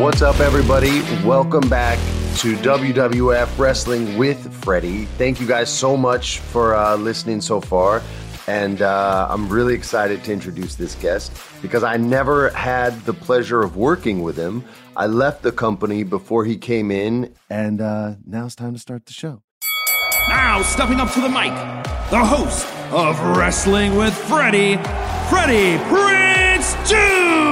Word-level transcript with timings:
What's 0.00 0.20
up, 0.20 0.40
everybody? 0.40 1.00
Welcome 1.24 1.68
back 1.68 1.96
to 2.38 2.56
WWF 2.56 3.56
Wrestling 3.56 4.18
with 4.18 4.52
Freddie. 4.64 5.04
Thank 5.16 5.40
you 5.40 5.46
guys 5.46 5.72
so 5.72 5.96
much 5.96 6.40
for 6.40 6.74
uh, 6.74 6.96
listening 6.96 7.40
so 7.40 7.60
far. 7.60 8.02
And 8.48 8.82
uh, 8.82 9.28
I'm 9.30 9.48
really 9.48 9.74
excited 9.74 10.24
to 10.24 10.32
introduce 10.32 10.74
this 10.74 10.96
guest 10.96 11.32
because 11.62 11.84
I 11.84 11.96
never 11.96 12.50
had 12.50 13.00
the 13.02 13.14
pleasure 13.14 13.62
of 13.62 13.76
working 13.76 14.22
with 14.22 14.36
him. 14.36 14.64
I 14.96 15.06
left 15.06 15.42
the 15.42 15.52
company 15.52 16.02
before 16.02 16.44
he 16.44 16.56
came 16.56 16.90
in, 16.90 17.32
and 17.48 17.80
uh, 17.80 18.14
now 18.26 18.46
it's 18.46 18.56
time 18.56 18.72
to 18.72 18.80
start 18.80 19.06
the 19.06 19.12
show. 19.12 19.40
Now, 20.28 20.62
stepping 20.62 20.98
up 20.98 21.12
to 21.12 21.20
the 21.20 21.28
mic, 21.28 21.54
the 22.10 22.24
host 22.24 22.66
of 22.92 23.20
Wrestling 23.36 23.94
with 23.94 24.14
Freddie, 24.14 24.78
Freddie 25.30 25.78
Prinze 25.84 26.74
Jr. 26.88 27.43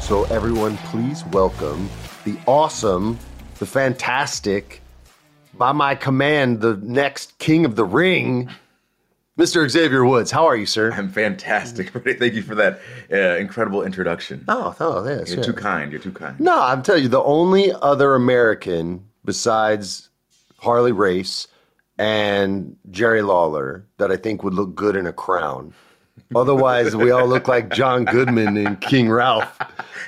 So, 0.00 0.24
everyone, 0.24 0.76
please 0.78 1.24
welcome 1.26 1.88
the 2.24 2.36
awesome, 2.48 3.16
the 3.60 3.66
fantastic, 3.66 4.82
by 5.54 5.70
my 5.70 5.94
command, 5.94 6.60
the 6.60 6.76
next 6.82 7.38
king 7.38 7.64
of 7.64 7.76
the 7.76 7.84
ring, 7.84 8.50
Mr. 9.38 9.68
Xavier 9.68 10.04
Woods. 10.04 10.32
How 10.32 10.46
are 10.46 10.56
you, 10.56 10.66
sir? 10.66 10.90
I'm 10.90 11.10
fantastic. 11.10 11.90
Thank 12.18 12.34
you 12.34 12.42
for 12.42 12.56
that 12.56 12.80
uh, 13.12 13.38
incredible 13.38 13.84
introduction. 13.84 14.44
Oh, 14.48 14.74
oh, 14.80 15.08
yes. 15.08 15.28
You're 15.28 15.38
yeah. 15.38 15.44
too 15.44 15.52
kind. 15.52 15.92
You're 15.92 16.00
too 16.00 16.10
kind. 16.10 16.40
No, 16.40 16.60
I'm 16.60 16.82
telling 16.82 17.04
you, 17.04 17.08
the 17.08 17.22
only 17.22 17.72
other 17.82 18.16
American 18.16 19.04
besides 19.24 20.08
Harley 20.58 20.90
Race 20.90 21.46
and 21.98 22.76
Jerry 22.90 23.22
Lawler 23.22 23.86
that 23.98 24.10
I 24.10 24.16
think 24.16 24.42
would 24.42 24.54
look 24.54 24.74
good 24.74 24.96
in 24.96 25.06
a 25.06 25.12
crown. 25.12 25.72
Otherwise, 26.34 26.96
we 26.96 27.10
all 27.10 27.26
look 27.26 27.46
like 27.48 27.70
John 27.74 28.04
Goodman 28.04 28.56
and 28.56 28.80
King 28.80 29.10
Ralph. 29.10 29.58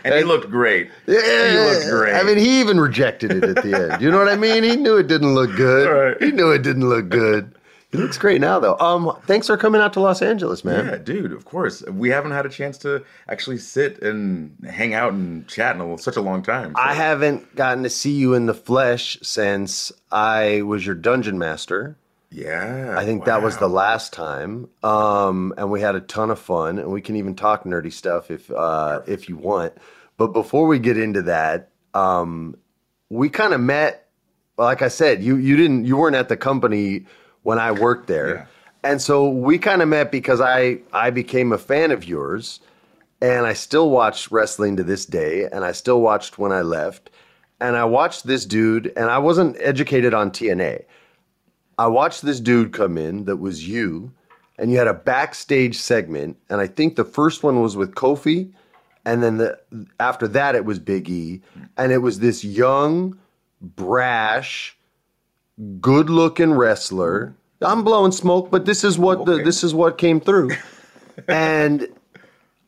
And 0.04 0.14
he 0.14 0.24
looked 0.24 0.50
great. 0.50 0.90
Yeah, 1.06 1.50
He 1.50 1.56
looked 1.74 1.88
great. 1.90 2.14
I 2.14 2.22
mean, 2.22 2.38
he 2.38 2.60
even 2.60 2.80
rejected 2.80 3.30
it 3.32 3.44
at 3.44 3.62
the 3.62 3.92
end. 3.92 4.02
You 4.02 4.10
know 4.10 4.18
what 4.18 4.28
I 4.28 4.36
mean? 4.36 4.62
He 4.62 4.76
knew 4.76 4.96
it 4.96 5.06
didn't 5.06 5.34
look 5.34 5.54
good. 5.56 5.88
Right. 5.90 6.22
He 6.22 6.30
knew 6.32 6.50
it 6.50 6.62
didn't 6.62 6.88
look 6.88 7.08
good. 7.08 7.54
He 7.90 7.98
looks 7.98 8.18
great 8.18 8.40
now, 8.40 8.58
though. 8.58 8.76
Um, 8.78 9.16
thanks 9.26 9.46
for 9.46 9.56
coming 9.56 9.80
out 9.80 9.92
to 9.92 10.00
Los 10.00 10.20
Angeles, 10.20 10.64
man. 10.64 10.86
Yeah, 10.86 10.96
dude, 10.98 11.30
of 11.32 11.44
course. 11.44 11.80
We 11.84 12.08
haven't 12.08 12.32
had 12.32 12.44
a 12.44 12.48
chance 12.48 12.76
to 12.78 13.04
actually 13.28 13.58
sit 13.58 14.02
and 14.02 14.56
hang 14.68 14.94
out 14.94 15.12
and 15.12 15.46
chat 15.46 15.76
in 15.76 15.80
a, 15.82 15.96
such 15.98 16.16
a 16.16 16.20
long 16.20 16.42
time. 16.42 16.72
so- 16.74 16.82
I 16.82 16.94
haven't 16.94 17.54
gotten 17.54 17.84
to 17.84 17.90
see 17.90 18.12
you 18.12 18.34
in 18.34 18.46
the 18.46 18.54
flesh 18.54 19.16
since 19.22 19.92
I 20.10 20.62
was 20.62 20.84
your 20.84 20.96
dungeon 20.96 21.38
master. 21.38 21.96
Yeah. 22.34 22.96
I 22.98 23.04
think 23.04 23.26
that 23.26 23.42
was 23.42 23.58
the 23.58 23.68
last 23.68 24.12
time, 24.12 24.68
um, 24.82 25.54
and 25.56 25.70
we 25.70 25.80
had 25.80 25.94
a 25.94 26.00
ton 26.00 26.30
of 26.30 26.38
fun. 26.40 26.78
And 26.80 26.90
we 26.90 27.00
can 27.00 27.14
even 27.16 27.36
talk 27.36 27.62
nerdy 27.64 27.92
stuff 27.92 28.30
if 28.30 28.50
uh, 28.50 29.02
if 29.06 29.28
you 29.28 29.36
want. 29.36 29.72
But 30.16 30.28
before 30.32 30.66
we 30.66 30.78
get 30.80 30.98
into 30.98 31.22
that, 31.22 31.70
um, 31.94 32.56
we 33.08 33.28
kind 33.28 33.54
of 33.54 33.60
met. 33.60 34.08
Like 34.58 34.82
I 34.82 34.88
said, 34.88 35.22
you 35.22 35.36
you 35.36 35.56
didn't 35.56 35.84
you 35.84 35.96
weren't 35.96 36.16
at 36.16 36.28
the 36.28 36.36
company 36.36 37.06
when 37.44 37.58
I 37.60 37.70
worked 37.72 38.08
there, 38.08 38.34
Yeah. 38.34 38.46
and 38.90 39.00
so 39.00 39.28
we 39.28 39.58
kind 39.58 39.80
of 39.82 39.88
met 39.88 40.10
because 40.10 40.40
I 40.40 40.78
I 40.92 41.10
became 41.10 41.52
a 41.52 41.58
fan 41.58 41.90
of 41.92 42.04
yours, 42.04 42.58
and 43.20 43.46
I 43.46 43.52
still 43.52 43.90
watch 43.90 44.30
wrestling 44.32 44.76
to 44.76 44.82
this 44.84 45.06
day, 45.06 45.48
and 45.50 45.64
I 45.64 45.72
still 45.72 46.00
watched 46.00 46.38
when 46.38 46.52
I 46.52 46.62
left, 46.62 47.10
and 47.60 47.76
I 47.76 47.84
watched 47.84 48.26
this 48.26 48.44
dude, 48.44 48.92
and 48.96 49.06
I 49.10 49.18
wasn't 49.18 49.56
educated 49.60 50.14
on 50.14 50.30
TNA. 50.30 50.84
I 51.78 51.86
watched 51.88 52.22
this 52.22 52.40
dude 52.40 52.72
come 52.72 52.96
in 52.96 53.24
that 53.24 53.36
was 53.36 53.68
you, 53.68 54.12
and 54.58 54.70
you 54.70 54.78
had 54.78 54.86
a 54.86 54.94
backstage 54.94 55.76
segment, 55.76 56.36
and 56.48 56.60
I 56.60 56.66
think 56.66 56.96
the 56.96 57.04
first 57.04 57.42
one 57.42 57.60
was 57.60 57.76
with 57.76 57.94
Kofi, 57.94 58.52
and 59.04 59.22
then 59.22 59.38
the 59.38 59.58
after 60.00 60.28
that 60.28 60.54
it 60.54 60.64
was 60.64 60.78
Big 60.78 61.10
E, 61.10 61.42
and 61.76 61.92
it 61.92 61.98
was 61.98 62.20
this 62.20 62.44
young, 62.44 63.18
brash, 63.60 64.76
good-looking 65.80 66.52
wrestler. 66.52 67.34
I'm 67.60 67.82
blowing 67.82 68.12
smoke, 68.12 68.50
but 68.50 68.66
this 68.66 68.84
is 68.84 68.98
what 68.98 69.26
the 69.26 69.42
this 69.42 69.64
is 69.64 69.74
what 69.74 69.98
came 69.98 70.20
through, 70.20 70.52
and 71.28 71.88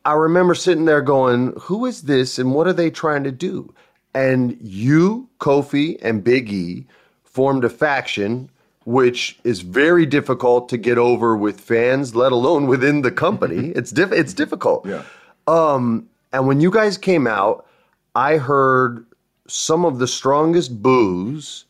I 0.04 0.14
remember 0.14 0.54
sitting 0.54 0.84
there 0.84 1.02
going, 1.02 1.54
"Who 1.62 1.86
is 1.86 2.02
this, 2.02 2.38
and 2.38 2.54
what 2.54 2.66
are 2.66 2.72
they 2.72 2.90
trying 2.90 3.24
to 3.24 3.32
do?" 3.32 3.72
And 4.14 4.56
you, 4.60 5.28
Kofi, 5.38 5.98
and 6.02 6.24
Big 6.24 6.50
E 6.50 6.86
formed 7.24 7.64
a 7.64 7.68
faction, 7.68 8.48
which 8.86 9.38
is 9.42 9.60
very 9.62 10.06
difficult 10.06 10.68
to 10.68 10.78
get 10.78 10.96
over 10.96 11.36
with 11.36 11.60
fans, 11.60 12.14
let 12.14 12.30
alone 12.30 12.68
within 12.68 13.02
the 13.02 13.10
company. 13.10 13.68
it's 13.76 13.90
diff- 13.90 14.12
it's 14.12 14.32
difficult. 14.32 14.86
Yeah. 14.86 15.02
Um, 15.46 16.08
And 16.32 16.46
when 16.46 16.60
you 16.60 16.70
guys 16.70 16.96
came 16.96 17.26
out, 17.26 17.66
I 18.14 18.36
heard 18.36 19.04
some 19.48 19.84
of 19.84 19.98
the 19.98 20.06
strongest 20.06 20.82
boos 20.82 21.64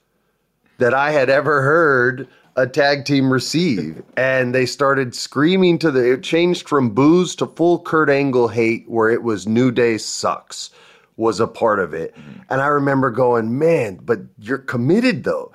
that 0.79 0.93
I 0.93 1.11
had 1.11 1.31
ever 1.31 1.63
heard 1.63 2.29
a 2.55 2.67
tag 2.67 3.05
team 3.07 3.33
receive. 3.33 4.03
And 4.17 4.55
they 4.55 4.67
started 4.67 5.15
screaming 5.15 5.79
to 5.81 5.91
the, 5.91 6.13
it 6.13 6.23
changed 6.23 6.69
from 6.69 6.91
boos 6.91 7.35
to 7.37 7.47
full 7.47 7.81
Kurt 7.81 8.11
Angle 8.11 8.49
hate, 8.49 8.89
where 8.89 9.11
it 9.11 9.23
was 9.23 9.47
New 9.47 9.71
Day 9.71 9.99
sucks 9.99 10.71
was 11.17 11.41
a 11.41 11.47
part 11.47 11.79
of 11.81 11.95
it. 11.95 12.15
And 12.51 12.61
I 12.61 12.67
remember 12.67 13.11
going, 13.11 13.59
man, 13.59 14.01
but 14.03 14.21
you're 14.39 14.59
committed 14.59 15.25
though. 15.25 15.53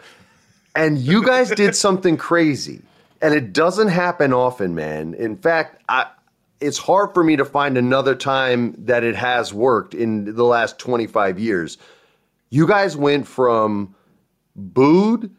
And 0.76 0.98
you 0.98 1.24
guys 1.26 1.52
did 1.52 1.76
something 1.76 2.18
crazy. 2.18 2.82
And 3.22 3.34
it 3.34 3.54
doesn't 3.54 3.90
happen 3.90 4.34
often, 4.34 4.74
man. 4.74 5.14
In 5.14 5.38
fact, 5.38 5.84
I, 5.88 6.08
it's 6.60 6.78
hard 6.78 7.14
for 7.14 7.24
me 7.24 7.36
to 7.36 7.46
find 7.46 7.78
another 7.78 8.16
time 8.16 8.76
that 8.78 9.04
it 9.04 9.16
has 9.16 9.54
worked 9.54 9.94
in 9.94 10.36
the 10.36 10.44
last 10.44 10.80
25 10.80 11.40
years. 11.40 11.78
You 12.50 12.68
guys 12.68 12.98
went 12.98 13.28
from 13.28 13.96
booed 14.56 15.32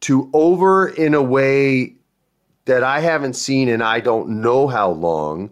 to 0.00 0.30
over 0.32 0.88
in 0.88 1.14
a 1.14 1.22
way 1.22 1.94
that 2.66 2.84
I 2.84 3.00
haven't 3.00 3.34
seen 3.34 3.68
in 3.68 3.82
I 3.82 4.00
don't 4.00 4.40
know 4.40 4.68
how 4.68 4.90
long. 4.90 5.50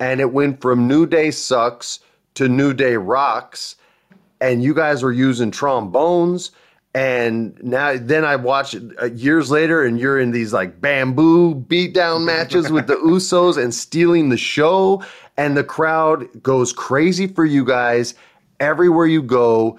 And 0.00 0.20
it 0.20 0.32
went 0.32 0.60
from 0.60 0.86
New 0.86 1.06
Day 1.06 1.30
sucks 1.30 2.00
to 2.34 2.48
New 2.48 2.74
Day 2.74 2.96
rocks. 2.96 3.76
And 4.40 4.62
you 4.62 4.74
guys 4.74 5.02
were 5.02 5.12
using 5.12 5.50
trombones. 5.50 6.52
And 6.94 7.62
now, 7.62 7.96
then 8.00 8.24
I 8.24 8.36
watch 8.36 8.74
it 8.74 8.82
uh, 9.00 9.06
years 9.06 9.50
later, 9.50 9.84
and 9.84 10.00
you're 10.00 10.18
in 10.18 10.30
these 10.32 10.52
like 10.52 10.80
bamboo 10.80 11.54
beatdown 11.54 12.24
matches 12.24 12.72
with 12.72 12.86
the 12.86 12.96
Usos 12.96 13.62
and 13.62 13.74
stealing 13.74 14.30
the 14.30 14.36
show. 14.38 15.02
And 15.36 15.56
the 15.56 15.62
crowd 15.64 16.26
goes 16.42 16.72
crazy 16.72 17.26
for 17.28 17.44
you 17.44 17.64
guys 17.64 18.14
everywhere 18.58 19.06
you 19.06 19.22
go. 19.22 19.78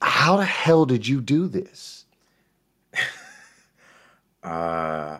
How 0.00 0.36
the 0.38 0.44
hell 0.44 0.84
did 0.86 1.06
you 1.06 1.20
do 1.20 1.46
this? 1.46 2.04
Uh, 4.42 5.18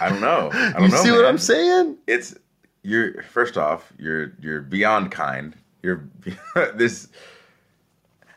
I 0.00 0.08
don't 0.10 0.20
know. 0.20 0.50
I 0.52 0.72
don't 0.78 0.82
You 0.82 0.88
know. 0.88 1.02
see 1.02 1.10
what. 1.12 1.24
I'm 1.24 1.38
saying? 1.38 1.96
It's 2.06 2.34
you're 2.82 3.22
first 3.22 3.56
off, 3.56 3.92
you're 3.98 4.32
you're 4.40 4.60
beyond 4.60 5.10
kind. 5.12 5.54
You're 5.82 6.06
this. 6.74 7.08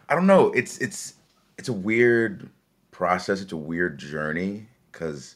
I 0.09 0.15
don't 0.15 0.27
know. 0.27 0.51
It's 0.51 0.79
it's 0.79 1.13
it's 1.57 1.69
a 1.69 1.73
weird 1.73 2.49
process. 2.91 3.41
It's 3.41 3.53
a 3.53 3.57
weird 3.57 3.97
journey 3.99 4.67
because 4.91 5.35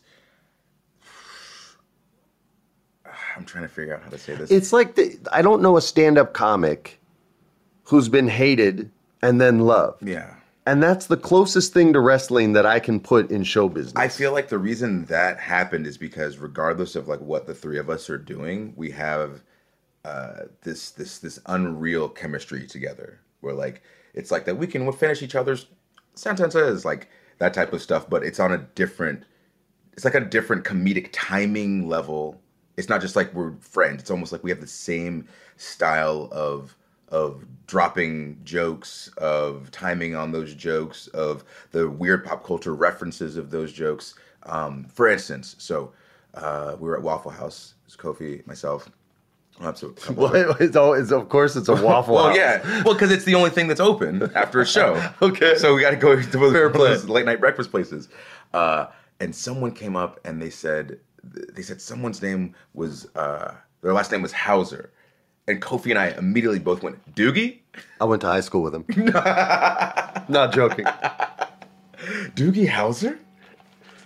I'm 3.37 3.45
trying 3.45 3.63
to 3.63 3.69
figure 3.69 3.95
out 3.95 4.03
how 4.03 4.09
to 4.09 4.17
say 4.17 4.35
this. 4.35 4.49
It's 4.51 4.73
like 4.73 4.95
the, 4.95 5.17
I 5.31 5.41
don't 5.41 5.61
know 5.61 5.77
a 5.77 5.81
stand-up 5.81 6.33
comic 6.33 6.99
who's 7.83 8.09
been 8.09 8.27
hated 8.27 8.89
and 9.21 9.39
then 9.39 9.59
loved. 9.59 10.07
yeah. 10.07 10.35
And 10.65 10.81
that's 10.81 11.07
the 11.07 11.17
closest 11.17 11.73
thing 11.73 11.91
to 11.91 11.99
wrestling 11.99 12.53
that 12.53 12.65
I 12.65 12.79
can 12.79 13.01
put 13.01 13.29
in 13.31 13.43
show 13.43 13.67
business. 13.67 13.95
I 13.97 14.07
feel 14.07 14.31
like 14.31 14.47
the 14.47 14.57
reason 14.57 15.03
that 15.05 15.37
happened 15.37 15.85
is 15.85 15.97
because 15.97 16.37
regardless 16.37 16.95
of 16.95 17.09
like 17.09 17.19
what 17.19 17.45
the 17.45 17.53
three 17.53 17.77
of 17.77 17.89
us 17.89 18.09
are 18.09 18.17
doing, 18.17 18.73
we 18.77 18.89
have 18.91 19.43
uh, 20.05 20.43
this 20.61 20.91
this 20.91 21.19
this 21.19 21.37
unreal 21.47 22.07
chemistry 22.07 22.65
together. 22.65 23.19
Where 23.41 23.53
like 23.53 23.83
it's 24.13 24.31
like 24.31 24.45
that 24.45 24.57
we 24.57 24.67
can 24.67 24.91
finish 24.91 25.21
each 25.21 25.35
other's 25.35 25.67
sentences, 26.15 26.85
like 26.85 27.09
that 27.39 27.53
type 27.53 27.73
of 27.73 27.81
stuff. 27.81 28.09
But 28.09 28.23
it's 28.23 28.39
on 28.39 28.51
a 28.51 28.57
different. 28.57 29.23
It's 29.93 30.05
like 30.05 30.15
a 30.15 30.21
different 30.21 30.65
comedic 30.65 31.09
timing 31.11 31.87
level. 31.87 32.41
It's 32.77 32.89
not 32.89 33.01
just 33.01 33.15
like 33.15 33.33
we're 33.33 33.53
friends. 33.59 34.01
It's 34.01 34.11
almost 34.11 34.31
like 34.31 34.43
we 34.43 34.49
have 34.49 34.61
the 34.61 34.67
same 34.67 35.27
style 35.57 36.29
of 36.31 36.75
of 37.09 37.45
dropping 37.67 38.39
jokes, 38.43 39.09
of 39.17 39.69
timing 39.69 40.15
on 40.15 40.31
those 40.31 40.55
jokes, 40.55 41.07
of 41.09 41.43
the 41.71 41.87
weird 41.87 42.25
pop 42.25 42.43
culture 42.43 42.73
references 42.73 43.37
of 43.37 43.51
those 43.51 43.71
jokes. 43.71 44.15
Um, 44.43 44.85
for 44.85 45.07
instance, 45.07 45.55
so 45.59 45.93
uh, 46.33 46.75
we 46.79 46.87
were 46.89 46.97
at 46.97 47.03
Waffle 47.03 47.31
House. 47.31 47.75
Kofi, 47.95 48.45
myself. 48.47 48.89
So 49.73 49.87
a 49.87 49.93
couple 49.93 50.23
Well, 50.29 50.51
of- 50.51 50.61
it's, 50.61 50.75
al- 50.75 50.93
it's 50.93 51.11
of 51.11 51.29
course 51.29 51.55
it's 51.55 51.69
a 51.69 51.73
waffle. 51.85 52.15
well, 52.15 52.27
House. 52.27 52.37
yeah. 52.37 52.83
Well, 52.83 52.93
because 52.93 53.11
it's 53.11 53.23
the 53.25 53.35
only 53.35 53.49
thing 53.49 53.67
that's 53.67 53.79
open 53.79 54.29
after 54.35 54.59
a 54.61 54.65
show. 54.65 55.01
Okay. 55.21 55.55
So 55.57 55.73
we 55.73 55.81
got 55.81 55.91
to 55.91 55.95
go 55.97 56.21
to 56.21 56.39
one 56.39 56.51
Fair 56.51 56.69
those 56.69 57.07
late 57.09 57.25
night 57.25 57.39
breakfast 57.39 57.71
places. 57.71 58.09
Uh, 58.53 58.87
and 59.19 59.33
someone 59.35 59.71
came 59.71 59.95
up 59.95 60.19
and 60.25 60.41
they 60.41 60.49
said, 60.49 60.99
they 61.23 61.61
said 61.61 61.81
someone's 61.81 62.21
name 62.21 62.53
was, 62.73 63.07
uh, 63.15 63.53
their 63.81 63.93
last 63.93 64.11
name 64.11 64.21
was 64.21 64.33
Hauser. 64.33 64.91
And 65.47 65.61
Kofi 65.61 65.89
and 65.89 65.99
I 65.99 66.07
immediately 66.17 66.59
both 66.59 66.83
went, 66.83 67.15
Doogie? 67.15 67.59
I 67.99 68.05
went 68.05 68.21
to 68.21 68.27
high 68.27 68.39
school 68.41 68.61
with 68.61 68.73
him. 68.75 68.85
Not 70.29 70.53
joking. 70.53 70.85
Doogie 72.35 72.67
Howser? 72.67 73.17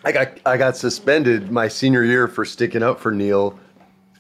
I 0.04 0.12
got 0.12 0.30
I 0.46 0.58
got 0.58 0.78
suspended 0.78 1.52
my 1.52 1.68
senior 1.68 2.04
year 2.04 2.28
for 2.28 2.46
sticking 2.46 2.82
up 2.84 3.00
for 3.00 3.12
Neil 3.12 3.60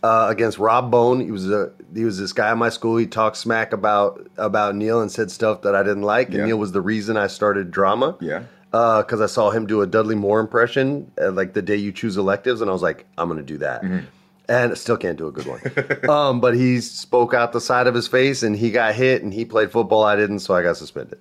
uh, 0.04 0.28
against 0.30 0.60
Rob 0.60 0.92
Bone. 0.92 1.20
He 1.20 1.32
was 1.32 1.50
a 1.50 1.72
he 1.94 2.04
was 2.04 2.20
this 2.20 2.34
guy 2.34 2.52
in 2.52 2.58
my 2.58 2.70
school. 2.70 2.98
He 2.98 3.08
talked 3.08 3.38
smack 3.38 3.74
about 3.74 4.28
about 4.38 4.76
Neil 4.76 5.02
and 5.02 5.12
said 5.12 5.32
stuff 5.32 5.62
that 5.64 5.76
I 5.76 5.84
didn't 5.84 6.04
like. 6.04 6.30
Yeah. 6.30 6.40
And 6.40 6.48
Neil 6.48 6.58
was 6.58 6.72
the 6.72 6.82
reason 6.82 7.18
I 7.18 7.28
started 7.28 7.72
drama. 7.72 8.16
Yeah. 8.20 8.44
Because 8.72 9.22
I 9.22 9.26
saw 9.26 9.50
him 9.50 9.66
do 9.66 9.82
a 9.82 9.88
Dudley 9.88 10.14
Moore 10.14 10.40
impression, 10.40 11.12
uh, 11.20 11.32
like 11.32 11.54
the 11.54 11.62
day 11.62 11.78
you 11.78 11.92
choose 11.92 12.16
electives, 12.18 12.62
and 12.62 12.70
I 12.70 12.74
was 12.74 12.84
like, 12.84 13.06
I'm 13.18 13.28
gonna 13.28 13.42
do 13.42 13.58
that. 13.60 13.82
Mm-hmm. 13.82 14.06
And 14.50 14.72
I 14.72 14.76
still 14.76 14.98
can't 14.98 15.18
do 15.18 15.28
a 15.28 15.32
good 15.32 15.46
one. 15.48 16.10
um, 16.10 16.40
but 16.40 16.54
he 16.54 16.80
spoke 16.80 17.34
out 17.34 17.54
the 17.54 17.62
side 17.62 17.88
of 17.88 17.96
his 17.96 18.08
face, 18.08 18.44
and 18.44 18.56
he 18.56 18.70
got 18.70 18.94
hit, 18.94 19.24
and 19.24 19.34
he 19.34 19.46
played 19.46 19.72
football. 19.72 20.04
I 20.04 20.16
didn't, 20.16 20.40
so 20.40 20.54
I 20.54 20.62
got 20.62 20.78
suspended. 20.78 21.20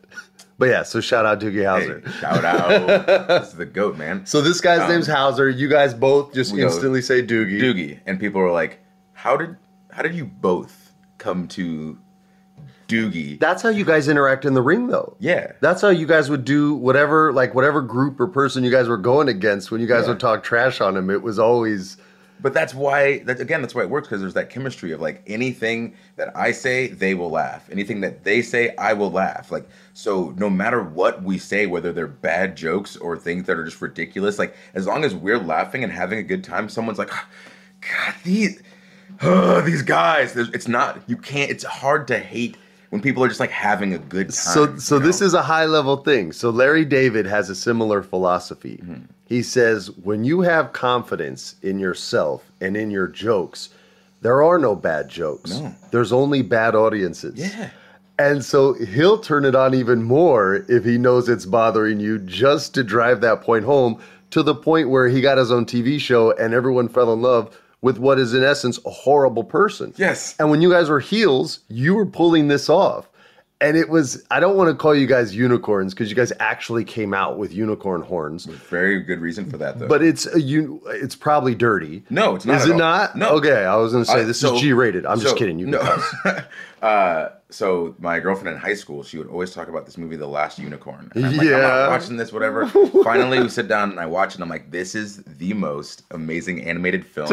But 0.58 0.70
yeah, 0.70 0.82
so 0.84 1.00
shout 1.00 1.26
out 1.26 1.38
Doogie 1.40 1.64
Howser. 1.64 2.04
Hey, 2.06 2.12
shout 2.20 2.44
out. 2.44 3.06
this 3.28 3.48
is 3.48 3.54
the 3.54 3.66
GOAT, 3.66 3.96
man. 3.98 4.24
So 4.24 4.40
this 4.40 4.60
guy's 4.60 4.80
Um, 4.80 4.88
name's 4.90 5.06
Hauser. 5.06 5.48
You 5.50 5.68
guys 5.68 5.92
both 5.92 6.32
just 6.32 6.54
instantly 6.54 7.02
say 7.02 7.22
Doogie. 7.22 7.60
Doogie. 7.60 8.00
And 8.06 8.18
people 8.18 8.40
are 8.40 8.50
like, 8.50 8.80
how 9.12 9.36
did, 9.36 9.56
how 9.90 10.02
did 10.02 10.14
you 10.14 10.24
both 10.24 10.92
come 11.18 11.46
to 11.48 11.98
Doogie? 12.88 13.38
That's 13.38 13.62
how 13.62 13.68
you 13.68 13.84
guys 13.84 14.08
interact 14.08 14.44
in 14.46 14.54
the 14.54 14.62
ring, 14.62 14.86
though. 14.86 15.16
Yeah. 15.18 15.52
That's 15.60 15.82
how 15.82 15.88
you 15.90 16.06
guys 16.06 16.30
would 16.30 16.44
do 16.44 16.74
whatever, 16.74 17.32
like 17.32 17.54
whatever 17.54 17.82
group 17.82 18.18
or 18.18 18.26
person 18.26 18.64
you 18.64 18.70
guys 18.70 18.88
were 18.88 18.96
going 18.96 19.28
against. 19.28 19.70
When 19.70 19.80
you 19.80 19.86
guys 19.86 20.04
Yeah. 20.04 20.10
would 20.10 20.20
talk 20.20 20.42
trash 20.42 20.80
on 20.80 20.96
him, 20.96 21.10
it 21.10 21.22
was 21.22 21.38
always 21.38 21.96
But 22.40 22.52
that's 22.52 22.74
why 22.74 23.18
that 23.20 23.40
again 23.40 23.62
that's 23.62 23.74
why 23.74 23.82
it 23.82 23.90
works 23.90 24.08
because 24.08 24.20
there's 24.20 24.34
that 24.34 24.50
chemistry 24.50 24.92
of 24.92 25.00
like 25.00 25.22
anything 25.26 25.94
that 26.16 26.36
I 26.36 26.52
say 26.52 26.88
they 26.88 27.14
will 27.14 27.30
laugh 27.30 27.68
anything 27.72 28.02
that 28.02 28.24
they 28.24 28.42
say 28.42 28.74
I 28.76 28.92
will 28.92 29.10
laugh 29.10 29.50
like 29.50 29.66
so 29.94 30.34
no 30.36 30.50
matter 30.50 30.82
what 30.82 31.22
we 31.22 31.38
say 31.38 31.66
whether 31.66 31.92
they're 31.92 32.06
bad 32.06 32.56
jokes 32.56 32.96
or 32.96 33.16
things 33.16 33.46
that 33.46 33.56
are 33.56 33.64
just 33.64 33.80
ridiculous 33.80 34.38
like 34.38 34.54
as 34.74 34.86
long 34.86 35.02
as 35.04 35.14
we're 35.14 35.38
laughing 35.38 35.82
and 35.82 35.92
having 35.92 36.18
a 36.18 36.22
good 36.22 36.44
time 36.44 36.68
someone's 36.68 36.98
like 36.98 37.12
"Ah, 37.12 37.26
God 37.80 38.14
these 38.22 38.62
oh, 39.22 39.62
these 39.62 39.82
guys 39.82 40.34
There's- 40.34 40.50
it's 40.52 40.68
not 40.68 41.00
you 41.06 41.16
can't 41.16 41.50
it's 41.50 41.64
hard 41.64 42.06
to 42.08 42.18
hate 42.18 42.58
when 42.90 43.00
people 43.00 43.24
are 43.24 43.28
just 43.28 43.40
like 43.40 43.50
having 43.50 43.94
a 43.94 43.98
good 43.98 44.26
time 44.28 44.54
so. 44.54 44.76
So 44.76 44.96
you 44.96 45.02
this 45.02 45.20
is 45.20 45.34
a 45.34 45.42
high 45.42 45.64
level 45.66 45.96
thing. 45.98 46.32
So 46.32 46.50
Larry 46.50 46.84
David 46.84 47.26
has 47.26 47.50
a 47.50 47.54
similar 47.54 48.02
philosophy. 48.02 48.78
Mm-hmm. 48.82 49.04
He 49.26 49.42
says 49.42 49.90
when 49.90 50.24
you 50.24 50.40
have 50.42 50.72
confidence 50.72 51.56
in 51.62 51.78
yourself 51.78 52.50
and 52.60 52.76
in 52.76 52.90
your 52.90 53.08
jokes, 53.08 53.70
there 54.22 54.42
are 54.42 54.58
no 54.58 54.74
bad 54.74 55.08
jokes. 55.08 55.50
No. 55.58 55.74
There's 55.90 56.12
only 56.12 56.42
bad 56.42 56.74
audiences. 56.74 57.34
yeah 57.36 57.70
And 58.18 58.44
so 58.44 58.74
he'll 58.74 59.18
turn 59.18 59.44
it 59.44 59.54
on 59.54 59.74
even 59.74 60.02
more 60.02 60.64
if 60.68 60.84
he 60.84 60.96
knows 60.98 61.28
it's 61.28 61.44
bothering 61.46 62.00
you 62.00 62.18
just 62.20 62.72
to 62.74 62.84
drive 62.84 63.20
that 63.20 63.42
point 63.42 63.64
home 63.64 64.00
to 64.30 64.42
the 64.42 64.54
point 64.54 64.88
where 64.90 65.08
he 65.08 65.20
got 65.20 65.38
his 65.38 65.52
own 65.52 65.66
TV 65.66 66.00
show 66.00 66.32
and 66.32 66.54
everyone 66.54 66.88
fell 66.88 67.12
in 67.12 67.20
love 67.22 67.56
with 67.82 67.98
what 67.98 68.18
is 68.18 68.32
in 68.34 68.42
essence 68.42 68.78
a 68.86 68.90
horrible 68.90 69.44
person. 69.44 69.92
Yes. 69.96 70.34
And 70.38 70.50
when 70.50 70.62
you 70.62 70.70
guys 70.70 70.88
were 70.88 70.98
heels, 71.00 71.60
you 71.68 71.94
were 71.94 72.06
pulling 72.06 72.48
this 72.48 72.68
off. 72.68 73.08
And 73.58 73.74
it 73.76 73.88
was 73.88 74.22
I 74.30 74.38
don't 74.38 74.54
want 74.56 74.68
to 74.68 74.74
call 74.74 74.94
you 74.94 75.06
guys 75.06 75.34
unicorns 75.34 75.94
because 75.94 76.10
you 76.10 76.16
guys 76.16 76.30
actually 76.40 76.84
came 76.84 77.14
out 77.14 77.38
with 77.38 77.54
unicorn 77.54 78.02
horns. 78.02 78.44
very 78.44 79.00
good 79.00 79.18
reason 79.20 79.48
for 79.50 79.56
that 79.56 79.78
though 79.78 79.88
But 79.88 80.02
it's 80.02 80.26
a 80.26 80.38
un- 80.38 80.78
it's 80.88 81.16
probably 81.16 81.54
dirty. 81.54 82.04
No, 82.10 82.34
it's 82.34 82.44
not 82.44 82.60
Is 82.60 82.66
it 82.66 82.72
all. 82.72 82.78
not? 82.78 83.16
No. 83.16 83.30
Okay, 83.36 83.64
I 83.64 83.76
was 83.76 83.92
going 83.92 84.04
to 84.04 84.10
say 84.10 84.20
I- 84.20 84.24
this 84.24 84.40
so- 84.40 84.56
is 84.56 84.60
G 84.60 84.72
rated. 84.74 85.06
I'm 85.06 85.20
just 85.20 85.36
kidding. 85.38 85.58
You 85.58 85.68
no. 85.68 85.78
can 85.78 86.02
cuss. 86.22 86.44
uh, 86.82 87.28
so 87.48 87.94
my 87.98 88.20
girlfriend 88.20 88.54
in 88.54 88.60
high 88.60 88.74
school, 88.74 89.02
she 89.02 89.16
would 89.18 89.28
always 89.28 89.52
talk 89.54 89.68
about 89.68 89.86
this 89.86 89.96
movie, 89.96 90.16
The 90.16 90.26
Last 90.26 90.58
Unicorn. 90.58 91.10
And 91.14 91.24
I'm 91.26 91.32
like, 91.36 91.40
I'm 91.46 91.52
Yeah. 91.52 91.60
not 91.60 91.90
watching 91.90 92.16
this, 92.16 92.32
whatever. 92.32 92.66
Finally, 93.04 93.40
we 93.40 93.48
sit 93.48 93.68
down 93.68 93.90
and 93.90 94.00
I 94.00 94.06
watch 94.06 94.30
it. 94.30 94.34
and 94.36 94.42
I'm 94.44 94.50
like, 94.50 94.70
this 94.70 94.94
is 94.94 95.22
the 95.24 95.54
most 95.54 96.02
amazing 96.10 96.62
animated 96.64 97.06
film 97.06 97.28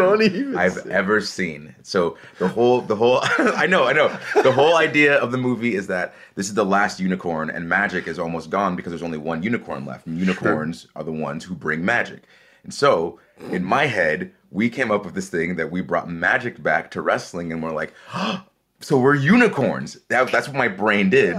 I've 0.58 0.74
say- 0.74 0.90
ever 0.92 1.20
seen. 1.20 1.76
So 1.84 2.18
the 2.40 2.48
whole, 2.48 2.82
the 2.82 2.96
whole, 2.96 3.20
I 3.24 3.66
know, 3.68 3.86
I 3.86 3.94
know. 3.94 4.16
The 4.44 4.52
whole 4.52 4.78
idea 4.78 5.18
of 5.18 5.32
the 5.32 5.38
movie 5.38 5.76
is 5.76 5.88
that 5.88 6.14
this 6.36 6.48
is 6.48 6.54
the 6.54 6.66
last 6.66 7.00
unicorn, 7.00 7.50
and 7.50 7.68
magic 7.68 8.08
is 8.08 8.20
almost 8.20 8.50
gone 8.50 8.76
because 8.76 8.92
there's 8.92 9.04
only 9.04 9.18
one 9.18 9.44
unicorn 9.44 9.86
left. 9.86 10.08
And 10.08 10.18
unicorns 10.18 10.88
are 10.96 11.04
the 11.04 11.12
ones 11.12 11.44
who 11.44 11.54
bring 11.56 11.84
magic. 11.84 12.24
And 12.64 12.74
so, 12.74 13.20
in 13.52 13.64
my 13.66 13.88
head, 13.88 14.32
we 14.52 14.70
came 14.70 14.90
up 14.90 15.04
with 15.04 15.16
this 15.16 15.28
thing 15.30 15.58
that 15.58 15.70
we 15.72 15.82
brought 15.82 16.08
magic 16.10 16.64
back 16.64 16.92
to 16.92 17.02
wrestling, 17.02 17.52
and 17.52 17.62
we're 17.62 17.74
like, 17.74 17.94
so 18.84 18.98
we're 18.98 19.16
unicorns. 19.16 19.98
That, 20.10 20.32
that's 20.32 20.48
what 20.48 20.58
my 20.58 20.68
brain 20.68 21.10
did. 21.10 21.36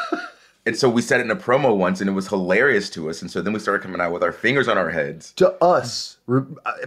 and 0.66 0.76
so 0.76 0.88
we 0.88 1.02
said 1.02 1.20
it 1.20 1.24
in 1.24 1.30
a 1.30 1.36
promo 1.36 1.76
once, 1.76 2.00
and 2.00 2.08
it 2.08 2.12
was 2.12 2.28
hilarious 2.28 2.90
to 2.90 3.08
us. 3.10 3.22
And 3.22 3.30
so 3.30 3.42
then 3.42 3.52
we 3.52 3.58
started 3.58 3.82
coming 3.82 4.00
out 4.00 4.12
with 4.12 4.22
our 4.22 4.32
fingers 4.32 4.68
on 4.68 4.78
our 4.78 4.90
heads. 4.90 5.32
to 5.34 5.52
us, 5.64 6.18
uh, 6.28 6.42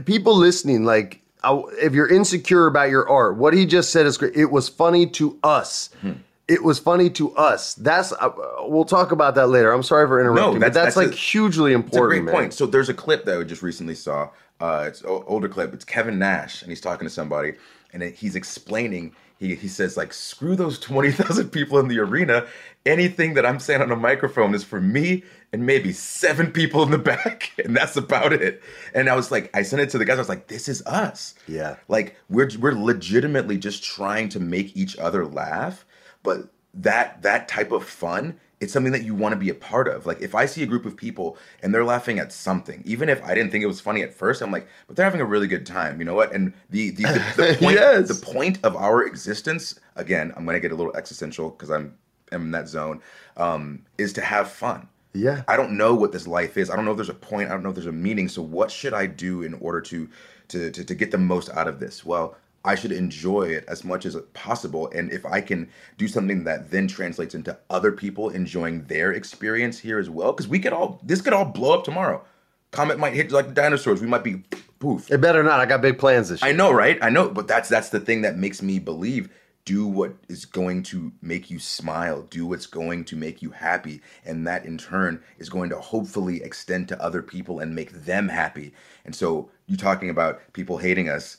people 0.05 0.35
listening, 0.35 0.85
like 0.85 1.21
if 1.43 1.93
you're 1.93 2.11
insecure 2.11 2.67
about 2.67 2.89
your 2.89 3.07
art, 3.09 3.37
what 3.37 3.53
he 3.53 3.65
just 3.65 3.91
said 3.91 4.05
is 4.05 4.17
great. 4.17 4.35
It 4.35 4.51
was 4.51 4.67
funny 4.69 5.05
to 5.07 5.37
us. 5.43 5.89
Hmm. 6.01 6.13
It 6.47 6.63
was 6.63 6.77
funny 6.77 7.09
to 7.11 7.35
us. 7.35 7.73
That's 7.75 8.11
uh, 8.13 8.29
we'll 8.61 8.85
talk 8.85 9.11
about 9.11 9.33
that 9.35 9.47
later. 9.47 9.71
I'm 9.71 9.81
sorry 9.81 10.07
for 10.07 10.19
interrupting, 10.19 10.59
but 10.59 10.73
that's- 10.73 10.73
that's, 10.73 10.95
that's 10.95 11.07
like 11.07 11.15
a- 11.15 11.19
hugely 11.19 11.73
important. 11.73 12.09
great 12.09 12.23
man. 12.23 12.33
point. 12.35 12.53
So 12.53 12.65
there's 12.67 12.89
a 12.89 12.93
clip 12.93 13.25
that 13.25 13.39
I 13.39 13.43
just 13.43 13.63
recently 13.63 13.95
saw. 13.95 14.29
Uh, 14.59 14.85
it's 14.87 15.01
an 15.01 15.07
older 15.27 15.49
clip. 15.49 15.73
It's 15.73 15.83
Kevin 15.83 16.17
Nash, 16.19 16.61
and 16.61 16.71
he's 16.71 16.79
talking 16.81 17.05
to 17.07 17.13
somebody, 17.13 17.53
and 17.93 18.03
it, 18.03 18.15
he's 18.15 18.35
explaining. 18.35 19.15
He, 19.39 19.55
he 19.55 19.67
says 19.67 19.97
like, 19.97 20.13
"Screw 20.13 20.55
those 20.55 20.79
twenty 20.79 21.11
thousand 21.11 21.49
people 21.49 21.79
in 21.79 21.87
the 21.87 21.99
arena. 21.99 22.47
Anything 22.85 23.33
that 23.33 23.45
I'm 23.45 23.59
saying 23.59 23.81
on 23.81 23.91
a 23.91 23.95
microphone 23.95 24.53
is 24.53 24.63
for 24.63 24.79
me 24.79 25.23
and 25.51 25.65
maybe 25.65 25.91
seven 25.91 26.51
people 26.51 26.83
in 26.83 26.91
the 26.91 26.97
back, 26.97 27.51
and 27.65 27.75
that's 27.75 27.95
about 27.95 28.33
it." 28.33 28.61
And 28.93 29.09
I 29.09 29.15
was 29.15 29.31
like, 29.31 29.49
I 29.53 29.63
sent 29.63 29.81
it 29.81 29.89
to 29.91 29.97
the 29.97 30.05
guys. 30.05 30.17
I 30.17 30.21
was 30.21 30.29
like, 30.29 30.47
"This 30.47 30.69
is 30.69 30.85
us. 30.85 31.35
Yeah. 31.47 31.75
Like 31.87 32.15
we're 32.29 32.49
we're 32.59 32.73
legitimately 32.73 33.57
just 33.57 33.83
trying 33.83 34.29
to 34.29 34.39
make 34.39 34.75
each 34.77 34.97
other 34.97 35.25
laugh, 35.25 35.85
but 36.23 36.49
that 36.73 37.21
that 37.23 37.47
type 37.47 37.71
of 37.71 37.85
fun 37.85 38.39
it's 38.61 38.71
something 38.73 38.91
that 38.93 39.03
you 39.03 39.13
want 39.15 39.33
to 39.33 39.39
be 39.39 39.49
a 39.49 39.53
part 39.55 39.87
of 39.87 40.05
like 40.05 40.21
if 40.21 40.33
i 40.35 40.45
see 40.45 40.63
a 40.63 40.65
group 40.65 40.85
of 40.85 40.95
people 40.95 41.37
and 41.61 41.73
they're 41.73 41.83
laughing 41.85 42.19
at 42.19 42.31
something 42.31 42.81
even 42.85 43.09
if 43.09 43.23
i 43.23 43.33
didn't 43.35 43.51
think 43.51 43.63
it 43.63 43.67
was 43.67 43.81
funny 43.81 44.01
at 44.01 44.13
first 44.13 44.41
i'm 44.41 44.51
like 44.51 44.67
but 44.87 44.95
they're 44.95 45.05
having 45.05 45.21
a 45.21 45.25
really 45.25 45.47
good 45.47 45.65
time 45.65 45.99
you 45.99 46.05
know 46.05 46.15
what 46.15 46.31
and 46.33 46.53
the 46.69 46.91
the, 46.91 47.03
the, 47.03 47.23
the 47.37 47.57
point 47.59 47.75
Yes. 47.75 48.07
the 48.07 48.15
point 48.15 48.59
of 48.63 48.75
our 48.75 49.03
existence 49.03 49.79
again 49.95 50.33
i'm 50.37 50.45
going 50.45 50.55
to 50.55 50.61
get 50.61 50.71
a 50.71 50.75
little 50.75 50.95
existential 50.95 51.49
because 51.49 51.69
i'm 51.71 51.95
am 52.31 52.43
in 52.43 52.51
that 52.51 52.67
zone 52.67 53.01
um 53.37 53.81
is 53.97 54.13
to 54.13 54.21
have 54.21 54.49
fun 54.49 54.87
Yeah. 55.13 55.43
I 55.47 55.55
don't 55.57 55.77
know 55.77 55.95
what 55.95 56.11
this 56.11 56.27
life 56.27 56.57
is. 56.57 56.69
I 56.69 56.75
don't 56.75 56.85
know 56.85 56.91
if 56.91 56.97
there's 56.97 57.09
a 57.09 57.13
point. 57.31 57.49
I 57.49 57.53
don't 57.53 57.63
know 57.63 57.69
if 57.69 57.75
there's 57.75 57.87
a 57.87 57.91
meaning. 57.91 58.27
So 58.27 58.41
what 58.41 58.69
should 58.71 58.93
I 58.93 59.05
do 59.07 59.43
in 59.43 59.53
order 59.55 59.79
to 59.81 60.09
to 60.49 60.71
to, 60.71 60.83
to 60.83 60.95
get 60.95 61.11
the 61.11 61.17
most 61.17 61.49
out 61.51 61.67
of 61.69 61.79
this? 61.79 62.03
Well, 62.05 62.35
I 62.65 62.75
should 62.75 62.91
enjoy 62.91 63.43
it 63.43 63.63
as 63.67 63.83
much 63.83 64.05
as 64.05 64.15
possible. 64.33 64.89
And 64.93 65.11
if 65.11 65.25
I 65.25 65.39
can 65.39 65.69
do 65.97 66.07
something 66.07 66.43
that 66.45 66.71
then 66.71 66.87
translates 66.87 67.35
into 67.35 67.57
other 67.69 67.91
people 67.91 68.29
enjoying 68.29 68.85
their 68.85 69.11
experience 69.11 69.79
here 69.79 69.99
as 69.99 70.09
well, 70.09 70.33
because 70.33 70.47
we 70.47 70.59
could 70.59 70.73
all, 70.73 70.99
this 71.03 71.21
could 71.21 71.33
all 71.33 71.45
blow 71.45 71.77
up 71.77 71.83
tomorrow. 71.83 72.25
Comet 72.71 72.99
might 72.99 73.13
hit 73.13 73.31
like 73.31 73.47
the 73.47 73.53
dinosaurs. 73.53 74.01
We 74.01 74.07
might 74.07 74.23
be 74.23 74.43
poof. 74.79 75.09
It 75.09 75.21
better 75.21 75.43
not. 75.43 75.59
I 75.59 75.65
got 75.65 75.81
big 75.81 75.97
plans 75.97 76.29
this 76.29 76.41
year. 76.41 76.49
I 76.49 76.53
know, 76.53 76.71
right? 76.71 76.97
I 77.01 77.09
know, 77.09 77.29
but 77.29 77.47
that's 77.47 77.69
that's 77.69 77.89
the 77.89 78.01
thing 78.01 78.23
that 78.23 78.37
makes 78.37 78.61
me 78.61 78.79
believe 78.79 79.29
do 79.65 79.87
what 79.87 80.13
is 80.29 80.45
going 80.45 80.83
to 80.83 81.11
make 81.21 81.49
you 81.49 81.57
smile, 81.57 82.21
do 82.23 82.45
what's 82.45 82.67
going 82.67 83.03
to 83.03 83.15
make 83.15 83.41
you 83.41 83.49
happy, 83.49 83.99
and 84.23 84.45
that 84.45 84.63
in 84.63 84.77
turn 84.77 85.21
is 85.39 85.49
going 85.49 85.69
to 85.71 85.79
hopefully 85.79 86.41
extend 86.43 86.87
to 86.87 87.01
other 87.01 87.23
people 87.23 87.59
and 87.59 87.73
make 87.73 87.91
them 87.91 88.29
happy. 88.29 88.73
And 89.05 89.15
so 89.15 89.49
you 89.65 89.75
talking 89.75 90.11
about 90.11 90.41
people 90.53 90.77
hating 90.77 91.09
us 91.09 91.37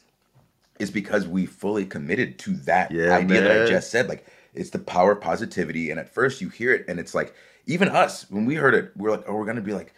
is 0.78 0.90
because 0.90 1.26
we 1.26 1.46
fully 1.46 1.86
committed 1.86 2.38
to 2.40 2.54
that 2.58 2.98
Yeah, 2.98 3.10
idea 3.10 3.42
that 3.42 3.52
I 3.52 3.58
just 3.60 3.90
said. 3.90 4.08
Like 4.08 4.26
it's 4.54 4.70
the 4.70 4.78
power 4.78 5.12
of 5.12 5.20
positivity, 5.20 5.90
and 5.90 6.00
at 6.00 6.08
first 6.12 6.40
you 6.40 6.48
hear 6.48 6.74
it, 6.74 6.84
and 6.88 6.98
it's 7.00 7.14
like 7.14 7.34
even 7.66 7.88
us 7.88 8.30
when 8.30 8.46
we 8.46 8.54
heard 8.56 8.74
it, 8.74 8.92
we're 8.96 9.10
like, 9.10 9.24
oh, 9.28 9.34
we're 9.36 9.46
gonna 9.46 9.60
be 9.60 9.74
like, 9.74 9.94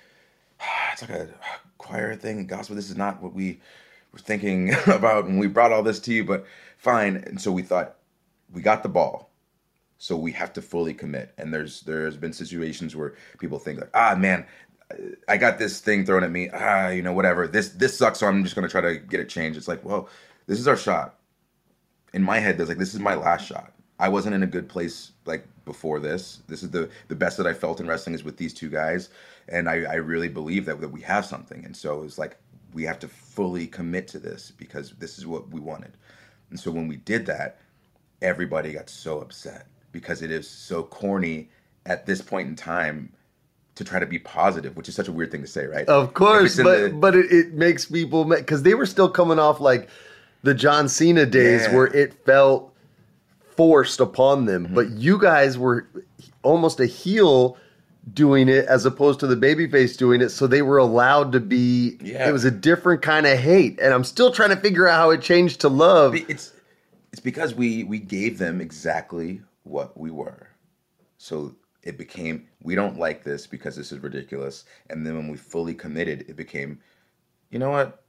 it's 0.92 1.02
like 1.02 1.11
a 1.12 1.28
choir 1.78 2.14
thing, 2.16 2.47
gospel. 2.47 2.76
This 2.76 2.90
is 2.90 2.97
not 2.97 3.23
what 3.23 3.35
we 3.35 3.61
were 4.12 4.18
thinking 4.20 4.75
about 4.87 5.26
when 5.26 5.38
we 5.38 5.49
brought 5.49 5.73
all 5.73 5.82
this 5.82 6.00
to 6.00 6.12
you, 6.14 6.25
but 6.25 6.47
fine. 6.78 7.16
And 7.16 7.40
so 7.40 7.52
we 7.52 7.62
thought 7.62 7.97
we 8.52 8.62
got 8.62 8.82
the 8.82 8.88
ball, 8.90 9.30
so 9.99 10.16
we 10.16 10.32
have 10.32 10.52
to 10.54 10.62
fully 10.62 10.94
commit. 10.94 11.35
And 11.38 11.52
there's 11.54 11.82
there's 11.82 12.16
been 12.16 12.32
situations 12.35 12.97
where 12.97 13.14
people 13.38 13.58
think 13.58 13.80
like, 13.80 13.90
ah, 13.94 14.14
man. 14.16 14.47
I 15.28 15.37
got 15.37 15.58
this 15.58 15.80
thing 15.80 16.06
thrown 16.06 16.25
at 16.25 16.30
me. 16.30 16.49
Ah, 16.52 16.88
you 16.88 17.02
know, 17.02 17.12
whatever. 17.12 17.47
This 17.47 17.70
this 17.70 17.97
sucks, 17.97 18.20
so 18.20 18.26
I'm 18.26 18.42
just 18.42 18.54
gonna 18.54 18.68
try 18.68 18.80
to 18.80 18.97
get 18.97 19.20
it 19.20 19.28
changed. 19.28 19.58
It's 19.58 19.68
like, 19.68 19.85
well, 19.85 20.08
this 20.49 20.61
is 20.61 20.69
our 20.69 20.78
shot. 20.78 21.17
In 22.14 22.25
my 22.25 22.40
head 22.40 22.59
there's 22.59 22.71
like 22.71 22.78
this 22.78 22.95
is 22.95 23.00
my 23.00 23.17
last 23.17 23.47
shot. 23.47 23.75
I 24.00 24.11
wasn't 24.11 24.37
in 24.37 24.45
a 24.45 24.49
good 24.49 24.69
place 24.69 25.12
like 25.26 25.47
before 25.67 26.00
this. 26.00 26.40
This 26.49 26.64
is 26.64 26.71
the 26.73 26.90
the 27.09 27.17
best 27.17 27.38
that 27.38 27.47
i 27.49 27.55
felt 27.55 27.81
in 27.81 27.88
wrestling 27.88 28.14
is 28.17 28.25
with 28.25 28.38
these 28.38 28.55
two 28.55 28.71
guys. 28.71 29.11
And 29.50 29.71
i 29.71 29.83
i 29.85 29.97
really 29.97 30.31
believe 30.31 30.67
that, 30.67 30.81
that 30.83 30.90
we 30.90 31.02
have 31.02 31.26
something. 31.26 31.64
And 31.67 31.76
so 31.76 32.05
it's 32.05 32.19
like 32.19 32.38
we 32.75 32.85
have 32.85 33.00
to 33.00 33.09
fully 33.09 33.69
commit 33.69 34.09
to 34.11 34.21
this 34.21 34.52
because 34.59 34.93
this 35.00 35.19
is 35.19 35.26
what 35.26 35.50
we 35.50 35.61
wanted. 35.61 35.93
And 36.50 36.61
so 36.61 36.73
when 36.73 36.88
we 36.88 36.97
did 36.99 37.26
that 37.26 37.59
everybody 38.23 38.73
got 38.75 38.90
so 38.90 39.21
upset 39.21 39.67
because 39.93 40.23
it 40.23 40.31
is 40.33 40.49
so 40.50 40.83
corny 40.85 41.50
at 41.87 42.07
this 42.07 42.23
point 42.23 42.49
in 42.49 42.57
time 42.57 43.12
to 43.76 43.85
try 43.85 43.99
to 44.00 44.07
be 44.07 44.19
positive 44.21 44.76
which 44.76 44.88
is 44.88 44.95
such 44.97 45.09
a 45.09 45.12
weird 45.12 45.31
thing 45.33 45.43
to 45.43 45.49
say 45.49 45.67
right? 45.67 45.88
Of 45.88 46.14
course, 46.14 46.57
but 46.57 46.78
the- 46.90 46.90
but 46.90 47.14
it, 47.17 47.33
it 47.33 47.55
makes 47.55 47.87
people 47.87 48.25
because 48.25 48.62
they 48.64 48.75
were 48.75 48.87
still 48.87 49.11
coming 49.11 49.38
off 49.38 49.61
like 49.61 49.88
the 50.42 50.54
John 50.54 50.88
Cena 50.88 51.26
days 51.26 51.62
Yeah. 51.62 51.75
where 51.75 51.87
it 51.87 52.14
felt 52.25 52.73
forced 53.57 54.00
upon 54.00 54.47
them. 54.47 54.66
Mm-hmm. 54.66 54.75
But 54.75 54.90
you 54.90 55.18
guys 55.18 55.59
were 55.59 55.88
almost 56.42 56.80
a 56.80 56.87
heel 56.87 57.57
doing 58.14 58.49
it 58.49 58.64
as 58.66 58.87
opposed 58.87 59.21
to 59.21 59.26
the 59.26 59.37
babyface 59.37 59.97
doing 59.97 60.23
it, 60.23 60.30
so 60.30 60.47
they 60.47 60.62
were 60.62 60.78
allowed 60.78 61.33
to 61.33 61.40
be. 61.40 61.99
Yeah. 62.02 62.28
It 62.28 62.33
was 62.33 62.45
a 62.45 62.50
different 62.50 63.02
kind 63.02 63.26
of 63.26 63.38
hate, 63.38 63.78
and 63.80 63.92
I'm 63.92 64.04
still 64.04 64.33
trying 64.33 64.50
to 64.50 64.57
figure 64.57 64.88
out 64.88 64.97
how 64.97 65.11
it 65.11 65.21
changed 65.21 65.61
to 65.61 65.68
love. 65.68 66.14
It's 66.14 66.52
it's 67.12 67.21
because 67.21 67.54
we 67.54 67.85
we 67.85 67.99
gave 67.99 68.38
them 68.38 68.61
exactly 68.61 69.42
what 69.64 69.99
we 69.99 70.11
were 70.11 70.49
so 71.18 71.54
it 71.83 71.99
became 71.99 72.47
we 72.62 72.75
don't 72.75 72.99
like 72.99 73.25
this 73.25 73.47
because 73.47 73.76
this 73.76 73.92
is 73.92 73.99
ridiculous 73.99 74.64
and 74.88 75.07
then 75.07 75.14
when 75.16 75.28
we 75.28 75.37
fully 75.37 75.75
committed 75.75 76.25
it 76.28 76.37
became 76.37 76.78
you 77.50 77.59
know 77.59 77.71
what 77.71 78.04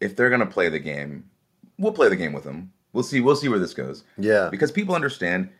if 0.00 0.14
they're 0.16 0.28
going 0.28 0.40
to 0.40 0.46
play 0.46 0.68
the 0.68 0.78
game 0.78 1.24
we'll 1.80 1.92
play 1.92 2.08
the 2.08 2.16
game 2.16 2.32
with 2.32 2.44
them 2.44 2.72
we'll 2.92 3.04
see 3.04 3.20
we'll 3.20 3.36
see 3.36 3.48
where 3.48 3.58
this 3.58 3.74
goes. 3.74 4.04
Yeah. 4.18 4.48
because 4.50 4.72
people 4.72 4.94
understand 4.94 5.50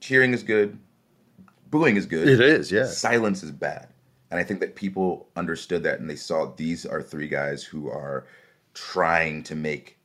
cheering 0.00 0.32
is 0.32 0.42
good 0.42 0.78
booing 1.70 1.96
is 1.96 2.06
good. 2.06 2.28
It 2.28 2.40
is, 2.40 2.72
yeah. 2.72 2.86
silence 2.86 3.42
is 3.42 3.50
bad. 3.50 3.88
And 4.30 4.38
i 4.38 4.44
think 4.44 4.60
that 4.60 4.74
people 4.74 5.28
understood 5.36 5.82
that 5.84 6.00
and 6.00 6.08
they 6.08 6.16
saw 6.16 6.52
these 6.56 6.84
are 6.84 7.02
three 7.02 7.28
guys 7.28 7.62
who 7.62 7.88
are 7.88 8.26
trying 8.74 9.42
to 9.44 9.54
make 9.54 9.98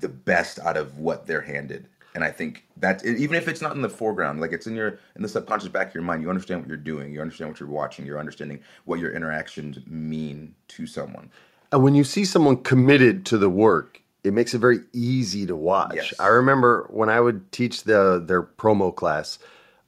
the 0.00 0.08
best 0.08 0.58
out 0.60 0.76
of 0.76 0.98
what 0.98 1.26
they're 1.26 1.40
handed. 1.40 1.88
And 2.14 2.24
i 2.24 2.30
think 2.30 2.64
that 2.78 3.04
even 3.04 3.36
if 3.36 3.46
it's 3.46 3.60
not 3.60 3.76
in 3.76 3.82
the 3.82 3.88
foreground 3.88 4.40
like 4.40 4.52
it's 4.52 4.66
in 4.66 4.74
your 4.74 4.98
in 5.16 5.22
the 5.22 5.28
subconscious 5.28 5.68
back 5.68 5.88
of 5.88 5.94
your 5.94 6.02
mind 6.02 6.22
you 6.22 6.30
understand 6.30 6.60
what 6.60 6.68
you're 6.68 6.76
doing 6.76 7.12
you 7.12 7.20
understand 7.20 7.50
what 7.50 7.60
you're 7.60 7.68
watching 7.68 8.06
you're 8.06 8.18
understanding 8.18 8.60
what 8.86 8.98
your 8.98 9.12
interactions 9.12 9.78
mean 9.86 10.54
to 10.68 10.86
someone 10.86 11.30
And 11.72 11.82
when 11.82 11.94
you 11.94 12.04
see 12.04 12.24
someone 12.24 12.58
committed 12.58 13.26
to 13.26 13.38
the 13.38 13.50
work, 13.50 14.02
it 14.24 14.32
makes 14.32 14.54
it 14.54 14.58
very 14.58 14.80
easy 14.92 15.46
to 15.46 15.56
watch. 15.56 15.94
Yes. 15.94 16.14
I 16.18 16.28
remember 16.28 16.86
when 16.90 17.08
I 17.08 17.20
would 17.20 17.50
teach 17.52 17.84
the 17.84 18.22
their 18.24 18.42
promo 18.42 18.94
class, 18.94 19.38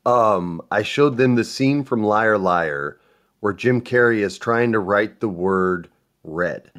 um, 0.06 0.62
I 0.70 0.82
showed 0.82 1.16
them 1.16 1.34
the 1.34 1.44
scene 1.44 1.84
from 1.84 2.04
Liar 2.04 2.38
Liar 2.38 2.98
where 3.40 3.52
Jim 3.52 3.80
Carrey 3.80 4.18
is 4.18 4.38
trying 4.38 4.72
to 4.72 4.78
write 4.78 5.20
the 5.20 5.28
word 5.28 5.88
red. 6.24 6.70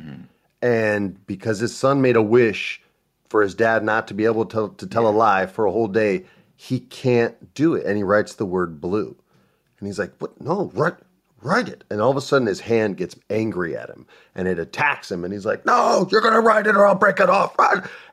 And 0.61 1.25
because 1.25 1.59
his 1.59 1.75
son 1.75 2.01
made 2.01 2.15
a 2.15 2.21
wish 2.21 2.81
for 3.29 3.41
his 3.41 3.55
dad 3.55 3.83
not 3.83 4.07
to 4.09 4.13
be 4.13 4.25
able 4.25 4.45
to, 4.45 4.73
to 4.77 4.87
tell 4.87 5.07
a 5.07 5.09
lie 5.09 5.47
for 5.47 5.65
a 5.65 5.71
whole 5.71 5.87
day, 5.87 6.25
he 6.55 6.79
can't 6.79 7.53
do 7.55 7.73
it. 7.73 7.85
And 7.85 7.97
he 7.97 8.03
writes 8.03 8.35
the 8.35 8.45
word 8.45 8.79
blue. 8.79 9.15
And 9.79 9.87
he's 9.87 9.97
like, 9.97 10.13
"What? 10.19 10.39
No, 10.39 10.71
write, 10.75 10.97
write 11.41 11.69
it." 11.69 11.83
And 11.89 12.01
all 12.01 12.11
of 12.11 12.17
a 12.17 12.21
sudden, 12.21 12.47
his 12.47 12.59
hand 12.61 12.97
gets 12.97 13.15
angry 13.29 13.75
at 13.75 13.89
him, 13.89 14.05
and 14.35 14.47
it 14.47 14.59
attacks 14.59 15.11
him. 15.11 15.23
And 15.23 15.33
he's 15.33 15.45
like, 15.45 15.65
"No, 15.65 16.07
you're 16.11 16.21
gonna 16.21 16.41
write 16.41 16.67
it, 16.67 16.75
or 16.75 16.85
I'll 16.85 16.95
break 16.95 17.19
it 17.19 17.29
off." 17.29 17.55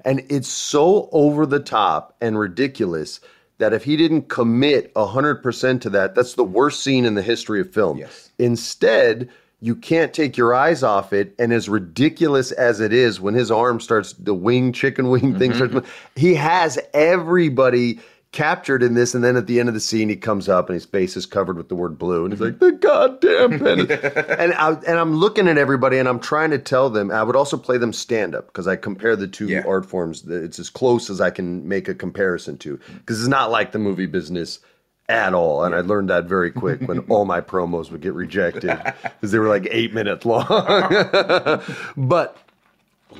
And 0.05 0.25
it's 0.29 0.49
so 0.49 1.09
over 1.13 1.47
the 1.47 1.61
top 1.61 2.15
and 2.21 2.39
ridiculous 2.39 3.21
that 3.59 3.73
if 3.73 3.85
he 3.85 3.97
didn't 3.97 4.29
commit 4.29 4.93
hundred 4.97 5.43
percent 5.43 5.83
to 5.83 5.91
that, 5.91 6.15
that's 6.15 6.35
the 6.35 6.45
worst 6.45 6.83
scene 6.83 7.05
in 7.05 7.15
the 7.15 7.23
history 7.23 7.61
of 7.61 7.73
film. 7.73 7.99
Yes. 7.99 8.31
Instead, 8.39 9.29
you 9.61 9.75
can't 9.75 10.15
take 10.15 10.37
your 10.37 10.55
eyes 10.55 10.83
off 10.83 11.13
it. 11.13 11.35
And 11.39 11.53
as 11.53 11.69
ridiculous 11.69 12.53
as 12.53 12.81
it 12.81 12.93
is, 12.93 13.21
when 13.21 13.35
his 13.35 13.51
arm 13.51 13.81
starts, 13.81 14.13
the 14.13 14.35
wing, 14.35 14.73
chicken 14.73 15.09
wing 15.11 15.37
thing 15.39 15.51
mm-hmm. 15.53 15.71
starts, 15.71 15.89
he 16.15 16.35
has 16.35 16.79
everybody 16.95 17.99
captured 18.33 18.83
in 18.83 18.95
this. 18.95 19.15
And 19.15 19.25
then 19.25 19.37
at 19.37 19.47
the 19.47 19.59
end 19.59 19.69
of 19.69 19.75
the 19.75 19.81
scene, 19.81 20.09
he 20.09 20.17
comes 20.17 20.49
up 20.49 20.69
and 20.69 20.75
his 20.75 20.85
face 20.85 21.17
is 21.17 21.27
covered 21.27 21.57
with 21.57 21.69
the 21.69 21.75
word 21.75 21.99
blue. 21.99 22.25
And 22.25 22.33
he's 22.33 22.41
mm-hmm. 22.41 22.65
like, 22.65 22.81
the 22.81 22.87
goddamn 22.87 23.67
and, 24.39 24.53
I, 24.55 24.71
and 24.87 24.99
I'm 24.99 25.15
looking 25.15 25.49
at 25.49 25.59
everybody 25.59 25.99
and 25.99 26.09
I'm 26.09 26.21
trying 26.21 26.51
to 26.51 26.59
tell 26.59 26.91
them, 26.91 27.11
I 27.11 27.23
would 27.23 27.37
also 27.37 27.57
play 27.57 27.79
them 27.79 27.93
stand 27.93 28.35
up 28.35 28.47
because 28.47 28.69
I 28.69 28.77
compare 28.77 29.17
the 29.17 29.29
two 29.29 29.49
Yeah. 29.49 29.65
art 29.67 29.87
forms. 29.87 30.27
It's 30.27 30.59
as 30.59 30.71
close 30.71 31.11
as 31.11 31.21
I 31.21 31.31
can 31.31 31.67
make 31.67 31.89
a 31.89 31.95
comparison 31.95 32.59
to 32.59 32.79
because 32.99 33.21
it's 33.21 33.29
not 33.29 33.51
like 33.51 33.73
the 33.73 33.79
movie 33.79 34.07
business 34.07 34.61
at 35.09 35.33
all. 35.33 35.65
And 35.65 35.75
I 35.75 35.81
learned 35.81 36.11
that 36.11 36.25
very 36.27 36.51
quick 36.51 36.83
when 36.83 36.99
all 37.09 37.25
my 37.25 37.41
promos 37.41 37.91
would 37.91 38.03
get 38.03 38.13
rejected 38.13 38.79
because 39.03 39.33
they 39.33 39.39
were 39.39 39.49
like 39.49 39.67
eight 39.71 39.95
minutes 39.95 40.27
long. 40.27 40.45
but 41.97 42.37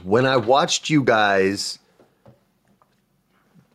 when 0.03 0.27
I 0.27 0.37
watched 0.37 0.91
you 0.91 1.03
guys 1.03 1.79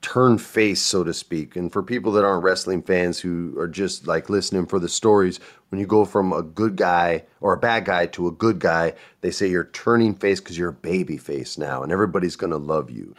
turn 0.04 0.38
face, 0.38 0.82
so 0.82 1.04
to 1.04 1.14
speak, 1.14 1.56
and 1.56 1.72
for 1.72 1.82
people 1.82 2.12
that 2.12 2.26
aren't 2.26 2.44
wrestling 2.44 2.84
fans 2.84 3.20
who 3.20 3.58
are 3.58 3.68
just 3.68 4.06
like 4.06 4.30
listening 4.30 4.68
for 4.68 4.78
the 4.78 4.90
stories, 4.90 5.40
when 5.70 5.80
you 5.80 5.88
go 5.88 6.06
from 6.06 6.32
a 6.32 6.44
good 6.44 6.76
guy 6.76 7.24
or 7.42 7.54
a 7.54 7.58
bad 7.58 7.86
guy 7.86 8.06
to 8.06 8.28
a 8.28 8.32
good 8.32 8.60
guy, 8.60 8.94
they 9.22 9.32
say 9.32 9.48
you're 9.48 9.64
turning 9.64 10.14
face 10.14 10.40
because 10.40 10.58
you're 10.58 10.70
a 10.70 10.74
baby 10.74 11.18
face 11.18 11.58
now 11.58 11.82
and 11.82 11.92
everybody's 11.92 12.36
going 12.36 12.52
to 12.52 12.58
love 12.58 12.92
you. 12.92 13.16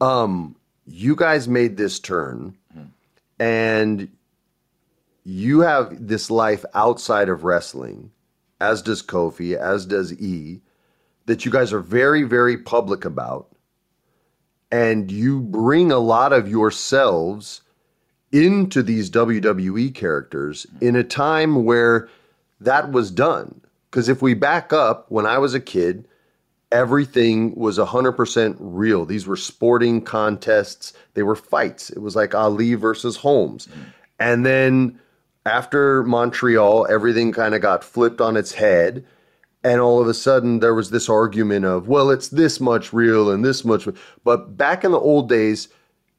Um, 0.00 0.56
you 0.86 1.16
guys 1.16 1.48
made 1.48 1.76
this 1.76 1.98
turn 1.98 2.56
and 3.38 4.08
you 5.24 5.60
have 5.60 6.08
this 6.08 6.30
life 6.30 6.64
outside 6.72 7.28
of 7.28 7.44
wrestling, 7.44 8.10
as 8.60 8.80
does 8.80 9.02
Kofi, 9.02 9.54
as 9.56 9.84
does 9.84 10.12
E, 10.14 10.62
that 11.26 11.44
you 11.44 11.50
guys 11.50 11.72
are 11.72 11.80
very, 11.80 12.22
very 12.22 12.56
public 12.56 13.04
about. 13.04 13.48
And 14.70 15.10
you 15.10 15.40
bring 15.40 15.90
a 15.90 15.98
lot 15.98 16.32
of 16.32 16.48
yourselves 16.48 17.62
into 18.32 18.82
these 18.82 19.10
WWE 19.10 19.94
characters 19.94 20.66
in 20.80 20.94
a 20.96 21.04
time 21.04 21.64
where 21.64 22.08
that 22.60 22.92
was 22.92 23.10
done. 23.10 23.60
Because 23.90 24.08
if 24.08 24.20
we 24.20 24.34
back 24.34 24.72
up, 24.72 25.10
when 25.10 25.24
I 25.24 25.38
was 25.38 25.54
a 25.54 25.60
kid, 25.60 26.06
everything 26.70 27.54
was 27.54 27.78
100% 27.78 28.56
real. 28.60 29.06
These 29.06 29.26
were 29.26 29.36
sporting 29.36 30.02
contests, 30.02 30.92
they 31.14 31.22
were 31.22 31.36
fights. 31.36 31.90
It 31.90 32.00
was 32.00 32.14
like 32.14 32.34
Ali 32.34 32.74
versus 32.74 33.16
Holmes. 33.16 33.68
And 34.18 34.44
then 34.44 34.98
after 35.46 36.02
Montreal, 36.04 36.86
everything 36.90 37.32
kind 37.32 37.54
of 37.54 37.62
got 37.62 37.82
flipped 37.82 38.20
on 38.20 38.36
its 38.36 38.52
head. 38.52 39.04
And 39.64 39.80
all 39.80 40.00
of 40.00 40.06
a 40.06 40.14
sudden, 40.14 40.60
there 40.60 40.74
was 40.74 40.90
this 40.90 41.08
argument 41.08 41.64
of, 41.64 41.88
well, 41.88 42.10
it's 42.10 42.28
this 42.28 42.60
much 42.60 42.92
real 42.92 43.30
and 43.30 43.44
this 43.44 43.64
much. 43.64 43.88
But 44.24 44.56
back 44.56 44.84
in 44.84 44.92
the 44.92 45.00
old 45.00 45.28
days, 45.28 45.68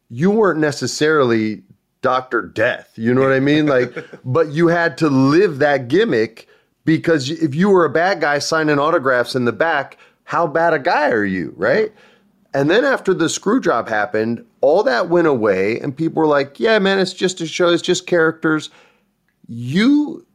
you 0.09 0.29
weren't 0.29 0.59
necessarily 0.59 1.63
Dr. 2.01 2.41
Death. 2.41 2.91
You 2.95 3.13
know 3.13 3.21
what 3.21 3.31
I 3.31 3.39
mean? 3.39 3.65
Like, 3.67 3.93
but 4.25 4.49
you 4.49 4.67
had 4.67 4.97
to 4.99 5.09
live 5.09 5.59
that 5.59 5.87
gimmick 5.87 6.47
because 6.85 7.29
if 7.29 7.53
you 7.53 7.69
were 7.69 7.85
a 7.85 7.89
bad 7.89 8.21
guy 8.21 8.39
signing 8.39 8.79
autographs 8.79 9.35
in 9.35 9.45
the 9.45 9.51
back, 9.51 9.97
how 10.23 10.47
bad 10.47 10.73
a 10.73 10.79
guy 10.79 11.09
are 11.09 11.25
you, 11.25 11.53
right? 11.55 11.93
And 12.53 12.69
then 12.69 12.83
after 12.83 13.13
the 13.13 13.29
screw 13.29 13.59
job 13.61 13.87
happened, 13.87 14.43
all 14.61 14.83
that 14.83 15.09
went 15.09 15.27
away, 15.27 15.79
and 15.79 15.95
people 15.95 16.21
were 16.21 16.27
like, 16.27 16.59
yeah, 16.59 16.79
man, 16.79 16.99
it's 16.99 17.13
just 17.13 17.41
a 17.41 17.47
show, 17.47 17.69
it's 17.69 17.81
just 17.81 18.07
characters. 18.07 18.69
You, 19.47 20.25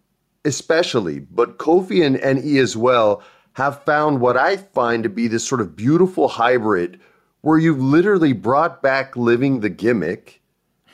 especially, 0.44 1.20
but 1.20 1.58
Kofi 1.58 2.04
and, 2.04 2.16
and 2.16 2.44
E 2.44 2.58
as 2.58 2.76
well, 2.76 3.22
have 3.54 3.84
found 3.84 4.20
what 4.20 4.36
I 4.36 4.56
find 4.56 5.02
to 5.02 5.08
be 5.08 5.28
this 5.28 5.46
sort 5.46 5.60
of 5.60 5.76
beautiful 5.76 6.28
hybrid 6.28 7.00
where 7.40 7.58
you've 7.58 7.80
literally 7.80 8.32
brought 8.32 8.82
back 8.82 9.16
living 9.16 9.60
the 9.60 9.68
gimmick, 9.68 10.40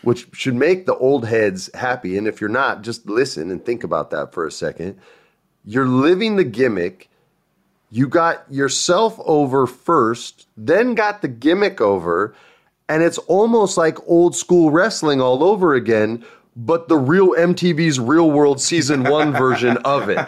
which 0.03 0.27
should 0.33 0.55
make 0.55 0.85
the 0.85 0.97
old 0.97 1.27
heads 1.27 1.71
happy. 1.75 2.19
And 2.19 2.27
if 2.27 2.41
you're 2.41 2.51
not, 2.51 2.83
just 2.83 3.07
listen 3.07 3.51
and 3.51 3.65
think 3.65 3.85
about 3.85 4.11
that 4.11 4.33
for 4.33 4.47
a 4.47 4.53
second. 4.53 4.99
You're 5.65 5.87
living 5.87 6.37
the 6.37 6.45
gimmick. 6.45 7.09
You 7.91 8.09
got 8.09 8.45
yourself 8.51 9.19
over 9.25 9.67
first, 9.67 10.47
then 10.57 10.95
got 10.95 11.23
the 11.23 11.29
gimmick 11.29 11.81
over, 11.81 12.35
and 12.89 13.03
it's 13.03 13.19
almost 13.19 13.77
like 13.77 14.09
old 14.09 14.35
school 14.35 14.71
wrestling 14.71 15.21
all 15.21 15.45
over 15.45 15.75
again, 15.75 16.25
but 16.57 16.89
the 16.89 16.97
real 16.97 17.31
MTV's 17.31 18.01
Real 18.01 18.31
World 18.31 18.61
Season 18.61 19.05
1 19.05 19.33
version 19.37 19.77
of 19.79 20.09
it. 20.09 20.19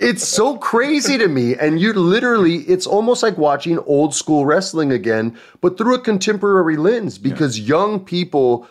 It's 0.00 0.26
so 0.26 0.56
crazy 0.58 1.18
to 1.18 1.28
me. 1.28 1.54
And 1.56 1.80
you 1.80 1.92
literally, 1.92 2.56
it's 2.62 2.86
almost 2.86 3.22
like 3.22 3.38
watching 3.38 3.78
old 3.80 4.14
school 4.14 4.44
wrestling 4.46 4.92
again, 4.92 5.38
but 5.60 5.78
through 5.78 5.94
a 5.94 6.00
contemporary 6.00 6.76
lens 6.76 7.18
because 7.18 7.60
young 7.60 8.00
people 8.00 8.68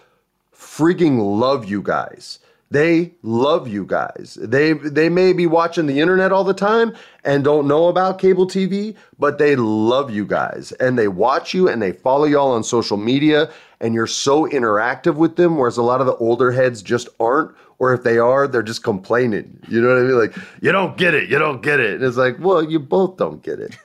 frigging 0.53 1.39
love 1.39 1.69
you 1.69 1.81
guys. 1.81 2.39
They 2.69 3.11
love 3.21 3.67
you 3.67 3.85
guys. 3.85 4.37
They 4.41 4.71
they 4.71 5.09
may 5.09 5.33
be 5.33 5.45
watching 5.45 5.87
the 5.87 5.99
internet 5.99 6.31
all 6.31 6.45
the 6.45 6.53
time 6.53 6.95
and 7.25 7.43
don't 7.43 7.67
know 7.67 7.89
about 7.89 8.17
cable 8.17 8.47
TV, 8.47 8.95
but 9.19 9.37
they 9.37 9.57
love 9.57 10.09
you 10.09 10.25
guys 10.25 10.71
and 10.73 10.97
they 10.97 11.09
watch 11.09 11.53
you 11.53 11.67
and 11.67 11.81
they 11.81 11.91
follow 11.91 12.23
y'all 12.23 12.53
on 12.53 12.63
social 12.63 12.95
media 12.95 13.51
and 13.81 13.93
you're 13.93 14.07
so 14.07 14.47
interactive 14.47 15.15
with 15.15 15.35
them 15.35 15.57
whereas 15.57 15.75
a 15.75 15.83
lot 15.83 15.99
of 15.99 16.07
the 16.07 16.15
older 16.15 16.51
heads 16.51 16.81
just 16.81 17.09
aren't 17.19 17.53
or 17.79 17.95
if 17.95 18.03
they 18.03 18.19
are, 18.19 18.47
they're 18.47 18.61
just 18.61 18.83
complaining. 18.83 19.59
You 19.67 19.81
know 19.81 19.87
what 19.87 19.97
I 19.97 20.01
mean? 20.01 20.15
Like, 20.15 20.35
you 20.61 20.71
don't 20.71 20.95
get 20.97 21.15
it, 21.15 21.29
you 21.31 21.39
don't 21.39 21.63
get 21.63 21.79
it. 21.79 21.95
And 21.95 22.03
it's 22.03 22.15
like, 22.15 22.37
well, 22.39 22.63
you 22.63 22.77
both 22.79 23.17
don't 23.17 23.41
get 23.41 23.59
it. 23.59 23.75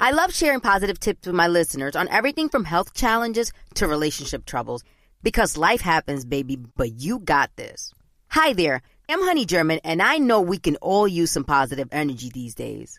I 0.00 0.10
love 0.10 0.34
sharing 0.34 0.58
positive 0.58 0.98
tips 0.98 1.26
with 1.26 1.36
my 1.36 1.46
listeners 1.46 1.94
on 1.94 2.08
everything 2.08 2.48
from 2.48 2.64
health 2.64 2.94
challenges 2.94 3.52
to 3.74 3.86
relationship 3.86 4.44
troubles 4.44 4.82
because 5.22 5.56
life 5.56 5.82
happens, 5.82 6.24
baby, 6.24 6.56
but 6.56 6.94
you 6.94 7.20
got 7.20 7.54
this. 7.54 7.94
Hi 8.30 8.54
there, 8.54 8.82
I'm 9.08 9.22
Honey 9.22 9.44
German, 9.44 9.78
and 9.84 10.02
I 10.02 10.18
know 10.18 10.40
we 10.40 10.58
can 10.58 10.76
all 10.76 11.06
use 11.06 11.30
some 11.30 11.44
positive 11.44 11.88
energy 11.92 12.28
these 12.28 12.56
days. 12.56 12.98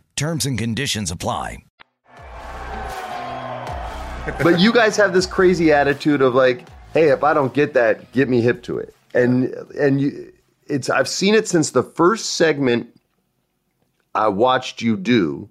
Terms 0.21 0.45
and 0.45 0.55
conditions 0.55 1.09
apply. 1.09 1.63
but 4.43 4.59
you 4.59 4.71
guys 4.71 4.95
have 4.95 5.13
this 5.13 5.25
crazy 5.25 5.73
attitude 5.73 6.21
of 6.21 6.35
like, 6.35 6.67
hey, 6.93 7.09
if 7.09 7.23
I 7.23 7.33
don't 7.33 7.55
get 7.55 7.73
that, 7.73 8.11
get 8.11 8.29
me 8.29 8.39
hip 8.39 8.61
to 8.61 8.77
it. 8.77 8.93
And 9.15 9.45
and 9.79 9.99
you 9.99 10.31
it's 10.67 10.91
I've 10.91 11.07
seen 11.07 11.33
it 11.33 11.47
since 11.47 11.71
the 11.71 11.81
first 11.81 12.33
segment 12.33 12.87
I 14.13 14.27
watched 14.27 14.79
you 14.79 14.95
do 14.95 15.49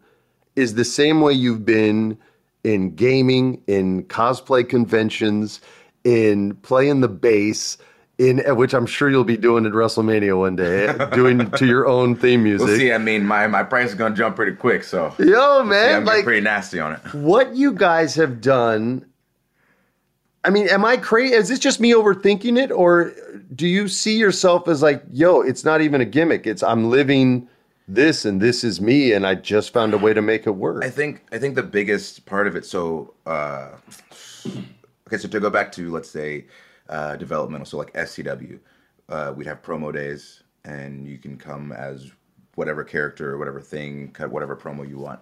is 0.54 0.74
the 0.74 0.84
same 0.84 1.20
way 1.20 1.32
you've 1.32 1.66
been 1.66 2.16
in 2.62 2.94
gaming, 2.94 3.60
in 3.66 4.04
cosplay 4.04 4.68
conventions, 4.68 5.60
in 6.04 6.54
playing 6.62 7.00
the 7.00 7.08
bass, 7.08 7.76
in 8.20 8.38
which 8.54 8.74
I'm 8.74 8.84
sure 8.84 9.08
you'll 9.08 9.24
be 9.24 9.38
doing 9.38 9.64
at 9.64 9.72
WrestleMania 9.72 10.38
one 10.38 10.54
day, 10.54 10.94
doing 11.14 11.50
to 11.52 11.66
your 11.66 11.86
own 11.88 12.14
theme 12.14 12.42
music. 12.42 12.66
We'll 12.68 12.76
see. 12.76 12.92
I 12.92 12.98
mean, 12.98 13.24
my, 13.24 13.46
my 13.46 13.62
price 13.62 13.88
is 13.88 13.94
gonna 13.94 14.14
jump 14.14 14.36
pretty 14.36 14.54
quick, 14.54 14.84
so 14.84 15.14
Yo, 15.18 15.64
man, 15.64 16.04
like 16.04 16.24
pretty 16.24 16.42
nasty 16.42 16.78
on 16.78 16.92
it. 16.92 17.14
what 17.14 17.56
you 17.56 17.72
guys 17.72 18.14
have 18.16 18.42
done. 18.42 19.06
I 20.44 20.50
mean, 20.50 20.68
am 20.68 20.84
I 20.84 20.98
crazy? 20.98 21.34
Is 21.34 21.48
this 21.48 21.58
just 21.58 21.80
me 21.80 21.92
overthinking 21.92 22.62
it, 22.62 22.70
or 22.70 23.14
do 23.54 23.66
you 23.66 23.88
see 23.88 24.18
yourself 24.18 24.68
as 24.68 24.82
like, 24.82 25.02
yo, 25.10 25.40
it's 25.40 25.64
not 25.64 25.80
even 25.80 26.02
a 26.02 26.06
gimmick. 26.06 26.46
It's 26.46 26.62
I'm 26.62 26.90
living 26.90 27.48
this, 27.88 28.26
and 28.26 28.38
this 28.38 28.64
is 28.64 28.82
me, 28.82 29.14
and 29.14 29.26
I 29.26 29.34
just 29.34 29.72
found 29.72 29.94
a 29.94 29.98
way 29.98 30.12
to 30.12 30.20
make 30.20 30.46
it 30.46 30.50
work. 30.50 30.84
I 30.84 30.90
think 30.90 31.22
I 31.32 31.38
think 31.38 31.54
the 31.54 31.62
biggest 31.62 32.26
part 32.26 32.46
of 32.46 32.54
it. 32.54 32.66
So, 32.66 33.14
uh, 33.24 33.70
okay, 35.06 35.16
so 35.16 35.26
to 35.26 35.40
go 35.40 35.48
back 35.48 35.72
to 35.72 35.90
let's 35.90 36.10
say 36.10 36.44
uh, 36.90 37.16
developmental, 37.16 37.64
so 37.64 37.78
like 37.78 37.92
FCW, 37.94 38.58
uh, 39.08 39.32
we'd 39.34 39.46
have 39.46 39.62
promo 39.62 39.92
days, 39.92 40.42
and 40.64 41.06
you 41.06 41.16
can 41.18 41.38
come 41.38 41.72
as 41.72 42.10
whatever 42.56 42.84
character 42.84 43.32
or 43.32 43.38
whatever 43.38 43.60
thing, 43.60 44.10
cut 44.12 44.30
whatever 44.30 44.56
promo 44.56 44.86
you 44.86 44.98
want. 44.98 45.20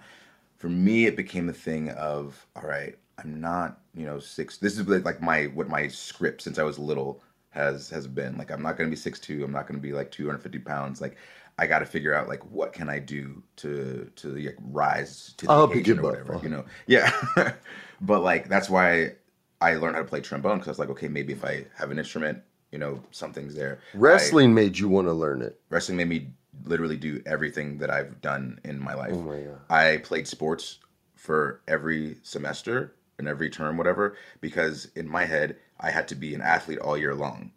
For 0.57 0.69
me, 0.69 1.07
it 1.07 1.17
became 1.17 1.49
a 1.49 1.53
thing 1.53 1.91
of 1.91 2.45
all 2.57 2.69
right, 2.69 2.97
I'm 3.19 3.41
not 3.41 3.81
you 3.95 4.07
know 4.07 4.19
six. 4.19 4.57
This 4.57 4.79
is 4.79 4.89
like 5.05 5.21
my 5.21 5.45
what 5.47 5.69
my 5.69 5.89
script 5.89 6.43
since 6.43 6.59
I 6.59 6.63
was 6.63 6.79
little 6.79 7.23
has 7.51 7.91
has 7.91 8.07
been 8.07 8.37
like 8.39 8.51
I'm 8.51 8.63
not 8.63 8.77
gonna 8.77 8.91
be 8.91 8.97
six 8.97 9.21
two. 9.21 9.45
I'm 9.45 9.53
not 9.53 9.67
gonna 9.67 9.79
be 9.79 9.93
like 9.93 10.11
250 10.11 10.59
pounds. 10.61 11.01
Like 11.01 11.17
I 11.59 11.67
got 11.67 11.81
to 11.81 11.87
figure 11.87 12.15
out 12.15 12.29
like 12.29 12.45
what 12.51 12.73
can 12.73 12.89
I 12.89 12.99
do 12.99 13.43
to 13.57 14.11
to 14.17 14.29
like, 14.29 14.57
rise 14.61 15.35
to 15.39 15.47
the 15.47 15.53
I'll 15.53 15.65
occasion 15.65 15.99
or 15.99 16.03
whatever. 16.03 16.41
You 16.43 16.49
know, 16.49 16.65
yeah. 16.87 17.13
but 18.01 18.23
like 18.23 18.49
that's 18.49 18.71
why 18.71 19.13
I 19.61 19.75
learned 19.75 19.97
how 19.97 20.03
to 20.03 20.09
play 20.09 20.21
trombone 20.21 20.59
because 20.59 20.69
I 20.69 20.71
was 20.73 20.79
like, 20.79 20.91
okay, 20.91 21.09
maybe 21.09 21.33
if 21.33 21.45
I 21.45 21.67
have 21.77 21.91
an 21.91 21.99
instrument, 21.99 22.43
you 22.71 22.79
know, 22.79 23.03
something's 23.11 23.55
there. 23.55 23.81
I- 23.95 23.97
Wrestling 23.99 24.55
made 24.55 24.79
you 24.79 24.89
want 24.89 25.07
to 25.09 25.13
learn 25.13 25.43
it. 25.43 25.59
wrestling 25.71 25.97
made 25.97 26.09
me 26.09 26.29
literally 26.65 26.97
do 26.97 27.23
everything 27.27 27.79
that 27.79 27.91
I've 27.91 28.21
done 28.21 28.61
in 28.65 28.79
my 28.81 28.95
life. 28.95 29.11
Oh 29.13 29.21
my. 29.23 29.39
I 29.71 29.99
played 29.99 30.27
sports 30.29 30.79
for 31.15 31.61
every 31.69 32.17
semester 32.23 32.95
and 33.19 33.27
every 33.29 33.51
term, 33.51 33.77
whatever, 33.77 34.17
because 34.41 34.89
in 34.97 35.09
my 35.09 35.25
head 35.25 35.57
I 35.81 35.91
had 35.91 36.09
to 36.09 36.15
be 36.15 36.35
an 36.35 36.41
athlete 36.41 36.79
all 36.79 36.97
year 36.97 37.15
long. 37.15 37.53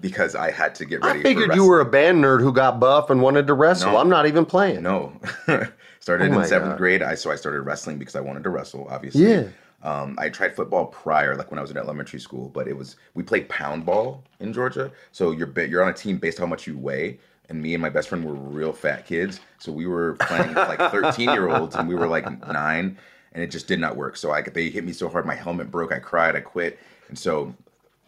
Because 0.00 0.36
I 0.36 0.52
had 0.52 0.76
to 0.76 0.84
get 0.84 1.04
ready. 1.04 1.18
I 1.20 1.22
figured 1.24 1.50
for 1.50 1.56
you 1.56 1.66
were 1.66 1.80
a 1.80 1.84
band 1.84 2.22
nerd 2.22 2.40
who 2.40 2.52
got 2.52 2.78
buff 2.78 3.10
and 3.10 3.20
wanted 3.20 3.48
to 3.48 3.54
wrestle. 3.54 3.92
No. 3.92 3.98
I'm 3.98 4.08
not 4.08 4.26
even 4.26 4.44
playing. 4.44 4.82
No. 4.82 5.20
started 5.98 6.32
Oh 6.32 6.38
in 6.40 6.46
seventh 6.46 6.72
God. 6.72 6.78
grade. 6.78 7.02
I 7.02 7.16
so 7.16 7.32
I 7.32 7.34
started 7.36 7.62
wrestling 7.62 7.98
because 7.98 8.14
I 8.14 8.20
wanted 8.20 8.44
to 8.44 8.50
wrestle, 8.50 8.86
obviously. 8.88 9.22
Yeah. 9.28 9.44
Um, 9.82 10.16
I 10.18 10.28
tried 10.28 10.56
football 10.56 10.86
prior, 10.86 11.36
like 11.36 11.50
when 11.50 11.58
I 11.58 11.62
was 11.62 11.70
in 11.70 11.76
elementary 11.76 12.18
school, 12.18 12.48
but 12.48 12.66
it 12.66 12.76
was 12.76 12.96
we 13.14 13.22
played 13.22 13.48
pound 13.48 13.86
ball 13.86 14.24
in 14.40 14.52
Georgia. 14.52 14.90
So 15.12 15.30
you're 15.30 15.48
you're 15.66 15.82
on 15.82 15.90
a 15.90 15.94
team 15.94 16.18
based 16.18 16.40
on 16.40 16.46
how 16.46 16.50
much 16.50 16.66
you 16.66 16.76
weigh. 16.76 17.18
And 17.50 17.62
me 17.62 17.72
and 17.72 17.80
my 17.80 17.88
best 17.88 18.10
friend 18.10 18.22
were 18.24 18.34
real 18.34 18.74
fat 18.74 19.06
kids, 19.06 19.40
so 19.56 19.72
we 19.72 19.86
were 19.86 20.14
playing 20.16 20.48
with 20.48 20.56
like 20.56 20.90
13 20.90 21.30
year 21.30 21.48
olds, 21.48 21.76
and 21.76 21.88
we 21.88 21.94
were 21.94 22.06
like 22.06 22.46
nine, 22.46 22.98
and 23.32 23.42
it 23.42 23.50
just 23.50 23.66
did 23.66 23.80
not 23.80 23.96
work. 23.96 24.18
So 24.18 24.32
I 24.32 24.42
they 24.42 24.68
hit 24.68 24.84
me 24.84 24.92
so 24.92 25.08
hard, 25.08 25.24
my 25.24 25.34
helmet 25.34 25.70
broke. 25.70 25.90
I 25.90 25.98
cried, 25.98 26.36
I 26.36 26.40
quit. 26.40 26.78
And 27.08 27.18
so 27.18 27.54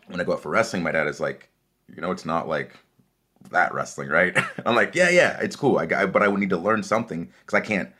when 0.08 0.20
I 0.20 0.24
go 0.24 0.32
out 0.34 0.42
for 0.42 0.50
wrestling, 0.50 0.82
my 0.82 0.92
dad 0.92 1.06
is 1.06 1.20
like, 1.20 1.48
you 1.94 2.02
know, 2.02 2.10
it's 2.10 2.26
not 2.26 2.48
like 2.48 2.76
that 3.50 3.72
wrestling, 3.72 4.08
right? 4.08 4.36
I'm 4.66 4.74
like, 4.74 4.94
yeah, 4.94 5.08
yeah, 5.08 5.38
it's 5.40 5.56
cool. 5.56 5.78
I, 5.78 5.86
got, 5.86 6.12
but 6.12 6.22
I 6.22 6.28
would 6.28 6.40
need 6.40 6.50
to 6.50 6.58
learn 6.58 6.82
something 6.82 7.30
because 7.40 7.54
I 7.56 7.60
can't 7.64 7.90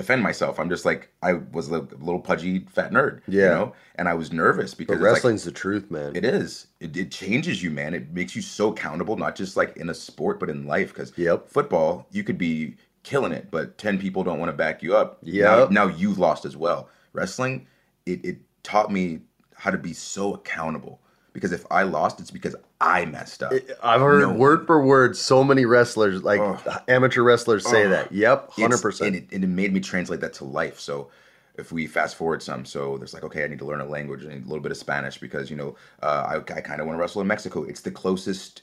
defend 0.00 0.22
myself. 0.22 0.58
I'm 0.58 0.68
just 0.70 0.84
like 0.84 1.10
I 1.22 1.34
was 1.34 1.68
a 1.68 1.78
little 1.80 2.20
pudgy 2.20 2.66
fat 2.70 2.90
nerd, 2.92 3.20
you 3.28 3.40
Yeah. 3.40 3.48
know, 3.50 3.72
and 3.96 4.08
I 4.08 4.14
was 4.14 4.32
nervous 4.32 4.74
because 4.74 4.94
But 4.94 4.94
it's 4.94 5.02
like- 5.02 5.14
wrestling's 5.14 5.44
the 5.44 5.52
truth, 5.52 5.90
man. 5.90 6.16
it 6.16 6.24
is. 6.24 6.66
It, 6.80 6.96
it 6.96 7.10
changes 7.10 7.62
you, 7.62 7.70
man. 7.70 7.92
It 7.94 8.12
makes 8.12 8.34
you 8.34 8.42
so 8.42 8.70
accountable, 8.72 9.16
not 9.16 9.36
just 9.36 9.56
like 9.56 9.76
in 9.76 9.90
a 9.90 9.94
sport, 9.94 10.40
but 10.40 10.48
in 10.48 10.66
life. 10.66 10.88
Because 10.94 11.12
Yep. 11.16 11.48
football, 11.50 12.06
you 12.10 12.24
could 12.24 12.38
be 12.38 12.76
killing 13.02 13.32
it, 13.32 13.48
but 13.50 13.76
ten 13.78 13.98
people 13.98 14.24
don't 14.24 14.38
want 14.38 14.50
to 14.50 14.56
back 14.56 14.82
you 14.82 14.96
up. 14.96 15.18
Yep. 15.22 15.70
Now, 15.70 15.86
now 15.86 15.94
you've 15.94 16.18
lost 16.18 16.44
as 16.44 16.56
well. 16.56 16.88
Wrestling, 17.12 17.66
it, 18.06 18.24
it 18.24 18.38
taught 18.62 18.90
me 18.92 19.20
how 19.54 19.70
to 19.70 19.78
be 19.78 19.92
so 19.92 20.34
accountable. 20.34 21.00
Because 21.32 21.52
if 21.52 21.64
I 21.70 21.84
lost, 21.84 22.20
it's 22.20 22.30
because 22.30 22.56
I 22.80 23.04
messed 23.04 23.42
up. 23.42 23.52
I've 23.82 24.00
heard 24.00 24.22
No. 24.22 24.32
word 24.32 24.66
for 24.66 24.84
word 24.84 25.16
so 25.16 25.44
many 25.44 25.64
wrestlers, 25.64 26.22
like 26.24 26.40
amateur 26.88 27.22
wrestlers, 27.22 27.64
say 27.64 27.84
Ugh. 27.84 27.90
that. 27.90 28.12
Yep, 28.12 28.52
hundred 28.52 28.82
percent. 28.82 29.14
And 29.14 29.16
it, 29.16 29.34
and 29.34 29.44
it 29.44 29.48
made 29.48 29.72
me 29.72 29.80
translate 29.80 30.20
that 30.20 30.32
to 30.34 30.44
life. 30.44 30.80
So 30.80 31.08
if 31.56 31.70
we 31.70 31.86
fast 31.86 32.16
forward 32.16 32.42
some, 32.42 32.64
so 32.64 32.98
there's 32.98 33.14
like, 33.14 33.22
okay, 33.24 33.44
I 33.44 33.46
need 33.46 33.60
to 33.60 33.64
learn 33.64 33.80
a 33.80 33.84
language, 33.84 34.24
need 34.24 34.44
a 34.44 34.48
little 34.48 34.60
bit 34.60 34.72
of 34.72 34.78
Spanish 34.78 35.18
because 35.18 35.50
you 35.50 35.56
know 35.56 35.76
uh, 36.02 36.40
I, 36.50 36.54
I 36.54 36.60
kind 36.60 36.80
of 36.80 36.86
want 36.86 36.96
to 36.96 37.00
wrestle 37.00 37.20
in 37.20 37.28
Mexico. 37.28 37.62
It's 37.62 37.80
the 37.82 37.90
closest 37.92 38.62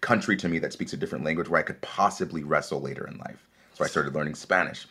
country 0.00 0.36
to 0.36 0.48
me 0.48 0.58
that 0.58 0.72
speaks 0.72 0.92
a 0.92 0.96
different 0.96 1.24
language 1.24 1.48
where 1.48 1.60
I 1.60 1.62
could 1.64 1.80
possibly 1.80 2.42
wrestle 2.44 2.80
later 2.80 3.06
in 3.06 3.18
life. 3.18 3.48
So 3.74 3.84
I 3.84 3.88
started 3.88 4.14
learning 4.14 4.34
Spanish. 4.34 4.86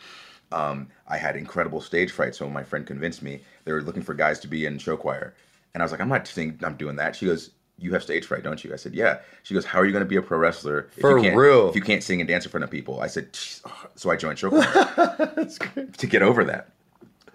Um, 0.50 0.88
I 1.08 1.16
had 1.16 1.36
incredible 1.36 1.80
stage 1.80 2.10
fright, 2.10 2.34
so 2.34 2.48
my 2.48 2.62
friend 2.64 2.86
convinced 2.86 3.22
me 3.22 3.40
they 3.64 3.72
were 3.72 3.82
looking 3.82 4.02
for 4.02 4.14
guys 4.14 4.40
to 4.40 4.48
be 4.48 4.66
in 4.66 4.78
show 4.78 4.96
choir, 4.96 5.34
and 5.74 5.82
I 5.82 5.84
was 5.84 5.92
like, 5.92 6.00
I'm 6.00 6.08
not 6.08 6.26
saying 6.26 6.60
I'm 6.62 6.76
doing 6.76 6.96
that. 6.96 7.16
She 7.16 7.26
goes, 7.26 7.50
"You 7.78 7.92
have 7.94 8.02
stage 8.02 8.26
fright, 8.26 8.42
don't 8.42 8.62
you?" 8.62 8.72
I 8.72 8.76
said, 8.76 8.94
"Yeah." 8.94 9.18
She 9.42 9.54
goes, 9.54 9.64
"How 9.64 9.78
are 9.80 9.84
you 9.86 9.92
going 9.92 10.04
to 10.04 10.08
be 10.08 10.16
a 10.16 10.22
pro 10.22 10.38
wrestler 10.38 10.88
if 10.96 11.00
For 11.00 11.16
you 11.16 11.22
can't, 11.24 11.36
real? 11.36 11.68
if 11.68 11.74
you 11.76 11.82
can't 11.82 12.02
sing 12.02 12.20
and 12.20 12.28
dance 12.28 12.44
in 12.44 12.50
front 12.50 12.64
of 12.64 12.70
people?" 12.70 13.00
I 13.00 13.06
said, 13.06 13.32
"Jeez." 13.32 13.60
Oh, 13.66 13.86
so 13.94 14.10
I 14.10 14.16
joined 14.16 14.38
show 14.38 14.50
choir 14.50 15.46
to 15.98 16.06
get 16.06 16.22
over 16.22 16.44
that. 16.44 16.70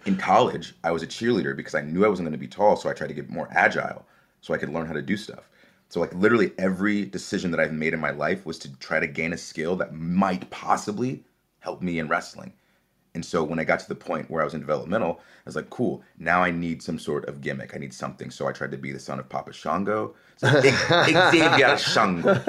In 0.06 0.16
college, 0.16 0.74
I 0.84 0.92
was 0.92 1.04
a 1.04 1.08
cheerleader 1.08 1.56
because 1.56 1.76
I 1.76 1.82
knew 1.82 2.06
I 2.06 2.08
wasn't 2.08 2.28
going 2.28 2.32
to 2.34 2.38
be 2.38 2.48
tall, 2.48 2.78
so 2.78 2.90
I 2.90 2.94
tried 2.94 3.08
to 3.08 3.14
get 3.14 3.30
more 3.30 3.48
agile 3.52 4.06
so 4.42 4.54
I 4.54 4.58
could 4.58 4.70
learn 4.70 4.86
how 4.88 4.94
to 4.94 5.02
do 5.02 5.18
stuff. 5.18 5.50
So 5.90 6.00
like 6.00 6.14
literally 6.14 6.52
every 6.58 7.06
decision 7.06 7.52
that 7.52 7.60
I've 7.60 7.74
made 7.74 7.94
in 7.94 8.00
my 8.00 8.12
life 8.12 8.46
was 8.46 8.58
to 8.60 8.74
try 8.78 9.00
to 9.00 9.08
gain 9.08 9.34
a 9.34 9.38
skill 9.38 9.76
that 9.78 9.94
might 9.96 10.50
possibly 10.50 11.24
help 11.60 11.82
me 11.82 12.00
in 12.00 12.08
wrestling. 12.08 12.54
And 13.18 13.26
so 13.26 13.44
when 13.44 13.58
I 13.58 13.64
got 13.64 13.80
to 13.80 13.90
the 13.90 13.96
point 13.96 14.30
where 14.30 14.44
I 14.44 14.46
was 14.46 14.54
in 14.54 14.60
developmental, 14.60 15.20
I 15.20 15.44
was 15.44 15.56
like, 15.56 15.72
cool, 15.72 16.04
now 16.20 16.44
I 16.44 16.52
need 16.52 16.84
some 16.84 17.00
sort 17.00 17.28
of 17.28 17.42
gimmick. 17.42 17.74
I 17.74 17.80
need 17.80 17.92
something. 17.92 18.30
So 18.30 18.46
I 18.48 18.52
tried 18.52 18.70
to 18.70 18.78
be 18.78 18.92
the 18.92 19.00
son 19.00 19.18
of 19.18 19.28
Papa 19.28 19.54
Shango. 19.54 20.14
So 20.36 20.48
Xavier 21.32 21.80
Shango. 21.80 22.40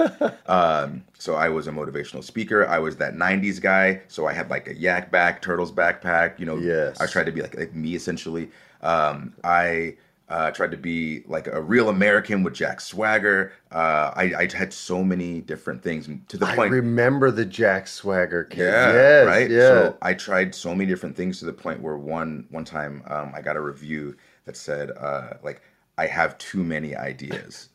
Um, 0.45 1.05
so 1.19 1.37
I 1.37 1.49
was 1.49 1.69
a 1.69 1.71
motivational 1.71 2.23
speaker. 2.23 2.69
I 2.69 2.81
was 2.81 2.97
that 2.97 3.15
90s 3.15 3.63
guy. 3.63 4.03
So 4.09 4.27
I 4.27 4.35
had 4.35 4.51
like 4.51 4.69
a 4.69 4.75
yak 4.75 5.11
back, 5.11 5.41
turtles 5.41 5.73
backpack, 5.73 6.39
you 6.39 6.45
know. 6.45 6.59
Yes. 6.59 7.01
I 7.01 7.07
tried 7.07 7.25
to 7.25 7.33
be 7.33 7.41
like, 7.41 7.57
like 7.57 7.75
me 7.75 7.95
essentially. 7.95 8.51
Um, 8.83 9.33
I 9.45 9.97
uh, 10.29 10.51
tried 10.51 10.71
to 10.71 10.77
be 10.77 11.23
like 11.27 11.47
a 11.47 11.61
real 11.61 11.88
American 11.88 12.43
with 12.43 12.55
Jack 12.55 12.81
Swagger. 12.81 13.53
Uh, 13.73 14.12
I, 14.14 14.35
I 14.38 14.49
had 14.55 14.73
so 14.73 15.03
many 15.03 15.41
different 15.41 15.83
things 15.83 16.09
to 16.29 16.37
the 16.37 16.47
I 16.47 16.55
point. 16.55 16.73
I 16.73 16.77
remember 16.77 17.31
the 17.31 17.45
Jack 17.45 17.87
Swagger 17.87 18.45
kid. 18.45 18.67
Yeah, 18.67 18.93
yes, 18.93 19.27
right. 19.27 19.51
Yeah. 19.51 19.59
So 19.69 19.99
I 20.03 20.14
tried 20.14 20.55
so 20.55 20.75
many 20.75 20.87
different 20.87 21.17
things 21.17 21.38
to 21.38 21.47
the 21.47 21.53
point 21.53 21.81
where 21.81 21.97
one 21.97 22.47
one 22.51 22.64
time 22.64 23.03
um, 23.07 23.33
I 23.35 23.41
got 23.41 23.57
a 23.57 23.61
review 23.61 24.17
that 24.45 24.57
said 24.57 24.91
uh, 24.99 25.35
like 25.43 25.62
I 25.97 26.07
have 26.07 26.37
too 26.38 26.62
many 26.62 26.95
ideas. 26.95 27.71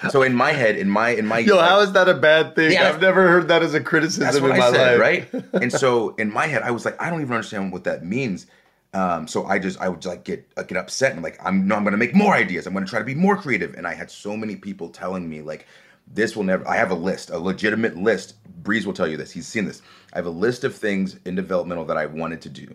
so 0.10 0.22
in 0.22 0.34
my 0.34 0.52
head, 0.52 0.76
in 0.76 0.88
my 0.88 1.10
in 1.10 1.26
my 1.26 1.40
Yo, 1.40 1.58
how 1.58 1.80
is 1.80 1.92
that 1.92 2.08
a 2.08 2.14
bad 2.14 2.54
thing? 2.54 2.72
Yeah. 2.72 2.88
I've 2.88 3.00
never 3.00 3.28
heard 3.28 3.48
that 3.48 3.62
as 3.62 3.74
a 3.74 3.80
criticism 3.80 4.24
that's 4.24 4.40
what 4.40 4.52
in 4.52 4.58
my 4.58 4.66
I 4.66 4.72
said, 4.72 5.00
life. 5.00 5.34
right? 5.34 5.62
And 5.62 5.72
so 5.84 6.14
in 6.16 6.32
my 6.32 6.46
head, 6.46 6.62
I 6.62 6.70
was 6.70 6.84
like, 6.84 7.00
I 7.02 7.10
don't 7.10 7.20
even 7.20 7.34
understand 7.34 7.72
what 7.72 7.84
that 7.84 8.04
means. 8.04 8.46
Um, 8.94 9.28
so 9.28 9.44
I 9.46 9.58
just 9.58 9.80
I 9.80 9.88
would 9.88 10.04
like 10.04 10.24
get 10.24 10.50
uh, 10.56 10.62
get 10.62 10.78
upset 10.78 11.12
and 11.12 11.22
like 11.22 11.38
I'm 11.44 11.68
no 11.68 11.76
I'm 11.76 11.84
gonna 11.84 11.96
make 11.98 12.14
more 12.14 12.34
ideas. 12.34 12.66
I'm 12.66 12.74
gonna 12.74 12.86
try 12.86 12.98
to 12.98 13.04
be 13.04 13.14
more 13.14 13.36
creative. 13.36 13.74
And 13.74 13.86
I 13.86 13.94
had 13.94 14.10
so 14.10 14.36
many 14.36 14.56
people 14.56 14.88
telling 14.88 15.28
me 15.28 15.42
like 15.42 15.66
this 16.12 16.34
will 16.34 16.44
never. 16.44 16.66
I 16.66 16.76
have 16.76 16.90
a 16.90 16.94
list, 16.94 17.30
a 17.30 17.38
legitimate 17.38 17.96
list. 17.96 18.34
Breeze 18.62 18.86
will 18.86 18.94
tell 18.94 19.08
you 19.08 19.16
this. 19.16 19.30
He's 19.30 19.46
seen 19.46 19.66
this. 19.66 19.82
I 20.12 20.18
have 20.18 20.26
a 20.26 20.30
list 20.30 20.64
of 20.64 20.74
things 20.74 21.18
in 21.24 21.34
developmental 21.34 21.84
that 21.86 21.96
I 21.98 22.06
wanted 22.06 22.40
to 22.42 22.48
do, 22.48 22.74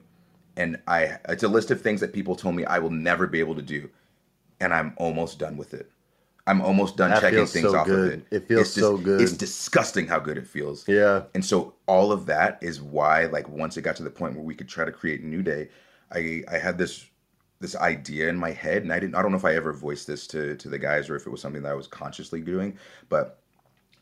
and 0.56 0.80
I 0.88 1.17
it's 1.30 1.43
a 1.43 1.47
list 1.47 1.71
of 1.71 1.82
things 1.82 1.99
that 2.02 2.13
people 2.13 2.36
told 2.36 2.56
me 2.56 2.65
I 2.65 2.80
will 2.80 2.91
never 2.91 3.26
be 3.26 3.39
able 3.39 3.56
to 3.56 3.62
do, 3.62 3.89
and 4.60 4.73
I'm 4.73 4.93
almost 4.97 5.39
done 5.39 5.58
with 5.58 5.73
it. 5.73 5.89
I'm 6.45 6.62
almost 6.62 6.97
done 6.97 7.12
That 7.12 7.21
checking 7.21 7.45
things 7.45 7.71
so 7.71 7.78
off 7.78 7.86
good. 7.86 8.13
of 8.13 8.19
it. 8.19 8.26
It 8.30 8.47
feels 8.47 8.62
It's 8.67 8.73
so 8.73 8.97
good. 8.97 9.21
It's 9.21 9.32
disgusting 9.32 10.08
how 10.08 10.19
good 10.19 10.38
it 10.38 10.45
feels. 10.45 10.86
Yeah. 10.88 11.23
And 11.34 11.43
so 11.43 11.73
all 11.88 12.12
of 12.12 12.26
that 12.26 12.60
is 12.62 12.82
why, 12.82 13.26
like, 13.28 13.47
once 13.47 13.78
it 13.78 13.84
got 13.84 13.95
to 13.97 14.04
the 14.04 14.10
point 14.10 14.36
where 14.36 14.43
we 14.43 14.54
could 14.54 14.67
try 14.67 14.84
to 14.84 14.91
create 14.91 15.21
a 15.21 15.26
New 15.26 15.41
Day, 15.41 15.69
I 16.13 16.43
I 16.49 16.58
had 16.58 16.78
this 16.78 17.06
this 17.60 17.76
idea 17.76 18.30
in 18.30 18.38
my 18.38 18.52
head, 18.52 18.84
and 18.84 18.91
I 18.91 18.99
didn't. 18.99 19.15
I 19.15 19.21
don't 19.21 19.32
know 19.32 19.38
if 19.38 19.45
I 19.45 19.56
ever 19.56 19.73
voiced 19.73 20.08
this 20.08 20.28
to 20.28 20.56
to 20.56 20.69
the 20.69 20.80
guys 20.80 21.10
or 21.10 21.15
if 21.15 21.26
it 21.26 21.30
was 21.30 21.41
something 21.41 21.63
that 21.63 21.71
I 21.71 21.76
was 21.76 21.88
consciously 21.88 22.41
doing, 22.41 22.78
but 23.10 23.39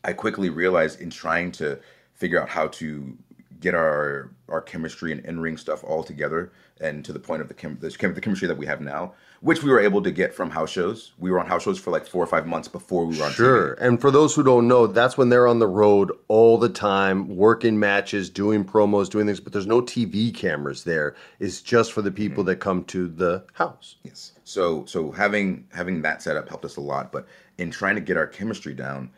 I 0.04 0.12
quickly 0.12 0.50
realized 0.50 1.00
in 1.00 1.10
trying 1.10 1.52
to 1.52 1.78
figure 2.14 2.40
out 2.40 2.48
how 2.48 2.68
to 2.68 3.16
get 3.60 3.74
our 3.74 4.32
our 4.48 4.60
chemistry 4.60 5.12
and 5.12 5.24
in 5.24 5.40
ring 5.40 5.56
stuff 5.56 5.84
all 5.84 6.02
together 6.02 6.52
and 6.80 7.04
to 7.04 7.12
the 7.12 7.20
point 7.20 7.40
of 7.40 7.48
the 7.48 7.54
chem, 7.54 7.78
the, 7.80 7.90
chem, 7.90 8.12
the 8.12 8.20
chemistry 8.20 8.48
that 8.48 8.58
we 8.58 8.66
have 8.66 8.80
now, 8.80 9.14
which 9.42 9.60
we 9.64 9.70
were 9.70 9.80
able 9.80 10.00
to 10.00 10.12
get 10.12 10.32
from 10.32 10.50
house 10.50 10.70
shows. 10.70 11.12
We 11.18 11.32
were 11.32 11.40
on 11.40 11.46
house 11.46 11.64
shows 11.64 11.78
for 11.78 11.90
like 11.90 12.06
four 12.06 12.22
or 12.22 12.28
five 12.28 12.46
months 12.46 12.68
before 12.68 13.04
we 13.04 13.18
were 13.18 13.24
on 13.24 13.32
Sure. 13.32 13.72
And 13.74 14.00
for 14.00 14.12
those 14.12 14.36
who 14.36 14.44
don't 14.44 14.68
know, 14.68 14.86
that's 14.86 15.18
when 15.18 15.30
they're 15.30 15.48
on 15.48 15.58
the 15.58 15.66
road 15.66 16.12
all 16.28 16.58
the 16.58 16.68
time, 16.68 17.36
working 17.36 17.80
matches, 17.80 18.30
doing 18.30 18.64
promos, 18.64 19.10
doing 19.10 19.26
things, 19.26 19.40
but 19.40 19.52
there's 19.52 19.66
no 19.66 19.82
TV 19.82 20.32
cameras 20.32 20.84
there. 20.84 21.16
It's 21.40 21.60
just 21.60 21.92
for 21.92 22.02
the 22.02 22.10
mm-hmm. 22.10 22.16
people 22.16 22.44
that 22.44 22.56
come 22.56 22.84
to 22.84 23.08
the 23.08 23.44
house. 23.54 23.96
Yes. 24.04 24.32
So 24.44 24.84
so 24.86 25.10
having 25.10 25.66
having 25.72 26.02
that 26.02 26.22
setup 26.22 26.48
helped 26.48 26.64
us 26.64 26.76
a 26.76 26.80
lot, 26.80 27.10
but 27.10 27.26
in 27.58 27.72
trying 27.72 27.96
to 27.96 28.00
get 28.00 28.16
our 28.16 28.28
chemistry 28.28 28.74
down, 28.74 29.10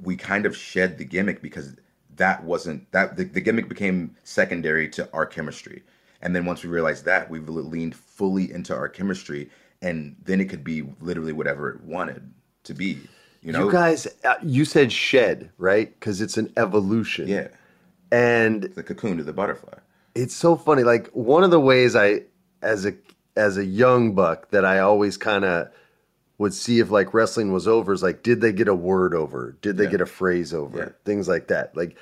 we 0.00 0.16
kind 0.16 0.46
of 0.46 0.56
shed 0.56 0.96
the 0.96 1.04
gimmick 1.04 1.42
because 1.42 1.76
that 2.16 2.44
wasn't 2.44 2.90
that 2.92 3.16
the, 3.16 3.24
the 3.24 3.42
gimmick 3.42 3.68
became 3.68 4.16
secondary 4.22 4.88
to 4.88 5.06
our 5.12 5.26
chemistry. 5.26 5.82
And 6.24 6.34
then 6.34 6.44
once 6.46 6.64
we 6.64 6.70
realized 6.70 7.04
that, 7.04 7.30
we 7.30 7.38
leaned 7.38 7.94
fully 7.94 8.50
into 8.50 8.74
our 8.74 8.88
chemistry 8.88 9.50
and 9.82 10.16
then 10.24 10.40
it 10.40 10.46
could 10.46 10.64
be 10.64 10.82
literally 11.00 11.32
whatever 11.32 11.70
it 11.70 11.82
wanted 11.82 12.32
to 12.64 12.74
be. 12.74 12.98
You 13.42 13.52
know? 13.52 13.66
You 13.66 13.70
guys, 13.70 14.06
uh, 14.24 14.36
you 14.42 14.64
said 14.64 14.90
shed, 14.90 15.50
right? 15.58 15.92
Because 16.00 16.22
it's 16.22 16.38
an 16.38 16.50
evolution. 16.56 17.28
Yeah. 17.28 17.48
And 18.10 18.62
the 18.62 18.82
cocoon 18.82 19.18
to 19.18 19.24
the 19.24 19.34
butterfly. 19.34 19.74
It's 20.14 20.34
so 20.34 20.56
funny. 20.56 20.82
Like 20.82 21.08
one 21.08 21.44
of 21.44 21.50
the 21.50 21.60
ways 21.60 21.94
I, 21.94 22.22
as 22.62 22.86
a 22.86 22.94
as 23.36 23.58
a 23.58 23.64
young 23.64 24.14
buck, 24.14 24.50
that 24.52 24.64
I 24.64 24.78
always 24.78 25.16
kind 25.16 25.44
of 25.44 25.68
would 26.38 26.54
see 26.54 26.78
if 26.78 26.90
like 26.90 27.12
wrestling 27.12 27.52
was 27.52 27.68
over 27.68 27.92
is 27.92 28.02
like, 28.02 28.22
did 28.22 28.40
they 28.40 28.52
get 28.52 28.68
a 28.68 28.74
word 28.74 29.12
over? 29.14 29.56
Did 29.60 29.76
they 29.76 29.84
Yeah. 29.84 29.90
get 29.90 30.00
a 30.00 30.06
phrase 30.06 30.54
over? 30.54 30.78
Yeah. 30.78 30.88
Things 31.04 31.28
like 31.28 31.48
that. 31.48 31.76
Like 31.76 31.96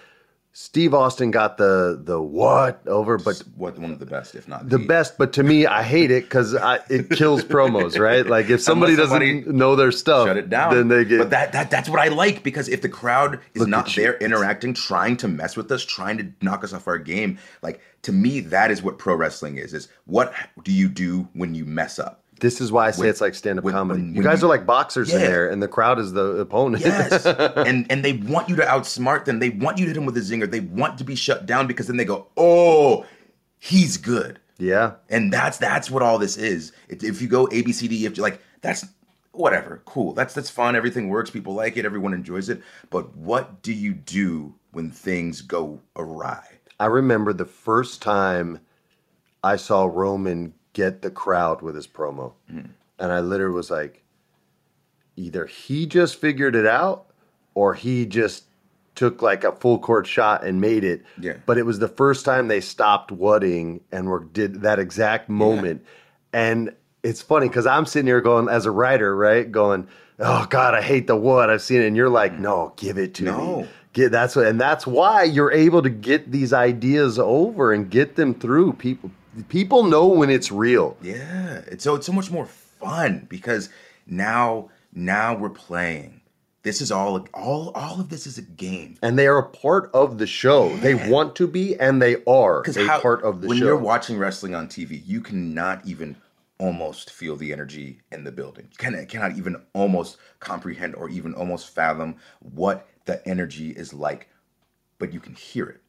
Steve 0.55 0.93
Austin 0.93 1.31
got 1.31 1.57
the 1.57 1.99
the 2.03 2.21
what 2.21 2.87
over, 2.87 3.17
but 3.17 3.43
what 3.57 3.79
one 3.79 3.91
of 3.91 3.99
the 3.99 4.07
best, 4.07 4.35
if 4.35 4.47
not 4.47 4.69
the 4.69 4.79
best. 4.79 5.17
But 5.17 5.33
to 5.35 5.43
me, 5.43 5.67
I 5.67 5.83
hate 5.83 6.11
it 6.11 6.25
because 6.25 6.55
it 6.91 7.09
kills 7.09 7.43
promos, 7.43 7.99
right? 7.99 8.27
Like 8.27 8.51
if 8.51 8.61
somebody 8.71 8.93
Unless 8.93 9.11
doesn't 9.11 9.47
know 9.47 9.77
their 9.77 9.91
stuff, 9.91 10.29
shut 10.29 10.37
it 10.37 10.51
down. 10.51 10.75
then 10.75 10.89
they 10.89 11.07
get. 11.07 11.21
But 11.21 11.31
that, 11.31 11.53
that 11.53 11.71
that's 11.71 11.89
what 11.89 12.01
I 12.01 12.09
like 12.09 12.43
because 12.43 12.69
if 12.69 12.83
the 12.83 12.91
crowd 12.91 13.41
is 13.55 13.67
not 13.67 13.95
there 13.95 14.19
interacting, 14.19 14.75
trying 14.75 15.17
to 15.19 15.29
mess 15.29 15.57
with 15.57 15.73
us, 15.73 15.83
trying 15.83 16.19
to 16.19 16.31
knock 16.43 16.65
us 16.65 16.75
off 16.75 16.87
our 16.87 16.99
game, 16.99 17.39
like 17.63 17.81
to 18.03 18.13
me, 18.13 18.41
that 18.41 18.71
is 18.71 18.83
what 18.83 18.99
pro 18.99 19.15
wrestling 19.15 19.57
is. 19.57 19.73
Is 19.73 19.89
what 20.05 20.35
do 20.65 20.71
you 20.71 20.89
do 20.89 21.29
when 21.33 21.55
you 21.55 21.65
mess 21.65 21.99
up? 21.99 22.22
This 22.43 22.61
is 22.61 22.71
why 22.71 22.89
I 22.89 22.91
say 22.91 23.01
When- 23.01 23.09
it's 23.09 23.21
like 23.23 23.35
stand 23.35 23.59
up 23.61 23.65
comedy. 23.65 24.03
when- 24.03 24.15
you 24.15 24.23
guys 24.23 24.43
are 24.45 24.49
like 24.49 24.67
boxers 24.67 25.15
in 25.15 25.21
there, 25.21 25.49
and 25.49 25.63
the 25.63 25.69
crowd 25.69 25.99
is 25.99 26.13
the 26.13 26.39
opponent. 26.41 26.85
Yes, 26.85 27.25
and 27.27 27.87
and 27.91 28.05
they 28.05 28.13
want 28.15 28.49
you 28.51 28.57
to 28.57 28.63
outsmart 28.65 29.25
them. 29.25 29.39
They 29.39 29.51
want 29.51 29.79
you 29.79 29.85
to 29.87 29.91
hit 29.91 29.95
them 29.95 30.05
with 30.05 30.17
a 30.17 30.21
zinger. 30.21 30.51
They 30.51 30.61
want 30.61 30.99
to 30.99 31.05
be 31.05 31.15
shut 31.15 31.47
down 31.47 31.67
because 31.67 31.87
then 31.87 31.97
they 31.97 32.05
go, 32.05 32.27
"Oh, 32.37 33.07
he's 33.59 33.97
good." 33.97 34.39
yeah. 34.59 34.93
And 35.09 35.33
that's 35.33 35.57
that's 35.59 35.91
what 35.91 36.03
all 36.03 36.19
this 36.19 36.37
is. 36.37 36.73
If 36.89 37.03
if 37.03 37.23
you 37.23 37.29
go 37.29 37.49
A 37.51 37.63
B 37.63 37.73
C 37.73 37.89
D, 37.89 38.05
if 38.07 38.17
you 38.17 38.23
like, 38.23 38.41
that's 38.61 38.85
whatever, 39.33 39.81
cool. 39.87 40.13
That's 40.13 40.35
that's 40.35 40.51
fun. 40.51 40.77
Everything 40.77 41.09
works. 41.09 41.31
People 41.31 41.55
like 41.55 41.77
it. 41.77 41.85
Everyone 41.87 42.13
enjoys 42.13 42.49
it. 42.49 42.61
But 42.91 43.17
what 43.17 43.63
do 43.63 43.73
you 43.73 43.93
do 43.95 44.55
when 44.73 44.91
things 44.91 45.41
go 45.43 45.81
awry? 45.97 46.45
I 46.81 46.87
remember 46.87 47.33
the 47.33 47.45
first 47.45 48.03
time 48.03 48.59
I 49.45 49.57
saw 49.57 49.85
Roman 49.87 50.55
get 50.73 51.03
the 51.03 51.11
crowd 51.11 51.63
with 51.63 51.75
his 51.75 51.87
promo. 51.87 52.33
Mm-hmm. 52.51 52.71
And 52.99 53.13
I 53.13 53.21
literally 53.21 53.55
was 53.55 53.71
like, 53.71 54.03
either 55.17 55.47
he 55.47 55.87
just 55.87 56.17
figured 56.21 56.57
it 56.57 56.67
out 56.67 57.07
or 57.55 57.75
he 57.75 58.07
just 58.07 58.45
took 58.95 59.23
like 59.23 59.45
a 59.45 59.53
full 59.53 59.79
court 59.79 60.07
shot 60.07 60.45
and 60.45 60.61
made 60.61 60.85
it. 60.85 61.05
Yeah. 61.19 61.35
But 61.47 61.59
it 61.59 61.65
was 61.65 61.79
the 61.79 61.89
first 61.89 62.25
time 62.25 62.49
they 62.49 62.61
stopped 62.61 63.11
whatting 63.11 63.81
and 63.91 64.09
were 64.09 64.25
did 64.25 64.63
that 64.63 64.79
exact 64.79 65.29
moment. 65.29 65.85
And 66.33 66.75
it's 67.03 67.23
funny 67.23 67.49
because 67.49 67.67
I'm 67.67 67.87
sitting 67.87 68.07
here 68.07 68.21
going 68.21 68.49
as 68.49 68.67
a 68.67 68.71
writer, 68.71 69.17
right? 69.17 69.51
Going, 69.51 69.89
oh 70.19 70.47
God, 70.49 70.75
I 70.75 70.83
hate 70.83 71.07
the 71.07 71.17
what 71.17 71.51
I've 71.51 71.63
seen 71.63 71.81
it. 71.81 71.87
And 71.87 71.97
you're 71.97 72.09
like, 72.09 72.33
mm-hmm. 72.33 72.43
no, 72.43 72.73
give 72.77 72.99
it 72.99 73.15
to 73.15 73.25
No. 73.25 73.63
me. 73.63 73.69
Get 73.95 74.11
that's 74.11 74.35
what 74.35 74.47
and 74.47 74.59
that's 74.59 74.87
why 74.87 75.25
you're 75.25 75.53
able 75.53 75.83
to 75.83 75.91
get 75.91 76.33
these 76.33 76.55
ideas 76.55 77.19
over 77.19 77.75
and 77.75 77.91
get 77.91 78.17
them 78.17 78.33
through. 78.33 78.73
People 78.75 79.11
people 79.49 79.85
know 79.85 80.07
when 80.07 80.31
it's 80.31 80.53
real. 80.53 80.97
Yeah, 81.03 81.63
it's 81.67 81.85
so 81.85 81.95
it's 81.95 82.07
so 82.07 82.13
much 82.13 82.31
more 82.31 82.47
fun 82.47 83.27
because 83.29 83.69
now 84.07 84.71
now 84.93 85.35
we're 85.37 85.51
playing. 85.51 86.21
This 86.63 86.81
is 86.81 86.93
all 86.93 87.27
all 87.35 87.71
all 87.75 88.01
of 88.01 88.09
this 88.09 88.27
is 88.27 88.39
a 88.39 88.43
game. 88.43 88.97
And 89.03 89.19
they 89.19 89.27
are 89.27 89.39
a 89.39 89.49
part 89.49 89.91
of 89.93 90.19
the 90.19 90.27
show. 90.27 90.75
They 90.77 90.95
want 91.11 91.35
to 91.37 91.47
be 91.47 91.79
and 91.79 92.01
they 92.01 92.17
are 92.27 92.61
a 92.61 93.01
part 93.01 93.23
of 93.23 93.41
the 93.41 93.49
when 93.49 93.59
show. 93.59 93.65
When 93.65 93.69
you're 93.69 93.77
watching 93.77 94.19
wrestling 94.19 94.55
on 94.55 94.69
TV, 94.69 95.03
you 95.05 95.21
cannot 95.21 95.85
even 95.87 96.17
almost 96.59 97.11
feel 97.11 97.35
the 97.35 97.53
energy 97.53 98.01
in 98.13 98.23
the 98.23 98.31
building. 98.31 98.69
You 98.71 98.77
cannot, 98.77 99.09
cannot 99.09 99.37
even 99.37 99.57
almost 99.73 100.19
comprehend 100.39 100.95
or 100.95 101.09
even 101.09 101.35
almost 101.35 101.75
fathom 101.75 102.17
what 102.39 102.87
the 103.05 103.27
energy 103.27 103.71
is 103.71 103.93
like, 103.93 104.29
but 104.99 105.13
you 105.13 105.19
can 105.19 105.35
hear 105.35 105.67
it. 105.67 105.82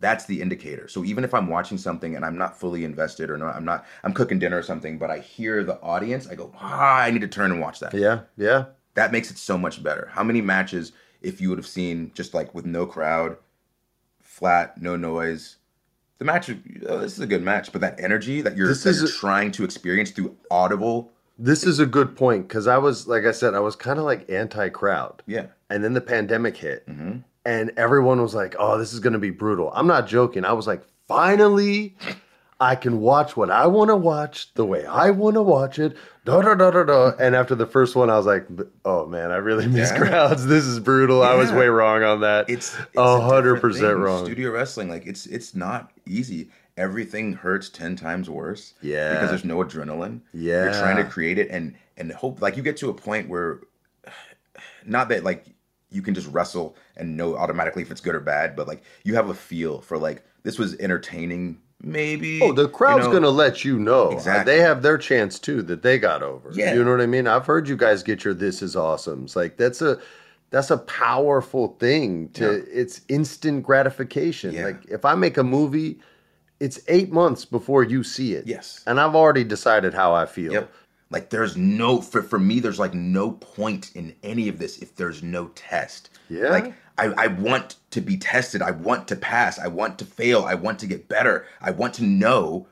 That's 0.00 0.24
the 0.24 0.40
indicator. 0.40 0.88
So 0.88 1.04
even 1.04 1.24
if 1.24 1.34
I'm 1.34 1.48
watching 1.48 1.76
something 1.78 2.16
and 2.16 2.24
I'm 2.24 2.38
not 2.38 2.58
fully 2.58 2.84
invested 2.84 3.28
or 3.30 3.36
not, 3.36 3.54
I'm 3.54 3.64
not, 3.66 3.84
I'm 4.02 4.14
cooking 4.14 4.38
dinner 4.38 4.56
or 4.58 4.62
something, 4.62 4.98
but 4.98 5.10
I 5.10 5.18
hear 5.18 5.62
the 5.62 5.78
audience, 5.82 6.26
I 6.26 6.34
go, 6.34 6.52
ah, 6.58 7.00
I 7.00 7.10
need 7.10 7.20
to 7.20 7.28
turn 7.28 7.52
and 7.52 7.60
watch 7.60 7.80
that. 7.80 7.92
yeah, 7.94 8.20
yeah. 8.36 8.64
That 8.94 9.12
makes 9.12 9.30
it 9.30 9.36
so 9.38 9.56
much 9.58 9.82
better. 9.82 10.08
How 10.12 10.24
many 10.24 10.40
matches, 10.40 10.92
if 11.22 11.40
you 11.40 11.48
would 11.50 11.58
have 11.58 11.66
seen 11.66 12.10
just 12.14 12.32
like 12.34 12.54
with 12.54 12.64
no 12.66 12.86
crowd, 12.86 13.36
flat, 14.20 14.80
no 14.80 14.96
noise, 14.96 15.56
the 16.18 16.24
match, 16.24 16.50
oh, 16.88 16.98
this 16.98 17.12
is 17.14 17.20
a 17.20 17.26
good 17.26 17.42
match, 17.42 17.72
but 17.72 17.80
that 17.80 17.98
energy 18.00 18.40
that 18.42 18.56
you're, 18.56 18.68
This 18.68 18.82
that 18.84 18.90
is 18.90 19.00
you're 19.00 19.08
a- 19.08 19.12
trying 19.12 19.52
to 19.52 19.64
experience 19.64 20.10
through 20.10 20.36
audible, 20.50 21.12
This 21.38 21.64
is 21.64 21.78
a 21.78 21.86
good 21.86 22.16
point 22.16 22.48
because 22.48 22.66
I 22.66 22.78
was, 22.78 23.06
like 23.06 23.24
I 23.24 23.32
said, 23.32 23.54
I 23.54 23.60
was 23.60 23.76
kind 23.76 23.98
of 23.98 24.04
like 24.04 24.28
anti 24.30 24.68
crowd. 24.70 25.22
yeah. 25.26 25.46
And 25.70 25.84
then 25.84 25.92
the 25.94 26.00
pandemic 26.00 26.56
hit, 26.56 26.86
Mm-hmm. 26.88 27.18
And 27.50 27.72
everyone 27.76 28.20
was 28.22 28.34
like, 28.34 28.54
"Oh, 28.58 28.78
this 28.78 28.92
is 28.92 29.00
going 29.00 29.12
to 29.14 29.18
be 29.18 29.30
brutal." 29.30 29.70
I'm 29.74 29.86
not 29.86 30.06
joking. 30.06 30.44
I 30.44 30.52
was 30.52 30.66
like, 30.66 30.82
"Finally, 31.08 31.96
I 32.60 32.74
can 32.76 33.00
watch 33.00 33.36
what 33.36 33.50
I 33.50 33.66
want 33.66 33.88
to 33.90 33.96
watch 33.96 34.52
the 34.54 34.64
way 34.64 34.84
I 34.86 35.10
want 35.10 35.34
to 35.34 35.42
watch 35.42 35.78
it." 35.78 35.96
Da 36.24 36.42
da 36.42 36.54
da 36.54 36.70
da 36.70 36.84
da. 36.84 37.12
And 37.18 37.34
after 37.34 37.54
the 37.54 37.66
first 37.66 37.96
one, 37.96 38.10
I 38.10 38.16
was 38.16 38.26
like, 38.26 38.46
"Oh 38.84 39.06
man, 39.06 39.30
I 39.32 39.36
really 39.36 39.66
miss 39.66 39.90
Yeah. 39.90 39.98
crowds. 39.98 40.46
This 40.46 40.64
is 40.64 40.78
brutal. 40.78 41.22
I 41.22 41.34
was 41.34 41.50
way 41.50 41.68
wrong 41.68 42.02
on 42.02 42.20
that. 42.20 42.48
It's, 42.48 42.76
it's 42.78 42.88
a 42.96 43.20
hundred 43.20 43.60
percent 43.60 43.98
wrong." 43.98 44.24
Studio 44.26 44.50
wrestling, 44.50 44.88
like 44.88 45.06
it's 45.06 45.26
it's 45.26 45.54
not 45.54 45.90
easy. 46.06 46.50
Everything 46.76 47.32
hurts 47.34 47.68
ten 47.68 47.96
times 47.96 48.30
worse. 48.30 48.74
Yeah. 48.80 49.12
because 49.14 49.30
there's 49.30 49.44
no 49.44 49.58
adrenaline. 49.58 50.20
Yeah. 50.32 50.64
you're 50.64 50.72
trying 50.74 50.96
to 50.96 51.04
create 51.04 51.38
it 51.38 51.48
and 51.50 51.74
and 51.96 52.12
hope 52.12 52.40
like 52.40 52.56
you 52.56 52.62
get 52.62 52.76
to 52.78 52.88
a 52.90 52.94
point 52.94 53.28
where, 53.28 53.60
not 54.86 55.08
that 55.10 55.24
like 55.24 55.46
you 55.90 56.02
can 56.02 56.14
just 56.14 56.28
wrestle 56.28 56.76
and 56.96 57.16
know 57.16 57.36
automatically 57.36 57.82
if 57.82 57.90
it's 57.90 58.00
good 58.00 58.14
or 58.14 58.20
bad, 58.20 58.54
but 58.56 58.66
like 58.68 58.82
you 59.04 59.14
have 59.14 59.28
a 59.28 59.34
feel 59.34 59.80
for 59.80 59.98
like 59.98 60.22
this 60.42 60.58
was 60.58 60.76
entertaining. 60.78 61.58
Maybe 61.82 62.40
Oh, 62.42 62.52
the 62.52 62.68
crowd's 62.68 63.06
you 63.06 63.12
know? 63.14 63.20
to 63.20 63.30
let 63.30 63.64
you 63.64 63.78
know. 63.78 64.08
Uh, 64.08 64.14
exactly. 64.14 64.52
They 64.54 64.60
have 64.60 64.82
their 64.82 64.98
chance 64.98 65.38
too 65.38 65.62
that 65.62 65.82
they 65.82 65.98
got 65.98 66.22
over. 66.22 66.50
Yeah. 66.52 66.74
You 66.74 66.84
know 66.84 66.90
what 66.90 67.00
I 67.00 67.06
mean? 67.06 67.26
I've 67.26 67.46
heard 67.46 67.68
you 67.68 67.76
guys 67.76 68.02
get 68.02 68.22
your 68.24 68.34
this 68.34 68.60
is 68.62 68.76
awesome. 68.76 69.24
It's 69.24 69.34
like 69.34 69.56
that's 69.56 69.80
a 69.80 69.98
that's 70.50 70.70
a 70.70 70.78
powerful 70.78 71.76
thing 71.80 72.28
to 72.30 72.44
Yeah. 72.58 72.62
it's 72.80 73.00
instant 73.08 73.62
gratification. 73.62 74.52
Yeah. 74.52 74.66
Like 74.66 74.84
if 74.90 75.04
I 75.06 75.14
make 75.14 75.38
a 75.38 75.42
movie, 75.44 76.00
it's 76.60 76.80
8 76.88 77.10
months 77.12 77.46
before 77.46 77.82
you 77.82 78.02
see 78.04 78.34
it. 78.34 78.46
Yes. 78.46 78.82
And 78.86 79.00
I've 79.00 79.14
already 79.14 79.44
decided 79.44 79.94
how 79.94 80.12
I 80.12 80.26
feel. 80.26 80.52
Yep. 80.52 80.72
Like 81.10 81.30
there's 81.30 81.56
no 81.56 82.00
for 82.00 82.22
for 82.22 82.38
me 82.38 82.60
there's 82.60 82.78
like 82.78 82.94
no 82.94 83.32
point 83.32 83.90
in 83.94 84.14
any 84.22 84.48
of 84.48 84.58
this 84.58 84.78
if 84.78 84.94
there's 84.96 85.22
no 85.22 85.48
test. 85.48 86.10
Yeah. 86.28 86.48
Like 86.50 86.74
I, 86.98 87.06
I 87.16 87.26
want 87.28 87.76
to 87.90 88.00
be 88.00 88.16
tested. 88.16 88.62
I 88.62 88.70
want 88.70 89.08
to 89.08 89.16
pass. 89.16 89.58
I 89.58 89.66
want 89.68 89.98
to 89.98 90.04
fail. 90.04 90.44
I 90.44 90.54
want 90.54 90.78
to 90.80 90.86
get 90.86 91.08
better. 91.08 91.46
I 91.60 91.70
want 91.70 91.94
to 91.94 92.04
know 92.04 92.66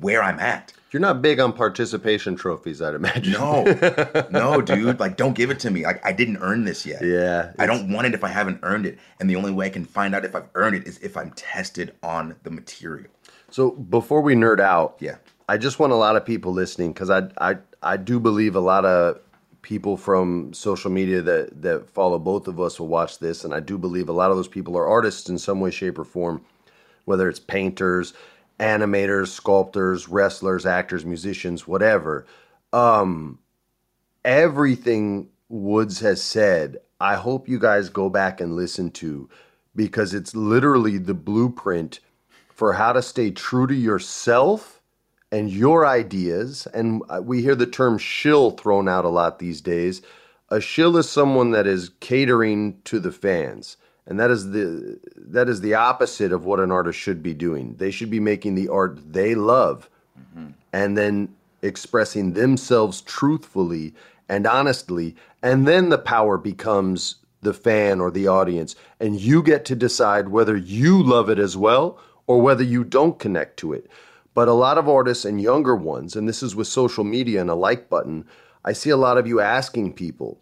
where 0.00 0.22
I'm 0.22 0.40
at. 0.40 0.72
You're 0.92 1.00
not 1.00 1.20
big 1.22 1.40
on 1.40 1.52
participation 1.54 2.36
trophies, 2.36 2.82
I'd 2.82 2.94
imagine. 2.94 3.32
No, 3.32 3.64
no, 4.30 4.60
dude. 4.60 5.00
Like, 5.00 5.16
don't 5.16 5.34
give 5.34 5.50
it 5.50 5.58
to 5.60 5.70
me. 5.70 5.84
Like, 5.84 6.04
I 6.04 6.12
didn't 6.12 6.36
earn 6.42 6.64
this 6.64 6.84
yet. 6.84 7.02
Yeah, 7.02 7.52
I 7.58 7.64
don't 7.66 7.90
want 7.90 8.06
it 8.06 8.14
if 8.14 8.22
I 8.22 8.28
haven't 8.28 8.60
earned 8.62 8.84
it. 8.84 8.98
And 9.18 9.28
the 9.28 9.36
only 9.36 9.52
way 9.52 9.66
I 9.66 9.70
can 9.70 9.86
find 9.86 10.14
out 10.14 10.24
if 10.26 10.34
I've 10.36 10.48
earned 10.54 10.76
it 10.76 10.86
is 10.86 10.98
if 10.98 11.16
I'm 11.16 11.30
tested 11.30 11.94
on 12.02 12.36
the 12.42 12.50
material. 12.50 13.10
So 13.50 13.70
before 13.70 14.20
we 14.20 14.34
nerd 14.34 14.60
out, 14.60 14.96
Yeah. 15.00 15.16
I 15.48 15.58
just 15.58 15.78
want 15.78 15.92
a 15.92 15.96
lot 15.96 16.16
of 16.16 16.24
people 16.24 16.52
listening 16.52 16.92
because 16.92 17.10
I, 17.10 17.28
I 17.38 17.56
I 17.82 17.96
do 17.96 18.20
believe 18.20 18.54
a 18.56 18.60
lot 18.60 18.84
of 18.84 19.18
people 19.62 19.96
from 19.96 20.52
social 20.52 20.90
media 20.90 21.22
that 21.22 21.62
that 21.62 21.88
follow 21.90 22.18
both 22.18 22.48
of 22.48 22.60
us 22.60 22.80
will 22.80 22.88
watch 22.88 23.18
this, 23.18 23.44
and 23.44 23.54
I 23.54 23.60
do 23.60 23.78
believe 23.78 24.08
a 24.08 24.12
lot 24.12 24.30
of 24.30 24.36
those 24.36 24.48
people 24.48 24.76
are 24.76 24.86
artists 24.86 25.28
in 25.28 25.38
some 25.38 25.60
way, 25.60 25.70
shape, 25.70 25.98
or 25.98 26.04
form, 26.04 26.42
whether 27.04 27.28
it's 27.28 27.40
painters, 27.40 28.14
animators, 28.60 29.28
sculptors, 29.28 30.08
wrestlers, 30.08 30.66
actors, 30.66 31.04
musicians, 31.04 31.66
whatever. 31.66 32.26
Um, 32.72 33.38
everything 34.24 35.28
Woods 35.48 36.00
has 36.00 36.22
said, 36.22 36.78
I 37.00 37.16
hope 37.16 37.48
you 37.48 37.58
guys 37.58 37.90
go 37.90 38.08
back 38.08 38.40
and 38.40 38.56
listen 38.56 38.90
to 38.92 39.28
because 39.76 40.14
it's 40.14 40.34
literally 40.34 40.98
the 40.98 41.14
blueprint 41.14 42.00
for 42.48 42.72
how 42.72 42.92
to 42.92 43.02
stay 43.02 43.30
true 43.30 43.66
to 43.66 43.74
yourself 43.74 44.81
and 45.32 45.50
your 45.50 45.86
ideas. 45.86 46.68
And 46.74 47.02
uh, 47.08 47.22
we 47.24 47.42
hear 47.42 47.56
the 47.56 47.66
term 47.66 47.98
shill 47.98 48.52
thrown 48.52 48.88
out 48.88 49.06
a 49.06 49.08
lot 49.08 49.38
these 49.40 49.60
days. 49.60 50.02
A 50.50 50.60
shill 50.60 50.96
is 50.98 51.10
someone 51.10 51.50
that 51.52 51.66
is 51.66 51.90
catering 52.00 52.80
to 52.84 53.00
the 53.00 53.10
fans. 53.10 53.78
And 54.06 54.20
that 54.20 54.30
is 54.30 54.50
the 54.50 55.00
that 55.16 55.48
is 55.48 55.60
the 55.60 55.74
opposite 55.74 56.32
of 56.32 56.44
what 56.44 56.60
an 56.60 56.70
artist 56.70 56.98
should 56.98 57.22
be 57.22 57.34
doing. 57.34 57.76
They 57.76 57.90
should 57.90 58.10
be 58.10 58.20
making 58.20 58.56
the 58.56 58.68
art 58.68 59.12
they 59.12 59.34
love 59.34 59.88
and 60.72 60.98
then 60.98 61.34
expressing 61.62 62.32
themselves 62.32 63.00
truthfully 63.00 63.94
and 64.28 64.46
honestly. 64.46 65.16
And 65.42 65.66
then 65.66 65.88
the 65.88 65.98
power 65.98 66.36
becomes 66.36 67.16
the 67.42 67.54
fan 67.54 68.00
or 68.00 68.10
the 68.10 68.28
audience. 68.28 68.74
And 69.00 69.20
you 69.20 69.42
get 69.42 69.64
to 69.66 69.76
decide 69.76 70.28
whether 70.28 70.56
you 70.56 71.02
love 71.02 71.30
it 71.30 71.38
as 71.38 71.56
well 71.56 71.98
or 72.26 72.40
whether 72.40 72.64
you 72.64 72.84
don't 72.84 73.18
connect 73.18 73.56
to 73.58 73.72
it. 73.72 73.88
But 74.34 74.48
a 74.48 74.54
lot 74.54 74.78
of 74.78 74.88
artists 74.88 75.24
and 75.24 75.40
younger 75.40 75.76
ones, 75.76 76.16
and 76.16 76.28
this 76.28 76.42
is 76.42 76.56
with 76.56 76.66
social 76.66 77.04
media 77.04 77.40
and 77.40 77.50
a 77.50 77.54
like 77.54 77.88
button, 77.88 78.24
I 78.64 78.72
see 78.72 78.90
a 78.90 78.96
lot 78.96 79.18
of 79.18 79.26
you 79.26 79.40
asking 79.40 79.94
people, 79.94 80.40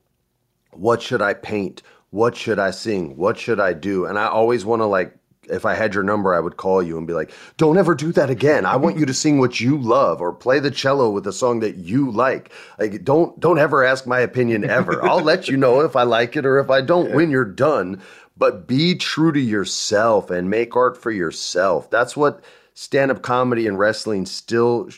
what 0.72 1.02
should 1.02 1.22
I 1.22 1.34
paint? 1.34 1.82
What 2.10 2.36
should 2.36 2.58
I 2.58 2.70
sing? 2.70 3.16
What 3.16 3.38
should 3.38 3.60
I 3.60 3.72
do? 3.72 4.04
And 4.04 4.18
I 4.18 4.26
always 4.26 4.64
want 4.64 4.80
to 4.80 4.86
like 4.86 5.16
if 5.50 5.66
I 5.66 5.74
had 5.74 5.94
your 5.94 6.02
number, 6.02 6.34
I 6.34 6.40
would 6.40 6.56
call 6.56 6.82
you 6.82 6.96
and 6.96 7.06
be 7.06 7.12
like, 7.12 7.32
"Don't 7.56 7.78
ever 7.78 7.94
do 7.94 8.12
that 8.12 8.30
again. 8.30 8.64
I 8.64 8.76
want 8.76 8.98
you 8.98 9.06
to 9.06 9.14
sing 9.14 9.38
what 9.38 9.60
you 9.60 9.76
love 9.76 10.20
or 10.20 10.32
play 10.32 10.60
the 10.60 10.70
cello 10.70 11.10
with 11.10 11.26
a 11.26 11.32
song 11.32 11.60
that 11.60 11.76
you 11.76 12.10
like. 12.10 12.52
Like 12.78 13.04
don't 13.04 13.38
don't 13.40 13.58
ever 13.58 13.84
ask 13.84 14.06
my 14.06 14.20
opinion 14.20 14.68
ever. 14.68 15.04
I'll 15.08 15.22
let 15.22 15.48
you 15.48 15.56
know 15.56 15.80
if 15.80 15.96
I 15.96 16.04
like 16.04 16.36
it 16.36 16.46
or 16.46 16.58
if 16.58 16.70
I 16.70 16.80
don't 16.80 17.12
when 17.12 17.30
you're 17.30 17.44
done, 17.44 18.00
but 18.36 18.66
be 18.66 18.94
true 18.94 19.32
to 19.32 19.40
yourself 19.40 20.30
and 20.30 20.50
make 20.50 20.76
art 20.76 20.96
for 20.96 21.10
yourself. 21.10 21.90
That's 21.90 22.16
what 22.16 22.42
stand-up 22.74 23.22
comedy 23.22 23.66
and 23.66 23.78
wrestling 23.78 24.26
still 24.26 24.88